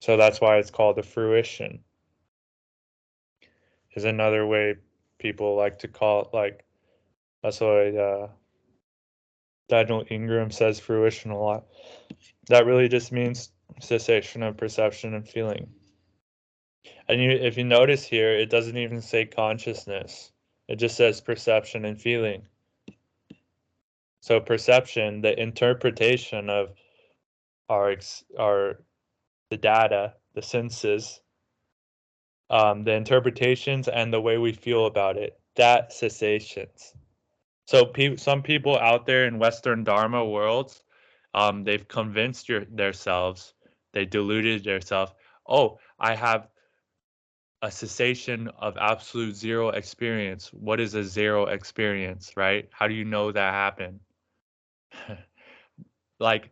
So 0.00 0.16
that's 0.16 0.40
why 0.40 0.56
it's 0.56 0.70
called 0.70 0.98
a 0.98 1.02
fruition. 1.02 1.80
Is 3.94 4.04
another 4.04 4.46
way 4.46 4.76
people 5.18 5.56
like 5.56 5.80
to 5.80 5.88
call 5.88 6.22
it 6.22 6.28
like 6.32 6.64
that's 7.42 7.60
why 7.60 7.88
uh, 7.96 8.28
Daniel 9.68 10.04
Ingram 10.10 10.50
says 10.50 10.78
fruition 10.80 11.30
a 11.30 11.38
lot. 11.38 11.66
That 12.48 12.66
really 12.66 12.88
just 12.88 13.12
means 13.12 13.52
cessation 13.80 14.42
of 14.42 14.56
perception 14.56 15.14
and 15.14 15.26
feeling. 15.26 15.68
And 17.08 17.20
you, 17.22 17.30
if 17.30 17.56
you 17.56 17.64
notice 17.64 18.04
here, 18.04 18.32
it 18.32 18.50
doesn't 18.50 18.76
even 18.76 19.00
say 19.00 19.24
consciousness. 19.24 20.32
It 20.68 20.76
just 20.76 20.96
says 20.96 21.20
perception 21.20 21.84
and 21.84 22.00
feeling. 22.00 22.46
So 24.20 24.38
perception, 24.38 25.22
the 25.22 25.40
interpretation 25.40 26.50
of 26.50 26.74
our 27.68 27.96
our 28.38 28.80
the 29.50 29.56
data, 29.56 30.14
the 30.34 30.42
senses, 30.42 31.20
um, 32.48 32.84
the 32.84 32.92
interpretations, 32.92 33.88
and 33.88 34.12
the 34.12 34.20
way 34.20 34.38
we 34.38 34.52
feel 34.52 34.86
about 34.86 35.16
it, 35.16 35.38
that 35.56 35.92
cessations. 35.92 36.94
So 37.66 37.84
pe- 37.84 38.16
some 38.16 38.42
people 38.42 38.78
out 38.78 39.06
there 39.06 39.26
in 39.26 39.38
Western 39.38 39.84
Dharma 39.84 40.24
worlds, 40.24 40.82
um, 41.34 41.62
they've 41.62 41.86
convinced 41.86 42.48
your, 42.48 42.64
themselves, 42.64 43.54
they 43.92 44.04
deluded 44.04 44.64
themselves. 44.64 45.12
Oh, 45.46 45.78
I 45.98 46.14
have 46.14 46.48
a 47.62 47.70
cessation 47.70 48.48
of 48.58 48.76
absolute 48.78 49.36
zero 49.36 49.68
experience. 49.68 50.48
What 50.52 50.80
is 50.80 50.94
a 50.94 51.04
zero 51.04 51.46
experience, 51.46 52.32
right? 52.36 52.68
How 52.72 52.88
do 52.88 52.94
you 52.94 53.04
know 53.04 53.30
that 53.30 53.52
happened? 53.52 54.00
like, 56.18 56.50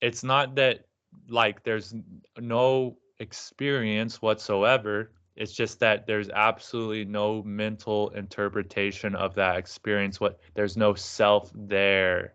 it's 0.00 0.24
not 0.24 0.56
that 0.56 0.86
like 1.28 1.62
there's 1.62 1.94
no 2.38 2.96
experience 3.18 4.20
whatsoever. 4.20 5.12
It's 5.36 5.52
just 5.52 5.80
that 5.80 6.06
there's 6.06 6.28
absolutely 6.28 7.04
no 7.04 7.42
mental 7.42 8.10
interpretation 8.10 9.14
of 9.14 9.34
that 9.36 9.56
experience. 9.56 10.20
What 10.20 10.38
there's 10.54 10.76
no 10.76 10.94
self 10.94 11.50
there 11.54 12.34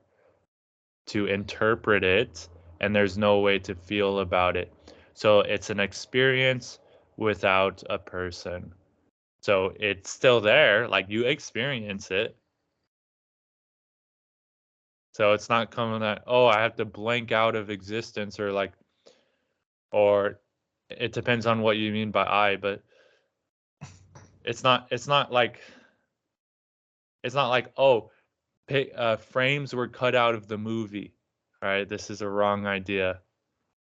to 1.08 1.26
interpret 1.28 2.04
it, 2.04 2.48
and 2.82 2.96
there's 2.96 3.18
no 3.18 3.40
way 3.40 3.60
to 3.60 3.76
feel 3.76 4.20
about 4.20 4.58
it. 4.58 4.74
So 5.14 5.40
it's 5.42 5.70
an 5.70 5.80
experience 5.80 6.80
without 7.18 7.84
a 7.90 7.98
person. 7.98 8.74
So 9.42 9.74
it's 9.80 10.10
still 10.10 10.42
there, 10.42 10.88
like 10.88 11.06
you 11.10 11.26
experience 11.26 12.12
it. 12.12 12.36
So 15.18 15.34
it's 15.34 15.49
not 15.49 15.72
coming 15.72 16.01
that, 16.01 16.26
oh, 16.28 16.45
I 16.45 16.61
have 16.61 16.76
to 16.76 16.86
blank 16.86 17.32
out 17.32 17.55
of 17.55 17.72
existence 17.72 18.39
or 18.39 18.51
like, 18.51 18.74
or 19.91 20.39
it 20.91 21.11
depends 21.11 21.47
on 21.47 21.61
what 21.61 21.76
you 21.76 21.91
mean 21.91 22.11
by 22.11 22.24
I, 22.24 22.57
but 22.57 22.84
it's 24.43 24.63
not, 24.63 24.89
it's 24.91 25.07
not 25.07 25.32
like, 25.32 25.59
it's 27.24 27.34
not 27.34 27.49
like, 27.49 27.74
oh, 27.78 28.11
pay, 28.68 28.91
uh, 28.91 29.15
frames 29.15 29.74
were 29.74 29.88
cut 29.88 30.13
out 30.13 30.36
of 30.36 30.47
the 30.47 30.59
movie, 30.59 31.15
right? 31.63 31.89
This 31.89 32.11
is 32.11 32.22
a 32.22 32.30
wrong 32.30 32.68
idea. 32.68 33.22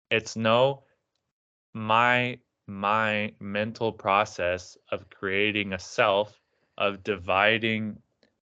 It's 0.09 0.35
no, 0.35 0.83
my 1.73 2.39
my 2.67 3.31
mental 3.39 3.93
process 3.93 4.77
of 4.91 5.09
creating 5.09 5.71
a 5.71 5.79
self, 5.79 6.37
of 6.77 7.03
dividing, 7.05 7.99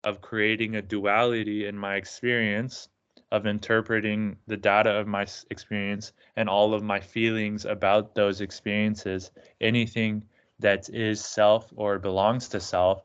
of 0.07 0.20
creating 0.20 0.76
a 0.76 0.82
duality 0.82 1.66
in 1.66 1.76
my 1.76 1.96
experience, 1.96 2.88
of 3.32 3.44
interpreting 3.44 4.36
the 4.46 4.57
data 4.57 4.90
of 4.90 5.09
my 5.09 5.26
experience 5.50 6.12
and 6.36 6.48
all 6.48 6.72
of 6.72 6.82
my 6.82 7.00
feelings 7.00 7.64
about 7.64 8.14
those 8.14 8.40
experiences, 8.40 9.32
anything 9.61 10.22
that 10.61 10.88
is 10.90 11.22
self 11.22 11.72
or 11.74 11.98
belongs 11.98 12.48
to 12.48 12.61
self, 12.61 13.02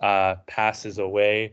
uh, 0.00 0.34
passes 0.46 0.98
away 0.98 1.52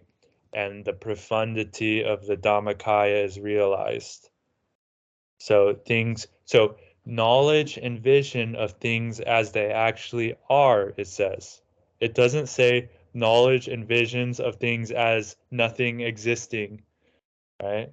and 0.54 0.86
the 0.86 0.94
profundity 0.94 2.02
of 2.04 2.26
the 2.26 2.38
Dhammakaya 2.38 3.26
is 3.26 3.38
realized. 3.38 4.30
So 5.38 5.74
things, 5.86 6.28
so 6.46 6.78
knowledge 7.06 7.78
and 7.78 8.00
vision 8.00 8.56
of 8.56 8.72
things 8.72 9.20
as 9.20 9.52
they 9.52 9.70
actually 9.70 10.36
are, 10.50 10.94
it 10.96 11.08
says. 11.08 11.62
It 12.00 12.16
doesn't 12.16 12.48
say 12.48 12.90
knowledge 13.18 13.68
and 13.68 13.88
visions 13.88 14.40
of 14.40 14.58
things 14.58 14.92
as 14.92 15.36
nothing 15.52 16.02
existing, 16.02 16.84
right? 17.62 17.92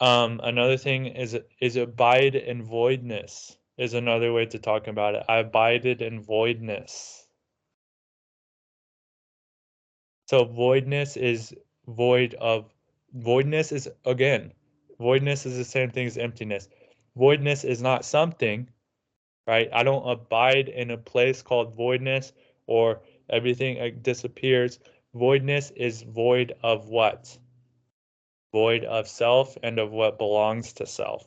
Um, 0.00 0.40
another 0.44 0.76
thing 0.76 1.06
is 1.06 1.36
is 1.60 1.76
abide 1.76 2.36
in 2.36 2.62
voidness 2.64 3.56
is 3.76 3.94
another 3.94 4.32
way 4.32 4.46
to 4.46 4.58
talk 4.58 4.86
about 4.86 5.14
it. 5.16 5.24
I 5.28 5.38
abided 5.38 6.02
in 6.02 6.22
voidness. 6.22 7.26
So 10.28 10.44
voidness 10.44 11.16
is 11.16 11.54
void 11.86 12.34
of 12.34 12.72
voidness 13.14 13.72
is 13.72 13.88
again 14.04 14.52
voidness 15.00 15.46
is 15.46 15.56
the 15.56 15.64
same 15.64 15.90
thing 15.90 16.06
as 16.06 16.18
emptiness 16.18 16.68
voidness 17.16 17.64
is 17.64 17.80
not 17.80 18.04
something 18.04 18.68
right? 19.48 19.70
I 19.72 19.82
don't 19.82 20.06
abide 20.06 20.68
in 20.68 20.90
a 20.90 20.98
place 20.98 21.40
called 21.40 21.74
voidness 21.74 22.32
or 22.66 23.00
everything 23.30 23.80
uh, 23.80 23.88
disappears. 24.02 24.78
Voidness 25.14 25.72
is 25.74 26.02
void 26.02 26.52
of 26.62 26.88
what? 26.88 27.36
Void 28.52 28.84
of 28.84 29.08
self 29.08 29.56
and 29.62 29.78
of 29.78 29.90
what 29.90 30.18
belongs 30.18 30.74
to 30.74 30.86
self. 30.86 31.26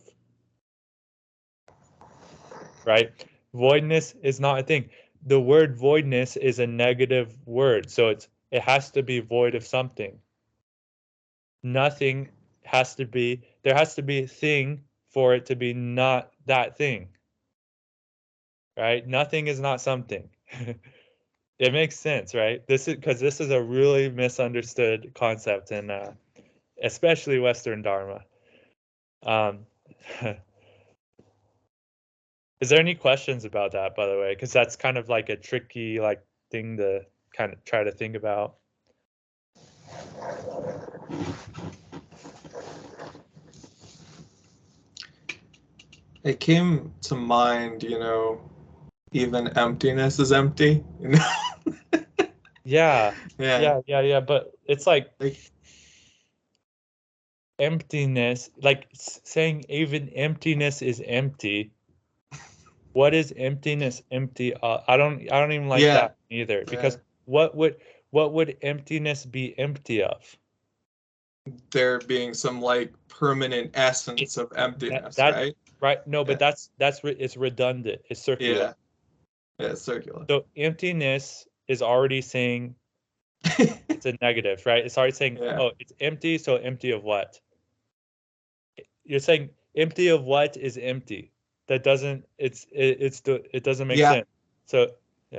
Right? 2.85 3.11
Voidness 3.55 4.13
is 4.21 4.39
not 4.39 4.59
a 4.59 4.63
thing. 4.63 4.91
The 5.25 5.39
word 5.39 5.75
voidness 5.75 6.37
is 6.37 6.59
a 6.59 6.67
negative 6.67 7.35
word 7.45 7.89
so 7.89 8.09
it's 8.09 8.27
it 8.51 8.61
has 8.61 8.91
to 8.91 9.03
be 9.03 9.19
void 9.19 9.55
of 9.55 9.65
something. 9.65 10.19
Nothing 11.63 12.29
has 12.63 12.95
to 12.95 13.05
be 13.05 13.41
there 13.63 13.75
has 13.75 13.95
to 13.95 14.03
be 14.03 14.19
a 14.19 14.27
thing 14.27 14.83
for 15.09 15.33
it 15.33 15.47
to 15.47 15.55
be 15.55 15.73
not 15.73 16.31
that 16.45 16.77
thing 16.77 17.09
right? 18.77 19.05
Nothing 19.07 19.47
is 19.47 19.59
not 19.59 19.81
something. 19.81 20.29
It 21.61 21.73
makes 21.73 21.95
sense 21.95 22.33
right? 22.33 22.65
This 22.65 22.87
is 22.87 22.95
because 22.95 23.19
this 23.19 23.39
is 23.39 23.51
a 23.51 23.61
really 23.61 24.09
misunderstood 24.09 25.11
concept 25.13 25.71
in 25.71 25.91
uh, 25.91 26.13
especially 26.81 27.37
western 27.37 27.83
dharma. 27.83 28.21
Um, 29.21 29.67
is 32.59 32.69
there 32.69 32.79
any 32.79 32.95
questions 32.95 33.45
about 33.45 33.73
that 33.73 33.95
by 33.95 34.07
the 34.07 34.17
way? 34.17 34.33
Because 34.33 34.51
that's 34.51 34.75
kind 34.75 34.97
of 34.97 35.07
like 35.07 35.29
a 35.29 35.35
tricky 35.35 35.99
like 35.99 36.25
thing 36.49 36.77
to 36.77 37.01
kind 37.31 37.53
of 37.53 37.63
try 37.63 37.83
to 37.83 37.91
think 37.91 38.15
about. 38.15 38.55
It 46.23 46.39
came 46.39 46.91
to 47.01 47.13
mind, 47.15 47.83
you 47.83 47.99
know, 47.99 48.41
even 49.11 49.47
emptiness 49.57 50.19
is 50.19 50.31
empty. 50.31 50.83
You 51.01 51.09
know? 51.09 51.25
yeah, 52.63 53.13
yeah, 53.37 53.59
yeah, 53.59 53.79
yeah, 53.85 54.01
yeah. 54.01 54.19
But 54.19 54.51
it's 54.65 54.87
like 54.87 55.11
Like, 55.19 55.37
emptiness, 57.59 58.49
like 58.61 58.87
saying 58.93 59.65
even 59.69 60.09
emptiness 60.09 60.81
is 60.81 61.01
empty. 61.05 61.71
What 62.93 63.13
is 63.13 63.33
emptiness 63.37 64.03
empty? 64.11 64.53
Uh, 64.53 64.79
I 64.85 64.97
don't, 64.97 65.21
I 65.31 65.39
don't 65.39 65.53
even 65.53 65.69
like 65.69 65.81
Yeah. 65.81 65.93
that 65.93 66.15
either. 66.29 66.65
Because 66.65 66.97
what 67.23 67.55
would, 67.55 67.77
what 68.09 68.33
would 68.33 68.57
emptiness 68.61 69.25
be 69.25 69.57
empty 69.57 70.03
of? 70.03 70.37
there 71.71 71.99
being 71.99 72.33
some 72.33 72.61
like 72.61 72.93
permanent 73.07 73.71
essence 73.73 74.37
of 74.37 74.51
emptiness, 74.55 75.15
that- 75.15 75.33
right? 75.33 75.55
Right? 75.79 76.05
No, 76.05 76.23
but 76.23 76.33
Yeah. 76.33 76.37
that's 76.37 76.69
that's 76.77 77.03
re- 77.03 77.15
it's 77.17 77.35
redundant. 77.37 78.01
It's 78.09 78.21
circular. 78.21 78.75
Yeah. 79.61 79.67
Yeah, 79.67 79.73
it's 79.73 79.81
circular. 79.81 80.25
So 80.29 80.45
emptiness 80.57 81.47
is 81.67 81.81
already 81.81 82.21
saying 82.21 82.75
it's 83.43 84.05
a 84.05 84.15
negative, 84.21 84.63
right? 84.65 84.85
It's 84.85 84.97
already 84.97 85.13
saying, 85.13 85.37
Yeah. 85.41 85.59
oh, 85.59 85.71
it's 85.79 85.93
empty. 85.99 86.37
So 86.37 86.57
empty 86.57 86.91
of 86.91 87.03
what? 87.03 87.39
You're 89.03 89.19
saying 89.19 89.49
empty 89.75 90.09
of 90.09 90.23
what 90.23 90.57
is 90.57 90.77
empty? 90.77 91.31
That 91.67 91.83
doesn't. 91.83 92.25
It's 92.37 92.65
it, 92.71 92.97
it's 92.99 93.21
the 93.21 93.43
it 93.55 93.63
doesn't 93.63 93.87
make 93.87 93.97
Yeah. 93.97 94.11
sense. 94.11 94.27
So 94.65 94.91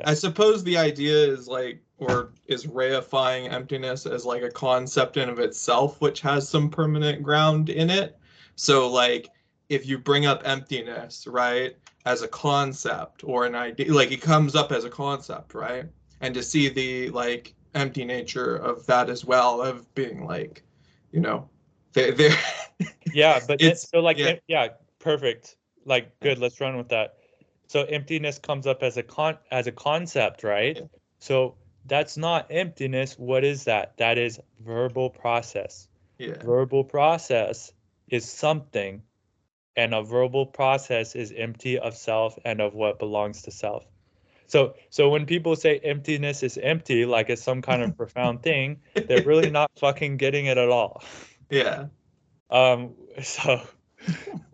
I 0.04 0.14
suppose 0.14 0.64
the 0.64 0.78
idea 0.78 1.14
is 1.14 1.46
like, 1.48 1.82
or 1.98 2.32
is 2.46 2.66
reifying 2.66 3.52
emptiness 3.52 4.06
as 4.06 4.24
like 4.24 4.42
a 4.42 4.50
concept 4.50 5.16
in 5.18 5.28
of 5.28 5.38
itself, 5.38 6.00
which 6.00 6.20
has 6.22 6.48
some 6.48 6.70
permanent 6.70 7.22
ground 7.22 7.68
in 7.68 7.90
it. 7.90 8.18
So 8.56 8.88
like, 8.90 9.28
if 9.68 9.86
you 9.86 9.98
bring 9.98 10.24
up 10.26 10.42
emptiness, 10.44 11.26
right, 11.26 11.76
as 12.05 12.22
a 12.22 12.28
concept 12.28 13.22
or 13.24 13.46
an 13.46 13.55
idea, 13.55 13.92
like 13.92 14.11
it 14.12 14.20
comes 14.20 14.55
up 14.55 14.72
as 14.72 14.84
a 14.84 14.90
concept, 14.90 15.55
right, 15.55 15.84
and 16.20 16.34
to 16.34 16.42
see 16.42 16.68
the 16.68 17.11
like 17.11 17.55
empty 17.74 18.05
nature 18.05 18.57
of 18.57 18.84
that 18.86 19.09
as 19.09 19.24
well 19.24 19.62
of 19.62 19.92
being 19.94 20.24
like 20.26 20.62
you 21.12 21.20
know 21.20 21.48
they 21.94 22.11
they're 22.11 22.36
Yeah, 23.12 23.40
but 23.46 23.61
It's- 23.61 23.88
so 23.88 24.00
like 24.00 24.18
yeah. 24.18 24.36
yeah, 24.48 24.68
perfect. 24.98 25.57
Like 25.84 26.18
good, 26.20 26.38
let's 26.38 26.61
run 26.61 26.76
with 26.76 26.88
that. 26.90 27.16
So 27.66 27.84
emptiness 27.84 28.38
comes 28.38 28.66
up 28.66 28.82
as 28.82 28.96
a 28.96 29.03
con 29.03 29.38
as 29.50 29.66
a 29.66 29.72
concept, 29.72 30.44
right? 30.44 30.76
Yeah. 30.76 30.86
So 31.18 31.57
that's 31.86 32.16
not 32.16 32.46
emptiness. 32.50 33.18
What 33.18 33.42
is 33.44 33.64
that? 33.64 33.96
That 33.96 34.18
is 34.18 34.38
verbal 34.61 35.11
process. 35.11 35.88
yeah 36.18 36.34
Verbal 36.44 36.84
process 36.84 37.72
is 38.09 38.24
something, 38.30 39.03
and 39.76 39.94
a 39.94 40.02
verbal 40.02 40.46
process 40.46 41.14
is 41.14 41.32
empty 41.36 41.78
of 41.78 41.96
self 41.96 42.38
and 42.44 42.60
of 42.60 42.74
what 42.74 42.98
belongs 42.98 43.42
to 43.42 43.50
self. 43.50 43.86
So 44.46 44.74
so 44.90 45.08
when 45.08 45.26
people 45.26 45.56
say 45.56 45.78
emptiness 45.78 46.42
is 46.42 46.58
empty, 46.58 47.06
like 47.06 47.30
it's 47.30 47.42
some 47.42 47.62
kind 47.62 47.82
of 47.82 47.96
profound 47.96 48.42
thing, 48.42 48.80
they're 48.94 49.24
really 49.24 49.50
not 49.50 49.70
fucking 49.78 50.18
getting 50.18 50.46
it 50.46 50.58
at 50.58 50.68
all. 50.68 51.02
yeah 51.50 51.86
Um, 52.50 52.94
so, 53.22 53.62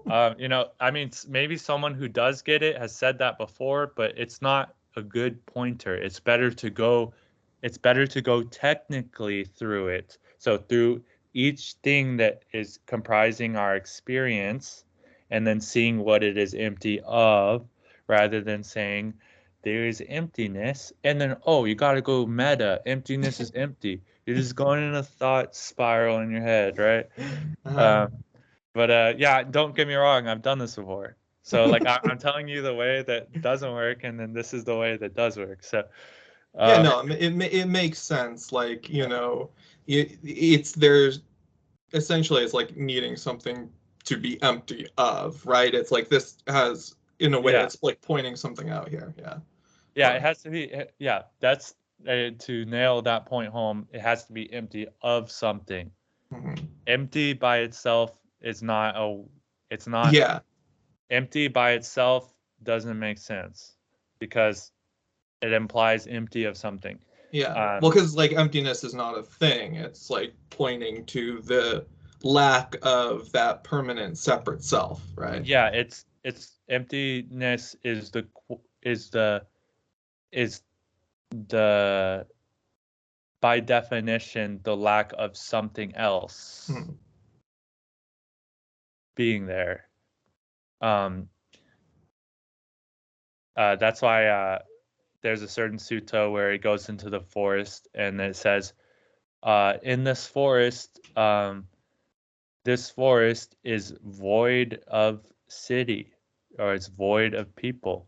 um, 0.08 0.36
you 0.38 0.48
know, 0.48 0.68
I 0.80 0.90
mean, 0.90 1.10
maybe 1.28 1.56
someone 1.56 1.94
who 1.94 2.08
does 2.08 2.42
get 2.42 2.62
it 2.62 2.78
has 2.78 2.94
said 2.94 3.18
that 3.18 3.38
before, 3.38 3.92
but 3.96 4.14
it's 4.16 4.40
not 4.40 4.74
a 4.96 5.02
good 5.02 5.44
pointer. 5.46 5.94
It's 5.94 6.20
better 6.20 6.50
to 6.50 6.70
go, 6.70 7.12
it's 7.62 7.78
better 7.78 8.06
to 8.06 8.22
go 8.22 8.42
technically 8.44 9.44
through 9.44 9.88
it. 9.88 10.18
So 10.38 10.56
through 10.58 11.02
each 11.34 11.74
thing 11.82 12.16
that 12.18 12.44
is 12.52 12.78
comprising 12.86 13.56
our 13.56 13.76
experience, 13.76 14.84
and 15.30 15.46
then 15.46 15.60
seeing 15.60 15.98
what 15.98 16.22
it 16.22 16.36
is 16.36 16.54
empty 16.54 17.00
of, 17.04 17.66
rather 18.06 18.40
than 18.40 18.62
saying 18.62 19.14
there 19.62 19.86
is 19.86 20.02
emptiness, 20.08 20.92
and 21.04 21.20
then 21.20 21.36
oh, 21.46 21.64
you 21.64 21.74
got 21.74 21.92
to 21.92 22.02
go 22.02 22.26
meta. 22.26 22.80
Emptiness 22.86 23.40
is 23.40 23.52
empty. 23.54 24.02
You're 24.26 24.36
just 24.36 24.54
going 24.54 24.82
in 24.82 24.94
a 24.94 25.02
thought 25.02 25.56
spiral 25.56 26.18
in 26.18 26.30
your 26.30 26.42
head, 26.42 26.78
right? 26.78 27.06
Uh-huh. 27.64 28.04
Um, 28.04 28.24
but 28.74 28.90
uh, 28.90 29.14
yeah, 29.16 29.42
don't 29.42 29.74
get 29.74 29.88
me 29.88 29.94
wrong. 29.94 30.28
I've 30.28 30.42
done 30.42 30.58
this 30.58 30.76
before. 30.76 31.16
So 31.42 31.64
like 31.64 31.86
I, 31.86 31.98
I'm 32.04 32.18
telling 32.18 32.46
you 32.46 32.60
the 32.62 32.74
way 32.74 33.02
that 33.02 33.40
doesn't 33.40 33.72
work, 33.72 34.04
and 34.04 34.20
then 34.20 34.32
this 34.32 34.52
is 34.52 34.64
the 34.64 34.76
way 34.76 34.96
that 34.96 35.14
does 35.14 35.36
work. 35.36 35.64
So 35.64 35.84
yeah 36.56 36.74
uh, 36.74 36.82
no 36.82 37.00
it, 37.00 37.22
it, 37.22 37.52
it 37.52 37.66
makes 37.66 37.98
sense 37.98 38.52
like 38.52 38.88
you 38.88 39.06
know 39.06 39.50
it, 39.86 40.18
it's 40.22 40.72
there's 40.72 41.20
essentially 41.92 42.42
it's 42.42 42.54
like 42.54 42.76
needing 42.76 43.16
something 43.16 43.68
to 44.04 44.16
be 44.16 44.40
empty 44.42 44.86
of 44.98 45.44
right 45.46 45.74
it's 45.74 45.90
like 45.90 46.08
this 46.08 46.38
has 46.46 46.94
in 47.18 47.34
a 47.34 47.40
way 47.40 47.52
Yeah. 47.52 47.64
it's 47.64 47.82
like 47.82 48.00
pointing 48.00 48.36
something 48.36 48.70
out 48.70 48.88
here 48.88 49.12
yeah 49.18 49.38
yeah, 49.94 50.12
it 50.12 50.22
has 50.22 50.42
to 50.42 50.50
be. 50.50 50.72
eh, 50.72 50.84
Yeah, 51.00 51.22
that's 51.40 51.74
uh, 52.06 52.30
to 52.38 52.64
nail 52.66 53.02
that 53.02 53.26
point 53.26 53.50
home. 53.50 53.88
It 53.92 54.00
has 54.00 54.26
to 54.26 54.32
be 54.32 54.52
empty 54.52 54.86
of 55.02 55.28
something. 55.28 55.90
Mhm. 56.32 56.68
Empty 56.86 57.32
by 57.32 57.58
itself 57.58 58.16
is 58.40 58.62
not 58.62 58.94
a. 58.96 59.24
It's 59.70 59.88
not 59.88 60.12
yeah 60.12 60.38
empty 61.10 61.48
by 61.48 61.72
itself 61.72 62.32
doesn't 62.62 62.96
make 62.96 63.18
sense 63.18 63.74
because 64.20 64.70
it 65.42 65.52
implies 65.52 66.06
empty 66.06 66.44
of 66.44 66.56
something. 66.56 66.96
yeah 67.32 67.48
um, 67.48 67.80
well 67.82 67.90
because 67.90 68.14
like 68.14 68.32
emptiness 68.32 68.84
is 68.84 68.94
not 68.94 69.18
a 69.18 69.22
thing 69.22 69.74
it's 69.74 70.10
like 70.10 70.32
pointing 70.50 71.04
to 71.06 71.40
the 71.42 71.84
lack 72.22 72.76
of 72.82 73.30
that 73.32 73.62
permanent 73.64 74.18
separate 74.18 74.62
self 74.62 75.02
right 75.16 75.44
yeah 75.44 75.68
it's 75.68 76.04
it's 76.24 76.58
emptiness 76.68 77.76
is 77.84 78.10
the 78.10 78.26
is 78.82 79.10
the 79.10 79.42
is 80.32 80.62
the 81.48 82.26
by 83.40 83.60
definition 83.60 84.60
the 84.64 84.76
lack 84.76 85.12
of 85.16 85.36
something 85.36 85.94
else 85.94 86.70
Mhm. 86.72 86.96
being 89.14 89.46
there 89.46 89.88
um 90.80 91.28
uh 93.56 93.76
that's 93.76 94.02
why 94.02 94.26
uh 94.26 94.58
there's 95.22 95.42
a 95.42 95.48
certain 95.48 95.78
sutta 95.78 96.30
where 96.32 96.52
it 96.52 96.62
goes 96.62 96.88
into 96.88 97.10
the 97.10 97.20
forest 97.20 97.88
and 97.94 98.20
it 98.20 98.36
says 98.36 98.72
uh 99.42 99.74
in 99.82 100.04
this 100.04 100.26
forest 100.26 101.00
um 101.16 101.66
this 102.68 102.90
forest 102.90 103.56
is 103.64 103.94
void 104.04 104.84
of 104.88 105.24
city 105.48 106.12
or 106.58 106.74
it's 106.74 106.88
void 106.88 107.32
of 107.32 107.56
people. 107.56 108.06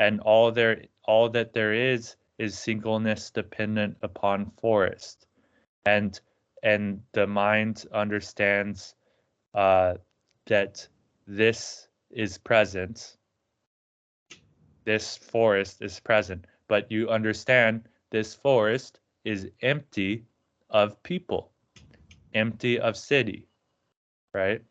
And 0.00 0.20
all 0.22 0.50
there 0.50 0.82
all 1.04 1.28
that 1.28 1.52
there 1.52 1.72
is 1.72 2.16
is 2.36 2.58
singleness 2.58 3.30
dependent 3.30 3.96
upon 4.02 4.50
forest. 4.60 5.28
And 5.86 6.20
and 6.64 7.02
the 7.12 7.28
mind 7.28 7.86
understands 7.92 8.96
uh 9.54 9.94
that 10.46 10.88
this 11.28 11.86
is 12.10 12.36
present. 12.36 13.16
This 14.84 15.16
forest 15.18 15.82
is 15.82 16.00
present. 16.00 16.46
But 16.66 16.90
you 16.90 17.10
understand 17.10 17.88
this 18.10 18.34
forest 18.34 18.98
is 19.24 19.48
empty 19.62 20.24
of 20.68 21.00
people 21.04 21.52
empty 22.34 22.80
of 22.80 22.96
city 22.96 23.46
right? 24.34 24.62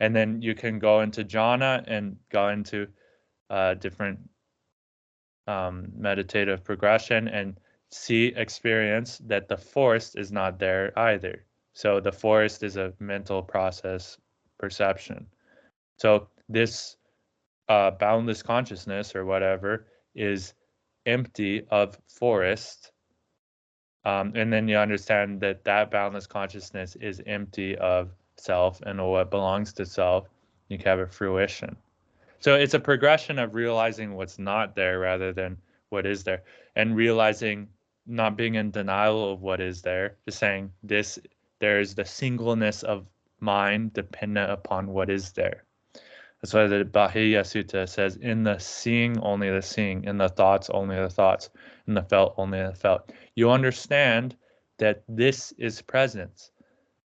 And 0.00 0.14
then 0.16 0.42
you 0.42 0.54
can 0.54 0.78
go 0.78 1.00
into 1.00 1.24
jhana 1.24 1.84
and 1.86 2.16
go 2.30 2.48
into 2.48 2.88
uh, 3.50 3.74
different 3.74 4.18
um, 5.46 5.92
meditative 5.96 6.64
progression 6.64 7.28
and 7.28 7.58
see 7.90 8.32
experience 8.36 9.18
that 9.26 9.48
the 9.48 9.56
forest 9.56 10.16
is 10.16 10.32
not 10.32 10.58
there 10.58 10.98
either. 10.98 11.44
So 11.74 12.00
the 12.00 12.12
forest 12.12 12.62
is 12.62 12.76
a 12.76 12.92
mental 12.98 13.42
process 13.42 14.18
perception. 14.58 15.26
So 15.98 16.28
this 16.48 16.96
uh, 17.68 17.92
boundless 17.92 18.42
consciousness 18.42 19.14
or 19.14 19.24
whatever 19.24 19.86
is 20.14 20.54
empty 21.06 21.66
of 21.70 21.98
forest 22.08 22.92
um, 24.04 24.32
and 24.34 24.52
then 24.52 24.66
you 24.68 24.76
understand 24.76 25.40
that 25.40 25.64
that 25.64 25.90
boundless 25.90 26.26
consciousness 26.26 26.96
is 26.96 27.22
empty 27.26 27.76
of 27.78 28.10
self 28.42 28.80
and 28.82 29.04
what 29.06 29.30
belongs 29.30 29.72
to 29.74 29.86
self 29.86 30.28
you 30.68 30.78
can 30.78 30.86
have 30.86 30.98
a 30.98 31.06
fruition. 31.06 31.76
So 32.40 32.54
it's 32.54 32.74
a 32.74 32.80
progression 32.80 33.38
of 33.38 33.54
realizing 33.54 34.14
what's 34.14 34.38
not 34.38 34.74
there 34.74 34.98
rather 34.98 35.32
than 35.32 35.56
what 35.90 36.06
is 36.06 36.24
there 36.24 36.42
and 36.74 36.96
realizing 36.96 37.68
not 38.06 38.36
being 38.36 38.56
in 38.56 38.70
denial 38.70 39.32
of 39.32 39.42
what 39.42 39.60
is 39.60 39.82
there 39.82 40.16
just 40.24 40.38
saying 40.38 40.72
this 40.82 41.18
there's 41.60 41.94
the 41.94 42.04
singleness 42.04 42.82
of 42.82 43.06
mind 43.38 43.92
dependent 43.92 44.50
upon 44.50 44.88
what 44.88 45.08
is 45.08 45.30
there. 45.32 45.64
That's 46.40 46.54
why 46.54 46.66
the 46.66 46.84
Bahia 46.84 47.42
Sutta 47.42 47.88
says, 47.88 48.16
in 48.16 48.42
the 48.42 48.58
seeing, 48.58 49.20
only 49.20 49.48
the 49.48 49.62
seeing, 49.62 50.02
in 50.02 50.18
the 50.18 50.28
thoughts, 50.28 50.70
only 50.70 50.96
the 50.96 51.08
thoughts, 51.08 51.50
in 51.86 51.94
the 51.94 52.02
felt, 52.02 52.34
only 52.36 52.60
the 52.60 52.74
felt. 52.74 53.12
You 53.36 53.52
understand 53.52 54.34
that 54.78 55.04
this 55.08 55.52
is 55.52 55.80
present, 55.82 56.50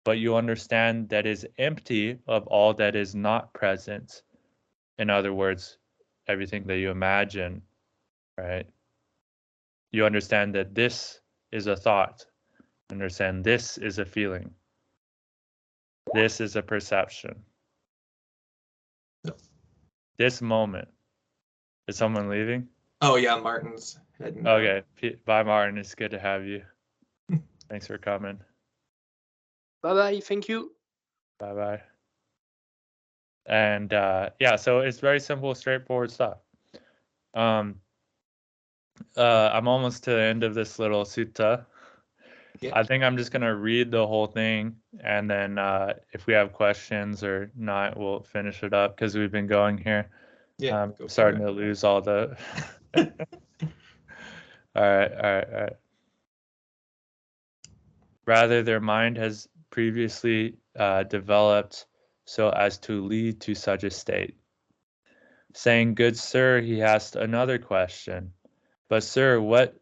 but 0.03 0.17
you 0.17 0.35
understand 0.35 1.09
that 1.09 1.25
is 1.25 1.47
empty 1.57 2.19
of 2.27 2.45
all 2.47 2.73
that 2.73 2.95
is 2.95 3.15
not 3.15 3.53
present. 3.53 4.23
In 4.97 5.09
other 5.09 5.33
words, 5.33 5.77
everything 6.27 6.65
that 6.67 6.77
you 6.77 6.91
imagine, 6.91 7.61
right? 8.37 8.65
You 9.91 10.05
understand 10.05 10.55
that 10.55 10.75
this 10.75 11.21
is 11.51 11.67
a 11.67 11.75
thought. 11.75 12.25
Understand 12.91 13.43
this 13.43 13.77
is 13.77 13.99
a 13.99 14.05
feeling. 14.05 14.51
This 16.13 16.41
is 16.41 16.55
a 16.55 16.61
perception. 16.61 17.43
Yep. 19.23 19.39
This 20.17 20.41
moment. 20.41 20.89
Is 21.87 21.97
someone 21.97 22.29
leaving? 22.29 22.67
oh 23.01 23.15
yeah 23.15 23.35
martin's 23.35 23.99
heading. 24.17 24.47
Okay. 24.47 24.83
P- 24.95 25.17
Bye, 25.25 25.43
Martin. 25.43 25.77
It's 25.77 25.95
good 25.95 26.11
to 26.11 26.19
have 26.19 26.45
you. 26.45 26.63
Thanks 27.69 27.87
for 27.87 27.97
coming. 27.97 28.39
Bye 29.83 29.93
bye. 29.93 30.19
Thank 30.21 30.47
you. 30.47 30.71
Bye 31.39 31.53
bye. 31.53 31.81
And 33.45 33.93
uh, 33.93 34.29
yeah, 34.39 34.55
so 34.55 34.79
it's 34.79 34.99
very 34.99 35.19
simple, 35.19 35.53
straightforward 35.53 36.09
stuff. 36.09 36.37
Um, 37.33 37.75
uh, 39.17 39.49
I'm 39.51 39.67
almost 39.67 40.05
to 40.05 40.11
the 40.11 40.21
end 40.21 40.43
of 40.43 40.55
this 40.55 40.79
little 40.79 41.03
sutta. 41.03 41.65
Yeah. 42.61 42.71
I 42.73 42.83
think 42.83 43.03
I'm 43.03 43.17
just 43.17 43.31
gonna 43.31 43.53
read 43.53 43.91
the 43.91 44.07
whole 44.07 44.27
thing, 44.27 44.77
and 45.03 45.29
then 45.29 45.57
uh, 45.57 45.95
if 46.13 46.27
we 46.27 46.33
have 46.33 46.53
questions 46.53 47.21
or 47.21 47.51
not, 47.55 47.97
we'll 47.97 48.21
finish 48.21 48.63
it 48.63 48.73
up 48.73 48.95
because 48.95 49.15
we've 49.15 49.31
been 49.31 49.47
going 49.47 49.77
here. 49.77 50.09
yeah 50.59 50.81
I'm 50.81 50.93
starting 51.09 51.41
to 51.41 51.51
lose 51.51 51.83
all 51.83 52.01
the. 52.01 52.37
all 52.95 53.03
right, 54.75 55.11
all 55.11 55.33
right, 55.33 55.47
all 55.53 55.61
right. 55.61 55.73
Rather, 58.25 58.63
their 58.63 58.79
mind 58.79 59.17
has 59.17 59.49
previously 59.73 60.55
uh, 60.77 61.01
developed 61.01 61.87
so 62.25 62.49
as 62.49 62.77
to 62.77 63.03
lead 63.03 63.41
to 63.41 63.55
such 63.55 63.83
a 63.83 63.89
state. 63.89 64.35
Saying, 65.55 65.95
Good 65.95 66.15
sir, 66.15 66.61
he 66.61 66.83
asked 66.83 67.15
another 67.15 67.57
question. 67.57 68.33
But, 68.87 69.01
sir, 69.01 69.41
what 69.41 69.75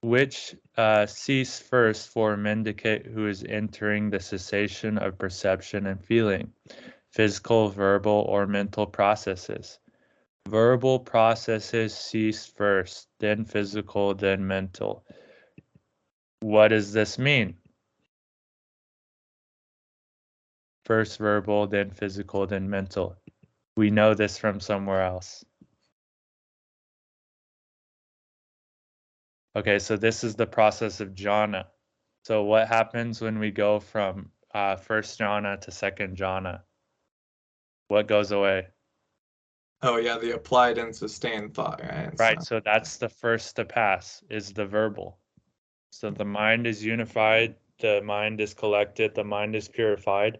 which 0.00 0.54
uh, 0.76 1.06
cease 1.06 1.58
first 1.58 2.08
for 2.10 2.34
a 2.34 2.36
mendicant 2.36 3.04
who 3.06 3.26
is 3.26 3.42
entering 3.42 4.10
the 4.10 4.20
cessation 4.20 4.96
of 4.96 5.18
perception 5.18 5.86
and 5.86 6.04
feeling, 6.04 6.52
physical, 7.10 7.68
verbal, 7.68 8.24
or 8.28 8.46
mental 8.46 8.86
processes. 8.86 9.80
Verbal 10.46 11.00
processes 11.00 11.92
cease 11.92 12.46
first, 12.46 13.08
then 13.18 13.44
physical, 13.44 14.14
then 14.14 14.46
mental. 14.46 15.04
What 16.38 16.68
does 16.68 16.92
this 16.92 17.18
mean? 17.18 17.56
First 20.86 21.18
verbal, 21.18 21.66
then 21.66 21.90
physical, 21.90 22.46
then 22.46 22.70
mental. 22.70 23.16
We 23.76 23.90
know 23.90 24.14
this 24.14 24.38
from 24.38 24.60
somewhere 24.60 25.02
else. 25.02 25.44
Okay, 29.56 29.80
so 29.80 29.96
this 29.96 30.22
is 30.22 30.36
the 30.36 30.46
process 30.46 31.00
of 31.00 31.08
jhana. 31.16 31.64
So 32.22 32.44
what 32.44 32.68
happens 32.68 33.20
when 33.20 33.40
we 33.40 33.50
go 33.50 33.80
from 33.80 34.30
uh, 34.54 34.76
first 34.76 35.18
jhana 35.18 35.60
to 35.62 35.72
second 35.72 36.16
jhana? 36.16 36.60
What 37.88 38.06
goes 38.06 38.30
away? 38.30 38.68
Oh 39.82 39.96
yeah, 39.96 40.18
the 40.18 40.36
applied 40.36 40.78
and 40.78 40.94
sustained 40.94 41.52
thought, 41.52 41.80
right? 41.82 42.16
Right, 42.16 42.38
So- 42.42 42.58
so 42.58 42.60
that's 42.60 42.96
the 42.98 43.08
first 43.08 43.56
to 43.56 43.64
pass 43.64 44.22
is 44.30 44.52
the 44.52 44.66
verbal. 44.66 45.18
So 45.90 46.10
the 46.10 46.24
mind 46.24 46.68
is 46.68 46.84
unified, 46.84 47.56
the 47.80 48.02
mind 48.02 48.40
is 48.40 48.54
collected, 48.54 49.16
the 49.16 49.24
mind 49.24 49.56
is 49.56 49.66
purified, 49.66 50.38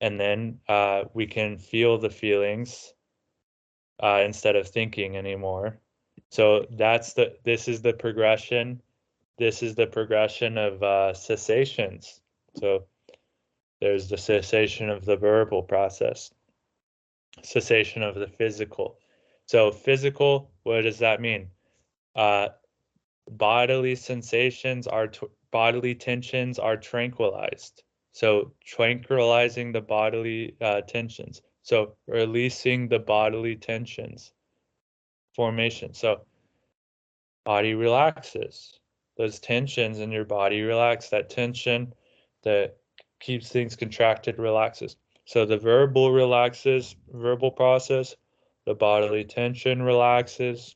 and 0.00 0.20
then 0.20 0.60
uh, 0.68 1.04
we 1.14 1.26
can 1.26 1.58
feel 1.58 1.98
the 1.98 2.10
feelings 2.10 2.92
uh, 4.02 4.22
instead 4.24 4.56
of 4.56 4.68
thinking 4.68 5.16
anymore. 5.16 5.78
So 6.30 6.66
that's 6.70 7.14
the 7.14 7.36
this 7.44 7.68
is 7.68 7.82
the 7.82 7.92
progression. 7.92 8.82
This 9.38 9.62
is 9.62 9.74
the 9.74 9.86
progression 9.86 10.58
of 10.58 10.82
uh, 10.82 11.14
cessations. 11.14 12.20
So 12.58 12.86
there's 13.80 14.08
the 14.08 14.18
cessation 14.18 14.88
of 14.88 15.04
the 15.04 15.16
verbal 15.16 15.62
process, 15.62 16.32
cessation 17.42 18.02
of 18.02 18.14
the 18.14 18.28
physical. 18.28 18.98
So 19.46 19.70
physical, 19.70 20.50
what 20.62 20.82
does 20.82 20.98
that 20.98 21.20
mean? 21.20 21.48
Uh, 22.14 22.48
bodily 23.30 23.94
sensations 23.94 24.86
are 24.86 25.08
t- 25.08 25.26
bodily 25.50 25.94
tensions 25.94 26.58
are 26.58 26.76
tranquilized. 26.76 27.82
So 28.16 28.52
tranquilizing 28.64 29.72
the 29.72 29.82
bodily 29.82 30.56
uh, 30.62 30.80
tensions. 30.80 31.42
So 31.60 31.96
releasing 32.06 32.88
the 32.88 32.98
bodily 32.98 33.56
tensions 33.56 34.32
formation. 35.34 35.92
So 35.92 36.22
body 37.44 37.74
relaxes. 37.74 38.80
Those 39.18 39.38
tensions 39.38 39.98
in 39.98 40.10
your 40.10 40.24
body 40.24 40.62
relax. 40.62 41.10
That 41.10 41.28
tension 41.28 41.92
that 42.42 42.78
keeps 43.20 43.50
things 43.50 43.76
contracted 43.76 44.38
relaxes. 44.38 44.96
So 45.26 45.44
the 45.44 45.58
verbal 45.58 46.10
relaxes, 46.10 46.96
verbal 47.12 47.50
process, 47.50 48.16
the 48.64 48.74
bodily 48.74 49.24
tension 49.24 49.82
relaxes. 49.82 50.74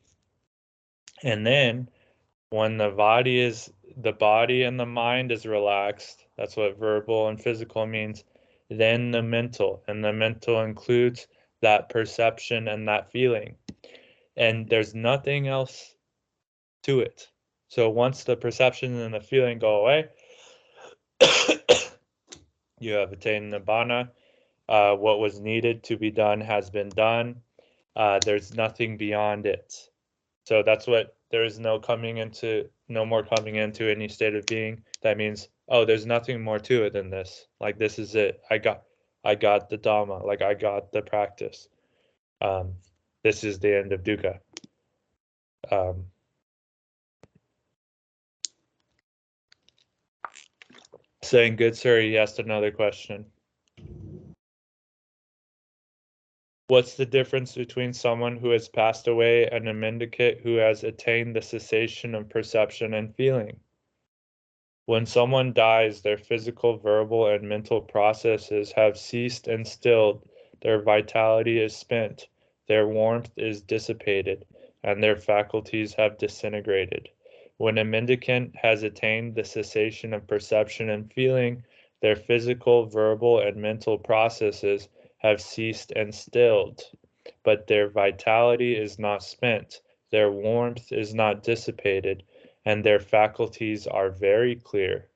And 1.22 1.46
then 1.46 1.88
when 2.50 2.76
the 2.76 2.90
body 2.90 3.40
is 3.40 3.72
the 3.96 4.12
body 4.12 4.62
and 4.62 4.78
the 4.78 4.86
mind 4.86 5.32
is 5.32 5.46
relaxed, 5.46 6.24
that's 6.36 6.56
what 6.56 6.78
verbal 6.78 7.28
and 7.28 7.40
physical 7.40 7.86
means, 7.86 8.24
then 8.68 9.10
the 9.10 9.22
mental 9.22 9.82
and 9.88 10.04
the 10.04 10.12
mental 10.12 10.62
includes 10.62 11.26
that 11.60 11.88
perception 11.88 12.68
and 12.68 12.88
that 12.88 13.10
feeling. 13.10 13.56
And 14.36 14.68
there's 14.68 14.94
nothing 14.94 15.48
else 15.48 15.94
to 16.84 17.00
it. 17.00 17.28
So 17.68 17.88
once 17.90 18.24
the 18.24 18.36
perception 18.36 18.98
and 18.98 19.14
the 19.14 19.20
feeling 19.20 19.58
go 19.58 19.80
away, 19.80 20.08
you 22.80 22.94
have 22.94 23.12
attained 23.12 23.52
nibbana. 23.52 24.10
Uh, 24.68 24.94
what 24.94 25.18
was 25.18 25.40
needed 25.40 25.82
to 25.84 25.96
be 25.96 26.10
done 26.10 26.40
has 26.40 26.70
been 26.70 26.88
done. 26.90 27.36
Uh, 27.96 28.20
there's 28.24 28.54
nothing 28.54 28.96
beyond 28.96 29.46
it. 29.46 29.74
So 30.46 30.62
that's 30.62 30.86
what 30.86 31.16
there 31.30 31.44
is 31.44 31.58
no 31.58 31.78
coming 31.78 32.18
into, 32.18 32.68
no 32.90 33.06
more 33.06 33.22
coming 33.22 33.56
into 33.56 33.90
any 33.90 34.08
state 34.08 34.34
of 34.34 34.46
being. 34.46 34.82
That 35.02 35.16
means, 35.16 35.48
oh, 35.68 35.84
there's 35.84 36.06
nothing 36.06 36.42
more 36.42 36.58
to 36.58 36.84
it 36.84 36.92
than 36.92 37.10
this. 37.10 37.46
Like 37.60 37.78
this 37.78 37.98
is 37.98 38.14
it. 38.14 38.42
I 38.50 38.58
got, 38.58 38.82
I 39.24 39.34
got 39.34 39.70
the 39.70 39.78
dhamma. 39.78 40.24
Like 40.24 40.42
I 40.42 40.54
got 40.54 40.92
the 40.92 41.02
practice. 41.02 41.68
Um, 42.40 42.74
this 43.22 43.44
is 43.44 43.58
the 43.58 43.76
end 43.76 43.92
of 43.92 44.02
dukkha. 44.02 44.40
Um, 45.70 46.06
saying 51.22 51.56
good 51.56 51.76
sir, 51.76 52.00
he 52.00 52.18
asked 52.18 52.38
another 52.38 52.70
question. 52.70 53.26
What's 56.70 56.94
the 56.94 57.04
difference 57.04 57.56
between 57.56 57.92
someone 57.92 58.36
who 58.36 58.50
has 58.50 58.68
passed 58.68 59.08
away 59.08 59.48
and 59.48 59.68
a 59.68 59.74
mendicant 59.74 60.38
who 60.38 60.54
has 60.58 60.84
attained 60.84 61.34
the 61.34 61.42
cessation 61.42 62.14
of 62.14 62.28
perception 62.28 62.94
and 62.94 63.12
feeling? 63.16 63.58
When 64.86 65.04
someone 65.04 65.52
dies, 65.52 66.02
their 66.02 66.16
physical, 66.16 66.76
verbal, 66.76 67.26
and 67.26 67.42
mental 67.42 67.80
processes 67.80 68.70
have 68.70 68.96
ceased 68.96 69.48
and 69.48 69.66
stilled, 69.66 70.28
their 70.60 70.80
vitality 70.80 71.60
is 71.60 71.74
spent, 71.74 72.28
their 72.68 72.86
warmth 72.86 73.32
is 73.36 73.62
dissipated, 73.62 74.46
and 74.84 75.02
their 75.02 75.16
faculties 75.16 75.94
have 75.94 76.18
disintegrated. 76.18 77.08
When 77.56 77.78
a 77.78 77.84
mendicant 77.84 78.54
has 78.54 78.84
attained 78.84 79.34
the 79.34 79.42
cessation 79.42 80.14
of 80.14 80.28
perception 80.28 80.88
and 80.88 81.12
feeling, 81.12 81.64
their 82.00 82.14
physical, 82.14 82.86
verbal, 82.86 83.40
and 83.40 83.56
mental 83.56 83.98
processes 83.98 84.88
have 85.20 85.40
ceased 85.40 85.92
and 85.94 86.14
stilled, 86.14 86.82
but 87.42 87.66
their 87.66 87.88
vitality 87.88 88.74
is 88.74 88.98
not 88.98 89.22
spent, 89.22 89.80
their 90.10 90.30
warmth 90.30 90.92
is 90.92 91.14
not 91.14 91.42
dissipated, 91.42 92.22
and 92.64 92.82
their 92.82 92.98
faculties 92.98 93.86
are 93.86 94.10
very 94.10 94.56
clear. 94.56 95.08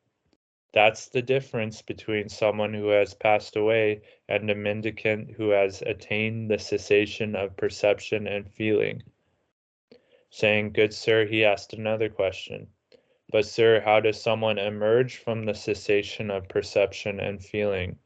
That's 0.72 1.08
the 1.08 1.22
difference 1.22 1.82
between 1.82 2.28
someone 2.28 2.74
who 2.74 2.88
has 2.88 3.14
passed 3.14 3.56
away 3.56 4.02
and 4.28 4.50
a 4.50 4.54
mendicant 4.54 5.30
who 5.30 5.50
has 5.50 5.80
attained 5.82 6.50
the 6.50 6.58
cessation 6.58 7.34
of 7.34 7.56
perception 7.56 8.26
and 8.26 8.50
feeling. 8.52 9.04
Saying, 10.30 10.72
Good 10.72 10.92
sir, 10.92 11.26
he 11.26 11.44
asked 11.44 11.72
another 11.72 12.08
question. 12.08 12.66
But, 13.30 13.46
sir, 13.46 13.80
how 13.80 14.00
does 14.00 14.20
someone 14.20 14.58
emerge 14.58 15.16
from 15.16 15.44
the 15.44 15.54
cessation 15.54 16.30
of 16.30 16.48
perception 16.48 17.20
and 17.20 17.42
feeling? 17.42 17.98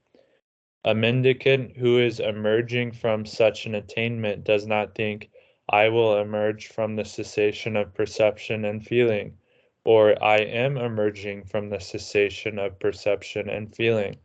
A 0.84 0.94
mendicant 0.94 1.76
who 1.76 1.98
is 1.98 2.20
emerging 2.20 2.92
from 2.92 3.26
such 3.26 3.66
an 3.66 3.74
attainment 3.74 4.44
does 4.44 4.66
not 4.66 4.94
think, 4.94 5.28
I 5.68 5.88
will 5.88 6.16
emerge 6.18 6.68
from 6.68 6.94
the 6.94 7.04
cessation 7.04 7.76
of 7.76 7.94
perception 7.94 8.64
and 8.64 8.86
feeling, 8.86 9.36
or 9.84 10.22
I 10.22 10.36
am 10.38 10.76
emerging 10.76 11.44
from 11.44 11.68
the 11.68 11.80
cessation 11.80 12.60
of 12.60 12.78
perception 12.78 13.50
and 13.50 13.74
feeling, 13.74 14.18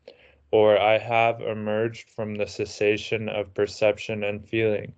or 0.51 0.79
I 0.79 0.99
have 0.99 1.41
emerged 1.41 2.09
from 2.11 2.35
the 2.35 2.45
cessation 2.47 3.29
of 3.29 3.53
perception 3.55 4.23
and 4.23 4.47
feeling. 4.47 4.93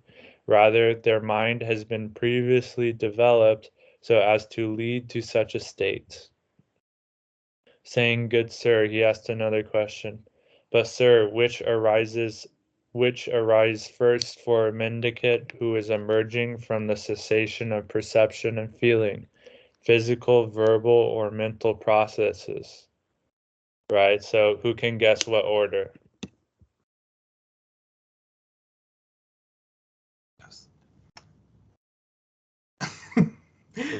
Rather, 0.46 0.94
their 0.94 1.20
mind 1.20 1.62
has 1.62 1.84
been 1.84 2.10
previously 2.10 2.92
developed 2.92 3.70
so 4.02 4.20
as 4.20 4.46
to 4.48 4.74
lead 4.74 5.08
to 5.10 5.22
such 5.22 5.54
a 5.54 5.60
state. 5.60 6.28
Saying, 7.82 8.28
Good 8.28 8.52
sir, 8.52 8.86
he 8.86 9.02
asked 9.02 9.30
another 9.30 9.62
question. 9.62 10.26
But, 10.76 10.88
sir, 10.88 11.26
which 11.30 11.62
arises 11.62 12.46
which 12.92 13.28
arise 13.28 13.88
first 13.88 14.40
for 14.40 14.68
a 14.68 14.72
mendicant 14.74 15.52
who 15.58 15.74
is 15.74 15.88
emerging 15.88 16.58
from 16.58 16.86
the 16.86 16.96
cessation 16.96 17.72
of 17.72 17.88
perception 17.88 18.58
and 18.58 18.76
feeling, 18.76 19.26
physical, 19.80 20.48
verbal, 20.48 20.90
or 20.90 21.30
mental 21.30 21.74
processes? 21.74 22.88
Right? 23.90 24.22
So, 24.22 24.58
who 24.62 24.74
can 24.74 24.98
guess 24.98 25.26
what 25.26 25.46
order? 25.46 25.94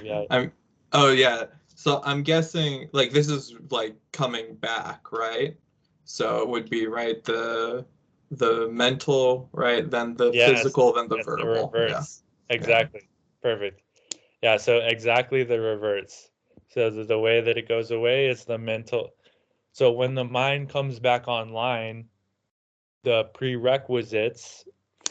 Yes. 0.03 0.27
I'm. 0.29 0.53
Oh 0.93 1.11
yeah. 1.11 1.45
So 1.75 2.03
I'm 2.05 2.23
guessing 2.23 2.91
like 2.93 3.13
this 3.13 3.31
is 3.31 3.55
like 3.71 3.97
coming 4.13 4.57
back, 4.57 5.11
right? 5.11 5.57
So 6.07 6.41
it 6.43 6.49
would 6.49 6.71
be 6.71 6.87
right 6.87 7.23
the 7.25 7.85
the 8.31 8.69
mental, 8.69 9.49
right? 9.53 9.89
Then 9.89 10.15
the 10.17 10.33
Yes, 10.33 10.63
physical, 10.63 10.93
then 10.93 11.09
the 11.09 11.17
That's 11.17 11.27
verbal. 11.27 11.69
the 11.69 11.79
reverse. 11.81 12.23
Exactly. 12.49 13.09
Perfect. 13.43 13.83
Yeah, 14.43 14.57
so 14.57 14.79
exactly 14.79 15.45
the 15.45 15.61
reverse. 15.61 16.31
So 16.69 16.91
the, 16.91 17.05
the 17.05 17.19
way 17.19 17.41
that 17.41 17.59
it 17.59 17.69
goes 17.69 17.91
away 17.91 18.29
is 18.29 18.45
the 18.45 18.59
mental. 18.59 19.11
So 19.73 19.93
when 19.93 20.15
the 20.15 20.25
mind 20.25 20.71
comes 20.71 20.99
back 21.01 21.29
online, 21.29 22.07
the 23.03 23.25
prerequisites 23.35 24.65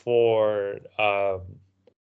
for 0.03 0.79
um, 0.99 1.41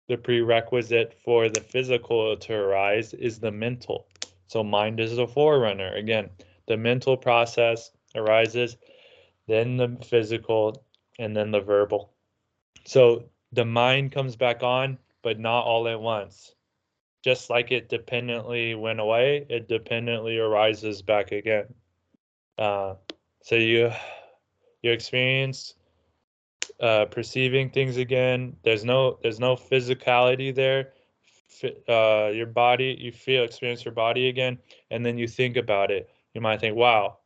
the 0.09 0.17
prerequisite 0.17 1.15
for 1.25 1.49
the 1.49 1.61
physical 1.61 2.37
to 2.37 2.55
arise 2.55 3.15
is 3.15 3.41
the 3.41 3.51
mental. 3.51 4.07
So 4.47 4.63
mind 4.63 5.01
is 5.01 5.17
the 5.17 5.27
forerunner. 5.27 5.95
Again, 5.95 6.31
the 6.67 6.77
mental 6.77 7.17
process 7.17 7.91
arises, 8.17 8.77
then 9.47 9.77
the 9.77 9.97
physical, 10.05 10.85
and 11.19 11.37
then 11.37 11.51
the 11.51 11.61
verbal. 11.61 12.13
So 12.85 13.25
the 13.53 13.65
mind 13.65 14.13
comes 14.13 14.37
back 14.37 14.63
on, 14.63 14.99
but 15.23 15.39
not 15.39 15.65
all 15.65 15.89
at 15.89 16.01
once. 16.01 16.55
Just 17.25 17.51
like 17.51 17.73
it 17.73 17.89
dependently 17.89 18.75
went 18.75 19.01
away, 19.01 19.47
it 19.49 19.69
dependently 19.69 20.39
arises 20.39 21.03
back 21.03 21.33
again. 21.33 21.67
Uh, 22.59 22.95
so 23.43 23.57
you 23.57 23.91
you 24.83 24.93
experience 24.93 25.75
uh, 26.81 27.07
perceiving 27.07 27.71
things 27.71 27.97
again. 27.97 28.57
There's 28.63 28.85
no 28.85 29.19
there's 29.23 29.41
no 29.41 29.57
physicality 29.57 30.55
there. 30.55 30.93
Uh, 31.89 32.31
your 32.35 32.47
body, 32.47 32.97
you 32.99 33.11
feel 33.11 33.45
experience 33.45 33.85
your 33.85 33.95
body 33.95 34.29
again, 34.29 34.59
and 34.91 35.05
then 35.05 35.17
you 35.17 35.27
think 35.27 35.57
about 35.57 35.91
it. 35.91 36.11
You 36.35 36.41
might 36.41 36.61
think, 36.61 36.77
"Wow." 36.77 37.19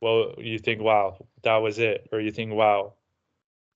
Well, 0.00 0.34
you 0.38 0.58
think, 0.58 0.80
"Wow, 0.82 1.26
that 1.42 1.56
was 1.58 1.78
it," 1.78 2.08
or 2.12 2.20
you 2.20 2.30
think, 2.32 2.52
"Wow, 2.54 2.94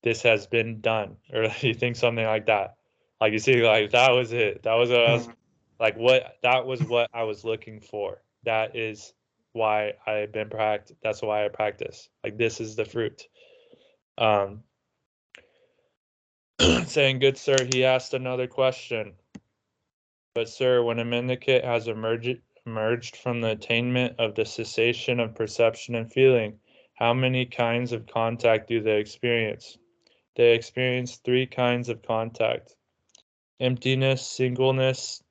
this 0.03 0.23
has 0.23 0.47
been 0.47 0.81
done," 0.81 1.17
or 1.33 1.45
you 1.61 1.73
think 1.73 1.95
something 1.97 2.25
like 2.25 2.47
that. 2.47 2.77
Like 3.21 3.33
you 3.33 3.39
see, 3.39 3.63
like 3.63 3.91
that 3.91 4.11
was 4.11 4.33
it. 4.33 4.63
That 4.63 4.75
was 4.75 4.89
what 4.91 4.99
was 4.99 5.27
Mhm. 5.27 5.35
like 5.79 5.97
what 5.97 6.37
that 6.43 6.65
was 6.65 6.85
what 6.85 7.09
I 7.13 7.23
was 7.23 7.45
looking 7.45 7.81
for. 7.81 8.23
That 8.43 8.75
is 8.75 9.13
why 9.53 9.93
I've 10.05 10.31
been 10.31 10.49
practice. 10.49 10.97
That's 11.03 11.21
why 11.21 11.45
I 11.45 11.49
practice. 11.49 12.09
Like 12.23 12.37
this 12.37 12.61
is 12.61 12.75
the 12.75 12.85
fruit. 12.85 13.27
Um, 14.17 14.63
saying, 16.85 17.19
"Good 17.19 17.37
sir," 17.37 17.63
he 17.65 17.85
asked 17.85 18.13
another 18.13 18.47
question. 18.47 19.15
But 20.35 20.49
sir, 20.49 20.83
when 20.83 20.99
a 20.99 21.05
mendicant 21.05 21.65
has 21.65 21.87
emerged 21.87 22.41
emerged 22.65 23.15
from 23.15 23.41
the 23.41 23.51
attainment 23.51 24.19
of 24.19 24.33
the 24.35 24.45
cessation 24.45 25.19
of 25.19 25.35
perception 25.35 25.95
and 25.95 26.11
feeling, 26.11 26.59
how 26.95 27.13
many 27.13 27.45
kinds 27.45 27.91
of 27.91 28.07
contact 28.07 28.67
do 28.67 28.81
they 28.81 28.99
experience? 28.99 29.77
They 30.35 30.55
experience 30.55 31.17
three 31.17 31.45
kinds 31.45 31.89
of 31.89 32.01
contact: 32.01 32.75
emptiness, 33.59 34.23
signless, 34.23 35.21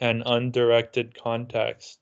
and 0.00 0.22
undirected 0.26 1.14
context. 1.14 1.98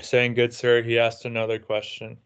Saying, 0.00 0.34
Good 0.34 0.52
sir, 0.52 0.82
he 0.82 0.98
asked 0.98 1.24
another 1.24 1.58
question. 1.58 2.18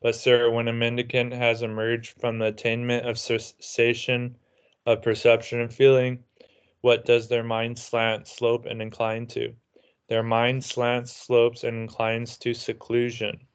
But, 0.00 0.14
sir, 0.14 0.50
when 0.50 0.68
a 0.68 0.72
mendicant 0.72 1.32
has 1.32 1.62
emerged 1.62 2.20
from 2.20 2.38
the 2.38 2.46
attainment 2.46 3.06
of 3.06 3.18
cessation 3.18 4.36
of 4.86 5.02
perception 5.02 5.60
and 5.60 5.72
feeling, 5.72 6.24
what 6.80 7.04
does 7.04 7.28
their 7.28 7.42
mind 7.42 7.78
slant, 7.78 8.26
slope, 8.26 8.66
and 8.66 8.80
incline 8.80 9.26
to? 9.28 9.54
Their 10.08 10.22
mind 10.22 10.64
slants, 10.64 11.12
slopes, 11.12 11.62
and 11.62 11.76
inclines 11.76 12.36
to 12.38 12.54
seclusion. 12.54 13.46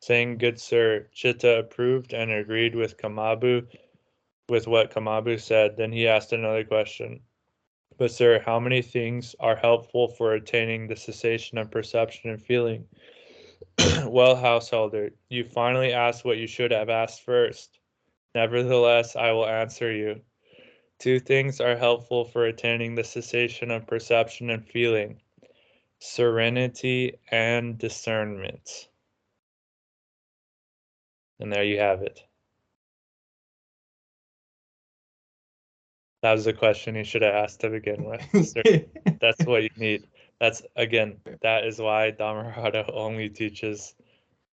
Saying, 0.00 0.38
Good 0.38 0.60
sir, 0.60 1.08
Chitta 1.12 1.60
approved 1.60 2.12
and 2.12 2.30
agreed 2.32 2.74
with 2.74 2.96
Kamabhu 2.96 3.66
with 4.48 4.66
what 4.66 4.90
Kamabhu 4.90 5.40
said. 5.40 5.76
Then 5.76 5.92
he 5.92 6.08
asked 6.08 6.32
another 6.32 6.64
question. 6.64 7.20
But, 7.98 8.10
sir, 8.10 8.40
how 8.44 8.58
many 8.58 8.82
things 8.82 9.36
are 9.38 9.56
helpful 9.56 10.08
for 10.08 10.34
attaining 10.34 10.86
the 10.86 10.96
cessation 10.96 11.58
of 11.58 11.70
perception 11.70 12.30
and 12.30 12.42
feeling? 12.42 12.86
well, 14.06 14.34
householder, 14.34 15.12
you 15.28 15.44
finally 15.44 15.92
asked 15.92 16.24
what 16.24 16.38
you 16.38 16.46
should 16.46 16.72
have 16.72 16.90
asked 16.90 17.22
first. 17.22 17.78
Nevertheless, 18.34 19.14
I 19.14 19.32
will 19.32 19.46
answer 19.46 19.92
you. 19.92 20.20
Two 21.02 21.18
things 21.18 21.60
are 21.60 21.76
helpful 21.76 22.24
for 22.24 22.46
attaining 22.46 22.94
the 22.94 23.02
cessation 23.02 23.72
of 23.72 23.88
perception 23.88 24.50
and 24.50 24.64
feeling 24.64 25.20
serenity 25.98 27.18
and 27.28 27.76
discernment. 27.76 28.88
And 31.40 31.52
there 31.52 31.64
you 31.64 31.80
have 31.80 32.02
it. 32.02 32.22
That 36.22 36.34
was 36.34 36.44
the 36.44 36.52
question 36.52 36.94
you 36.94 37.02
should 37.02 37.22
have 37.22 37.34
asked 37.34 37.62
to 37.62 37.70
begin 37.70 38.04
with. 38.04 38.54
That's 39.20 39.44
what 39.44 39.64
you 39.64 39.70
need. 39.76 40.06
That's 40.38 40.62
again, 40.76 41.16
that 41.42 41.66
is 41.66 41.80
why 41.80 42.12
Dhammarato 42.12 42.88
only 42.94 43.28
teaches 43.28 43.96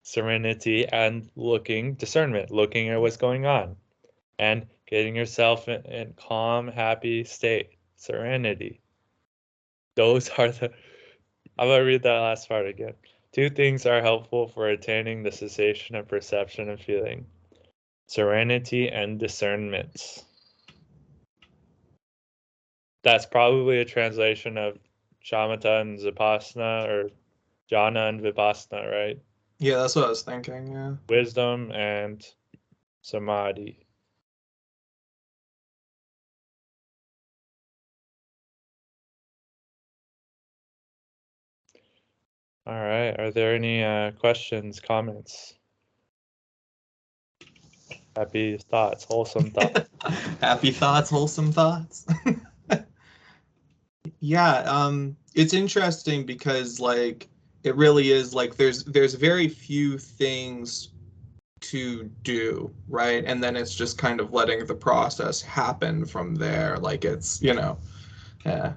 serenity 0.04 0.86
and 0.86 1.28
looking 1.34 1.94
discernment, 1.94 2.52
looking 2.52 2.88
at 2.90 3.00
what's 3.00 3.16
going 3.16 3.46
on 3.46 3.74
and 4.38 4.66
getting 4.86 5.16
yourself 5.16 5.68
in, 5.68 5.84
in 5.86 6.14
calm, 6.14 6.68
happy 6.68 7.24
state, 7.24 7.70
serenity. 7.96 8.80
Those 9.94 10.28
are 10.38 10.48
the 10.48 10.72
I'm 11.58 11.68
gonna 11.68 11.84
read 11.84 12.02
that 12.02 12.18
last 12.18 12.48
part 12.48 12.66
again. 12.66 12.94
Two 13.32 13.50
things 13.50 13.86
are 13.86 14.02
helpful 14.02 14.48
for 14.48 14.68
attaining 14.68 15.22
the 15.22 15.32
cessation 15.32 15.96
of 15.96 16.08
perception 16.08 16.68
and 16.68 16.80
feeling 16.80 17.26
serenity 18.08 18.88
and 18.88 19.18
discernment. 19.18 20.24
That's 23.02 23.26
probably 23.26 23.80
a 23.80 23.84
translation 23.84 24.58
of 24.58 24.78
shamatha 25.24 25.80
and 25.80 25.98
vipassana 25.98 26.88
or 26.88 27.10
jhana 27.70 28.08
and 28.08 28.20
vipassana, 28.20 28.90
right? 28.90 29.20
yeah, 29.58 29.76
that's 29.78 29.96
what 29.96 30.04
I 30.04 30.08
was 30.08 30.22
thinking. 30.22 30.72
Yeah. 30.72 30.94
Wisdom 31.08 31.72
and 31.72 32.24
samadhi. 33.02 33.85
All 42.66 42.74
right. 42.74 43.14
Are 43.18 43.30
there 43.30 43.54
any 43.54 43.82
uh, 43.82 44.10
questions, 44.12 44.80
comments? 44.80 45.54
Happy 48.16 48.56
thoughts, 48.56 49.04
wholesome 49.04 49.50
thoughts. 49.50 49.88
Happy 50.40 50.70
thoughts, 50.70 51.10
wholesome 51.10 51.52
thoughts. 51.52 52.06
yeah, 54.20 54.54
um, 54.60 55.16
it's 55.34 55.52
interesting 55.52 56.24
because 56.24 56.80
like 56.80 57.28
it 57.62 57.76
really 57.76 58.10
is 58.10 58.34
like 58.34 58.56
there's 58.56 58.84
there's 58.84 59.14
very 59.14 59.48
few 59.48 59.98
things 59.98 60.88
to 61.60 62.04
do, 62.22 62.72
right? 62.88 63.24
And 63.26 63.42
then 63.42 63.54
it's 63.54 63.74
just 63.74 63.98
kind 63.98 64.20
of 64.20 64.32
letting 64.32 64.66
the 64.66 64.74
process 64.74 65.42
happen 65.42 66.06
from 66.06 66.34
there. 66.34 66.78
Like 66.78 67.04
it's 67.04 67.42
you 67.42 67.52
know, 67.54 67.78
yeah, 68.44 68.72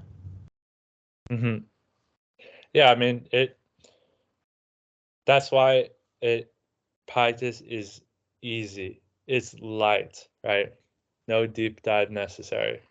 Mm-hmm. 1.29 1.57
Yeah, 2.73 2.91
I 2.91 2.95
mean 2.95 3.27
it. 3.31 3.58
That's 5.29 5.51
why 5.51 5.89
it 6.23 6.51
practice 7.07 7.61
is 7.61 8.01
easy. 8.41 9.03
It's 9.27 9.53
light, 9.59 10.27
right? 10.43 10.73
No 11.27 11.45
deep 11.45 11.83
dive 11.83 12.09
necessary. 12.09 12.81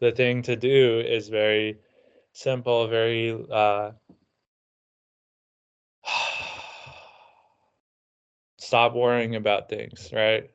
The 0.00 0.10
thing 0.12 0.40
to 0.44 0.56
do 0.56 1.00
is 1.00 1.28
very 1.28 1.80
simple, 2.32 2.88
very 2.88 3.38
uh, 3.52 3.90
stop 8.56 8.94
worrying 8.94 9.36
about 9.36 9.68
things, 9.68 10.08
right? 10.14 10.50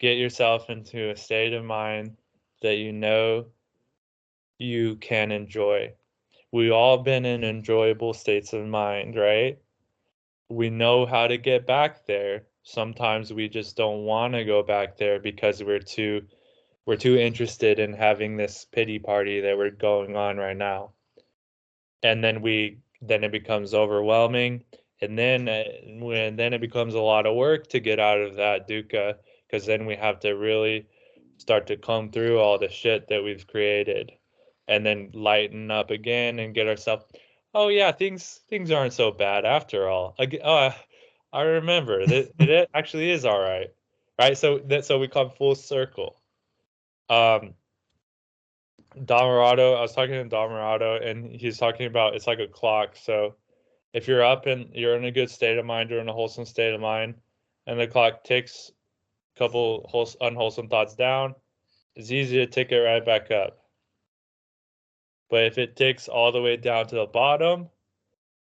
Get 0.00 0.18
yourself 0.18 0.68
into 0.68 1.08
a 1.08 1.16
state 1.16 1.54
of 1.54 1.64
mind 1.64 2.18
that 2.60 2.74
you 2.74 2.92
know 2.92 3.46
you 4.58 4.96
can 4.96 5.32
enjoy. 5.32 5.94
We 6.52 6.70
all 6.70 6.98
been 6.98 7.24
in 7.24 7.44
enjoyable 7.44 8.12
states 8.12 8.52
of 8.52 8.66
mind, 8.66 9.16
right? 9.16 9.58
We 10.50 10.68
know 10.68 11.06
how 11.06 11.26
to 11.26 11.38
get 11.38 11.66
back 11.66 12.06
there. 12.06 12.44
Sometimes 12.62 13.32
we 13.32 13.48
just 13.48 13.76
don't 13.76 14.04
want 14.04 14.34
to 14.34 14.44
go 14.44 14.62
back 14.62 14.98
there 14.98 15.18
because 15.18 15.64
we're 15.64 15.78
too 15.80 16.22
we're 16.84 16.96
too 16.96 17.16
interested 17.16 17.78
in 17.78 17.92
having 17.94 18.36
this 18.36 18.66
pity 18.70 18.98
party 18.98 19.40
that 19.40 19.56
we're 19.56 19.70
going 19.70 20.16
on 20.16 20.36
right 20.36 20.56
now. 20.56 20.90
And 22.02 22.22
then 22.22 22.42
we 22.42 22.78
then 23.00 23.24
it 23.24 23.32
becomes 23.32 23.72
overwhelming 23.74 24.64
and 25.02 25.18
then 25.18 25.48
uh, 25.48 25.64
when 25.98 26.36
then 26.36 26.54
it 26.54 26.60
becomes 26.60 26.94
a 26.94 27.00
lot 27.00 27.26
of 27.26 27.34
work 27.34 27.66
to 27.68 27.80
get 27.80 27.98
out 27.98 28.20
of 28.20 28.36
that 28.36 28.68
dukkha 28.68 29.16
because 29.46 29.66
then 29.66 29.84
we 29.84 29.96
have 29.96 30.20
to 30.20 30.32
really 30.32 30.86
start 31.38 31.66
to 31.66 31.76
comb 31.76 32.10
through 32.10 32.38
all 32.38 32.58
the 32.58 32.68
shit 32.68 33.08
that 33.08 33.22
we've 33.22 33.46
created 33.46 34.12
and 34.68 34.84
then 34.84 35.10
lighten 35.12 35.70
up 35.70 35.90
again 35.90 36.38
and 36.38 36.54
get 36.54 36.68
ourselves 36.68 37.04
oh 37.54 37.68
yeah 37.68 37.92
things 37.92 38.40
things 38.48 38.70
aren't 38.70 38.92
so 38.92 39.10
bad 39.10 39.44
after 39.44 39.88
all 39.88 40.14
Ag- 40.18 40.40
oh, 40.44 40.74
i 41.32 41.42
remember 41.42 42.06
that 42.06 42.30
it 42.38 42.70
actually 42.74 43.10
is 43.10 43.24
all 43.24 43.40
right 43.40 43.68
right 44.18 44.36
so 44.36 44.58
that 44.58 44.84
so 44.84 44.98
we 44.98 45.08
come 45.08 45.30
full 45.30 45.54
circle 45.54 46.16
um 47.10 47.54
Dhammarato, 48.96 49.76
I 49.76 49.80
was 49.80 49.94
talking 49.94 50.14
to 50.14 50.36
Dhammarato 50.36 51.04
and 51.04 51.30
he's 51.30 51.58
talking 51.58 51.86
about 51.86 52.14
it's 52.14 52.26
like 52.26 52.40
a 52.40 52.46
clock. 52.46 52.96
So 52.96 53.36
if 53.92 54.08
you're 54.08 54.24
up 54.24 54.46
and 54.46 54.68
you're 54.74 54.96
in 54.96 55.04
a 55.04 55.10
good 55.10 55.30
state 55.30 55.58
of 55.58 55.64
mind, 55.64 55.90
you're 55.90 56.00
in 56.00 56.08
a 56.08 56.12
wholesome 56.12 56.44
state 56.44 56.74
of 56.74 56.80
mind, 56.80 57.14
and 57.66 57.78
the 57.78 57.86
clock 57.86 58.24
ticks 58.24 58.70
a 59.34 59.38
couple 59.38 59.86
wholes- 59.90 60.16
unwholesome 60.20 60.68
thoughts 60.68 60.94
down, 60.94 61.34
it's 61.94 62.10
easy 62.10 62.36
to 62.36 62.46
tick 62.46 62.72
it 62.72 62.80
right 62.80 63.04
back 63.04 63.30
up. 63.30 63.61
But 65.32 65.44
if 65.44 65.56
it 65.56 65.76
ticks 65.76 66.08
all 66.08 66.30
the 66.30 66.42
way 66.42 66.58
down 66.58 66.88
to 66.88 66.94
the 66.94 67.06
bottom, 67.06 67.70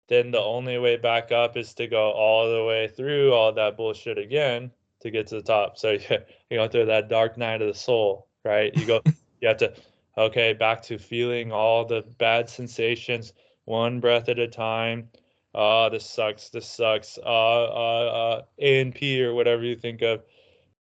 then 0.10 0.32
the 0.32 0.42
only 0.42 0.80
way 0.80 0.98
back 0.98 1.32
up 1.32 1.56
is 1.56 1.76
to 1.76 1.86
go 1.86 2.10
all 2.10 2.52
the 2.52 2.64
way 2.66 2.88
through 2.88 3.34
all 3.34 3.54
that 3.54 3.78
bullshit 3.78 4.18
again 4.18 4.72
to 5.02 5.12
get 5.12 5.28
to 5.28 5.36
the 5.36 5.44
top. 5.44 5.78
So 5.78 5.92
you, 6.10 6.18
you 6.50 6.58
go 6.58 6.68
through 6.68 6.88
that 6.88 7.08
dark 7.08 7.38
night 7.38 7.62
of 7.62 7.68
the 7.68 7.76
soul, 7.76 8.28
right? 8.44 8.76
You 8.76 8.88
go, 8.88 9.02
you 9.42 9.48
have 9.48 9.58
to, 9.58 9.72
okay, 10.18 10.54
back 10.54 10.82
to 10.84 10.98
feeling 10.98 11.52
all 11.52 11.86
the 11.86 12.02
bad 12.18 12.50
sensations 12.50 13.34
one 13.66 14.00
breath 14.00 14.28
at 14.28 14.40
a 14.40 14.48
time. 14.48 15.08
Oh, 15.54 15.88
this 15.88 16.10
sucks. 16.10 16.50
This 16.50 16.68
sucks. 16.68 17.20
Uh, 17.24 17.64
uh, 17.64 18.40
uh, 18.40 18.42
A 18.58 18.82
and 18.82 18.96
P 18.96 19.24
or 19.24 19.36
whatever 19.36 19.64
you 19.64 19.76
think 19.76 20.02
of. 20.02 20.24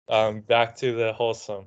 Um, 0.09 0.43
back 0.43 0.77
to 0.77 0.95
the 0.95 1.13
wholesome. 1.13 1.67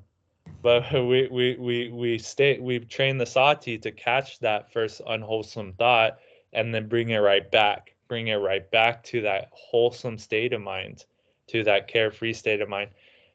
But 0.62 0.92
we 0.94 1.28
we 1.28 1.56
we 1.58 1.90
we 1.92 2.18
stay. 2.18 2.60
we 2.60 2.80
train 2.80 3.18
the 3.18 3.26
sati 3.26 3.78
to 3.80 3.92
catch 3.92 4.40
that 4.40 4.72
first 4.72 5.02
unwholesome 5.08 5.74
thought 5.74 6.20
and 6.54 6.74
then 6.74 6.88
bring 6.88 7.10
it 7.10 7.18
right 7.20 7.50
back. 7.52 7.96
Bring 8.08 8.28
it 8.28 8.36
right 8.36 8.70
back 8.72 9.04
to 9.06 9.22
that 9.22 9.50
wholesome 9.52 10.18
state 10.18 10.54
of 10.54 10.62
mind, 10.62 11.06
to 11.48 11.64
that 11.64 11.88
carefree 11.88 12.34
state 12.34 12.62
of 12.62 12.70
mind. 12.70 12.92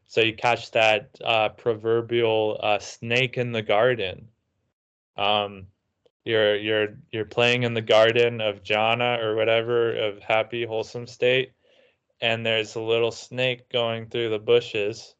So 0.06 0.20
you 0.20 0.34
catch 0.34 0.70
that 0.72 1.10
uh, 1.24 1.50
proverbial 1.50 2.58
uh, 2.62 2.78
snake 2.78 3.38
in 3.38 3.52
the 3.52 3.62
garden. 3.62 4.28
Um, 5.16 5.66
you're 6.24 6.56
you're 6.56 6.96
you're 7.10 7.24
playing 7.24 7.62
in 7.62 7.74
the 7.74 7.82
garden 7.82 8.40
of 8.40 8.62
jhana 8.62 9.22
or 9.22 9.36
whatever 9.36 9.96
of 9.96 10.20
happy 10.20 10.64
wholesome 10.64 11.06
state 11.06 11.52
and 12.20 12.44
there's 12.44 12.74
a 12.74 12.80
little 12.80 13.10
snake 13.10 13.68
going 13.70 14.06
through 14.06 14.28
the 14.28 14.38
bushes 14.38 15.14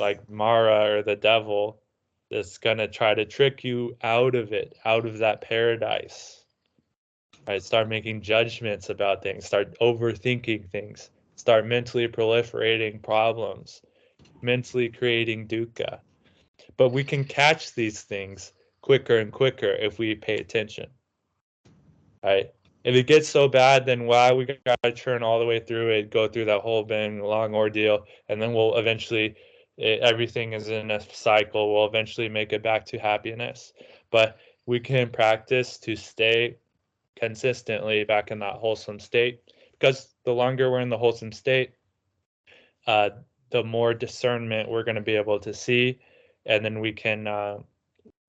like 0.00 0.28
mara 0.28 0.96
or 0.96 1.02
the 1.02 1.16
devil 1.16 1.80
that's 2.30 2.58
going 2.58 2.78
to 2.78 2.88
try 2.88 3.14
to 3.14 3.24
trick 3.24 3.64
you 3.64 3.96
out 4.02 4.34
of 4.34 4.52
it 4.52 4.76
out 4.84 5.06
of 5.06 5.18
that 5.18 5.40
paradise. 5.40 6.44
Right? 7.46 7.62
Start 7.62 7.88
making 7.88 8.22
judgments 8.22 8.90
about 8.90 9.22
things. 9.22 9.44
Start 9.44 9.76
overthinking 9.80 10.70
things. 10.70 11.10
Start 11.36 11.66
mentally 11.66 12.06
proliferating 12.06 13.02
problems. 13.02 13.82
Mentally 14.42 14.88
creating 14.88 15.48
dukkha. 15.48 16.00
But 16.76 16.90
we 16.90 17.02
can 17.02 17.24
catch 17.24 17.74
these 17.74 18.02
things 18.02 18.52
quicker 18.82 19.18
and 19.18 19.32
quicker 19.32 19.70
if 19.70 19.98
we 19.98 20.14
pay 20.14 20.36
attention. 20.36 20.86
Right? 22.22 22.52
If 22.84 22.94
it 22.94 23.06
gets 23.06 23.28
so 23.28 23.48
bad, 23.48 23.84
then 23.84 24.06
why 24.06 24.32
we 24.32 24.46
gotta 24.46 24.92
churn 24.92 25.22
all 25.22 25.38
the 25.38 25.44
way 25.44 25.60
through 25.60 25.90
it, 25.90 26.10
go 26.10 26.28
through 26.28 26.46
that 26.46 26.60
whole 26.60 26.82
been 26.82 27.20
long 27.20 27.54
ordeal, 27.54 28.06
and 28.28 28.40
then 28.40 28.54
we'll 28.54 28.76
eventually 28.76 29.34
it, 29.80 30.00
everything 30.00 30.52
is 30.52 30.68
in 30.68 30.90
a 30.90 31.00
cycle. 31.12 31.72
We'll 31.72 31.86
eventually 31.86 32.28
make 32.28 32.52
it 32.52 32.62
back 32.62 32.84
to 32.86 32.98
happiness. 32.98 33.72
But 34.10 34.38
we 34.66 34.78
can 34.78 35.08
practice 35.10 35.78
to 35.78 35.96
stay 35.96 36.56
consistently 37.16 38.04
back 38.04 38.30
in 38.30 38.38
that 38.40 38.54
wholesome 38.54 38.98
state 38.98 39.40
because 39.72 40.14
the 40.24 40.32
longer 40.32 40.70
we're 40.70 40.80
in 40.80 40.90
the 40.90 40.98
wholesome 40.98 41.32
state, 41.32 41.72
uh, 42.86 43.10
the 43.50 43.64
more 43.64 43.94
discernment 43.94 44.68
we're 44.68 44.84
going 44.84 44.96
to 44.96 45.00
be 45.00 45.16
able 45.16 45.40
to 45.40 45.54
see, 45.54 45.98
and 46.46 46.64
then 46.64 46.80
we 46.80 46.92
can 46.92 47.26
uh, 47.26 47.58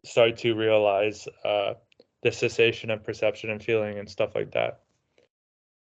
start 0.03 0.37
to 0.37 0.55
realize 0.55 1.27
uh, 1.43 1.73
the 2.23 2.31
cessation 2.31 2.89
of 2.89 3.03
perception 3.03 3.49
and 3.49 3.61
feeling 3.61 3.99
and 3.99 4.09
stuff 4.09 4.33
like 4.35 4.51
that. 4.51 4.81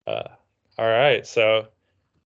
Uh, 0.06 0.30
all 0.78 0.88
right, 0.88 1.26
so 1.26 1.68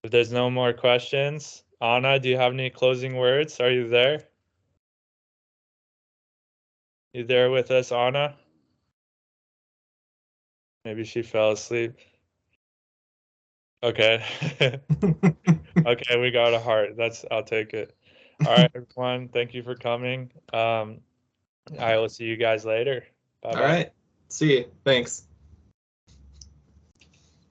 if 0.03 0.11
there's 0.11 0.31
no 0.31 0.49
more 0.49 0.73
questions, 0.73 1.63
Anna, 1.81 2.19
do 2.19 2.29
you 2.29 2.37
have 2.37 2.53
any 2.53 2.69
closing 2.69 3.15
words? 3.15 3.59
Are 3.59 3.71
you 3.71 3.87
there? 3.87 4.23
You 7.13 7.23
there 7.23 7.49
with 7.49 7.71
us, 7.71 7.91
Anna? 7.91 8.35
Maybe 10.85 11.03
she 11.03 11.21
fell 11.21 11.51
asleep. 11.51 11.97
Okay. 13.81 14.23
okay, 15.85 16.19
we 16.19 16.31
got 16.31 16.53
a 16.53 16.59
heart. 16.59 16.95
That's 16.97 17.25
I'll 17.31 17.43
take 17.43 17.73
it. 17.73 17.95
All 18.45 18.51
right, 18.51 18.71
everyone. 18.75 19.29
Thank 19.29 19.53
you 19.53 19.63
for 19.63 19.75
coming. 19.75 20.31
Um, 20.53 20.99
I 21.79 21.97
will 21.97 22.09
see 22.09 22.25
you 22.25 22.37
guys 22.37 22.65
later. 22.65 23.05
Bye 23.41 23.53
bye. 23.53 23.59
All 23.59 23.65
right. 23.65 23.91
See 24.29 24.57
you. 24.57 24.71
Thanks. 24.83 25.28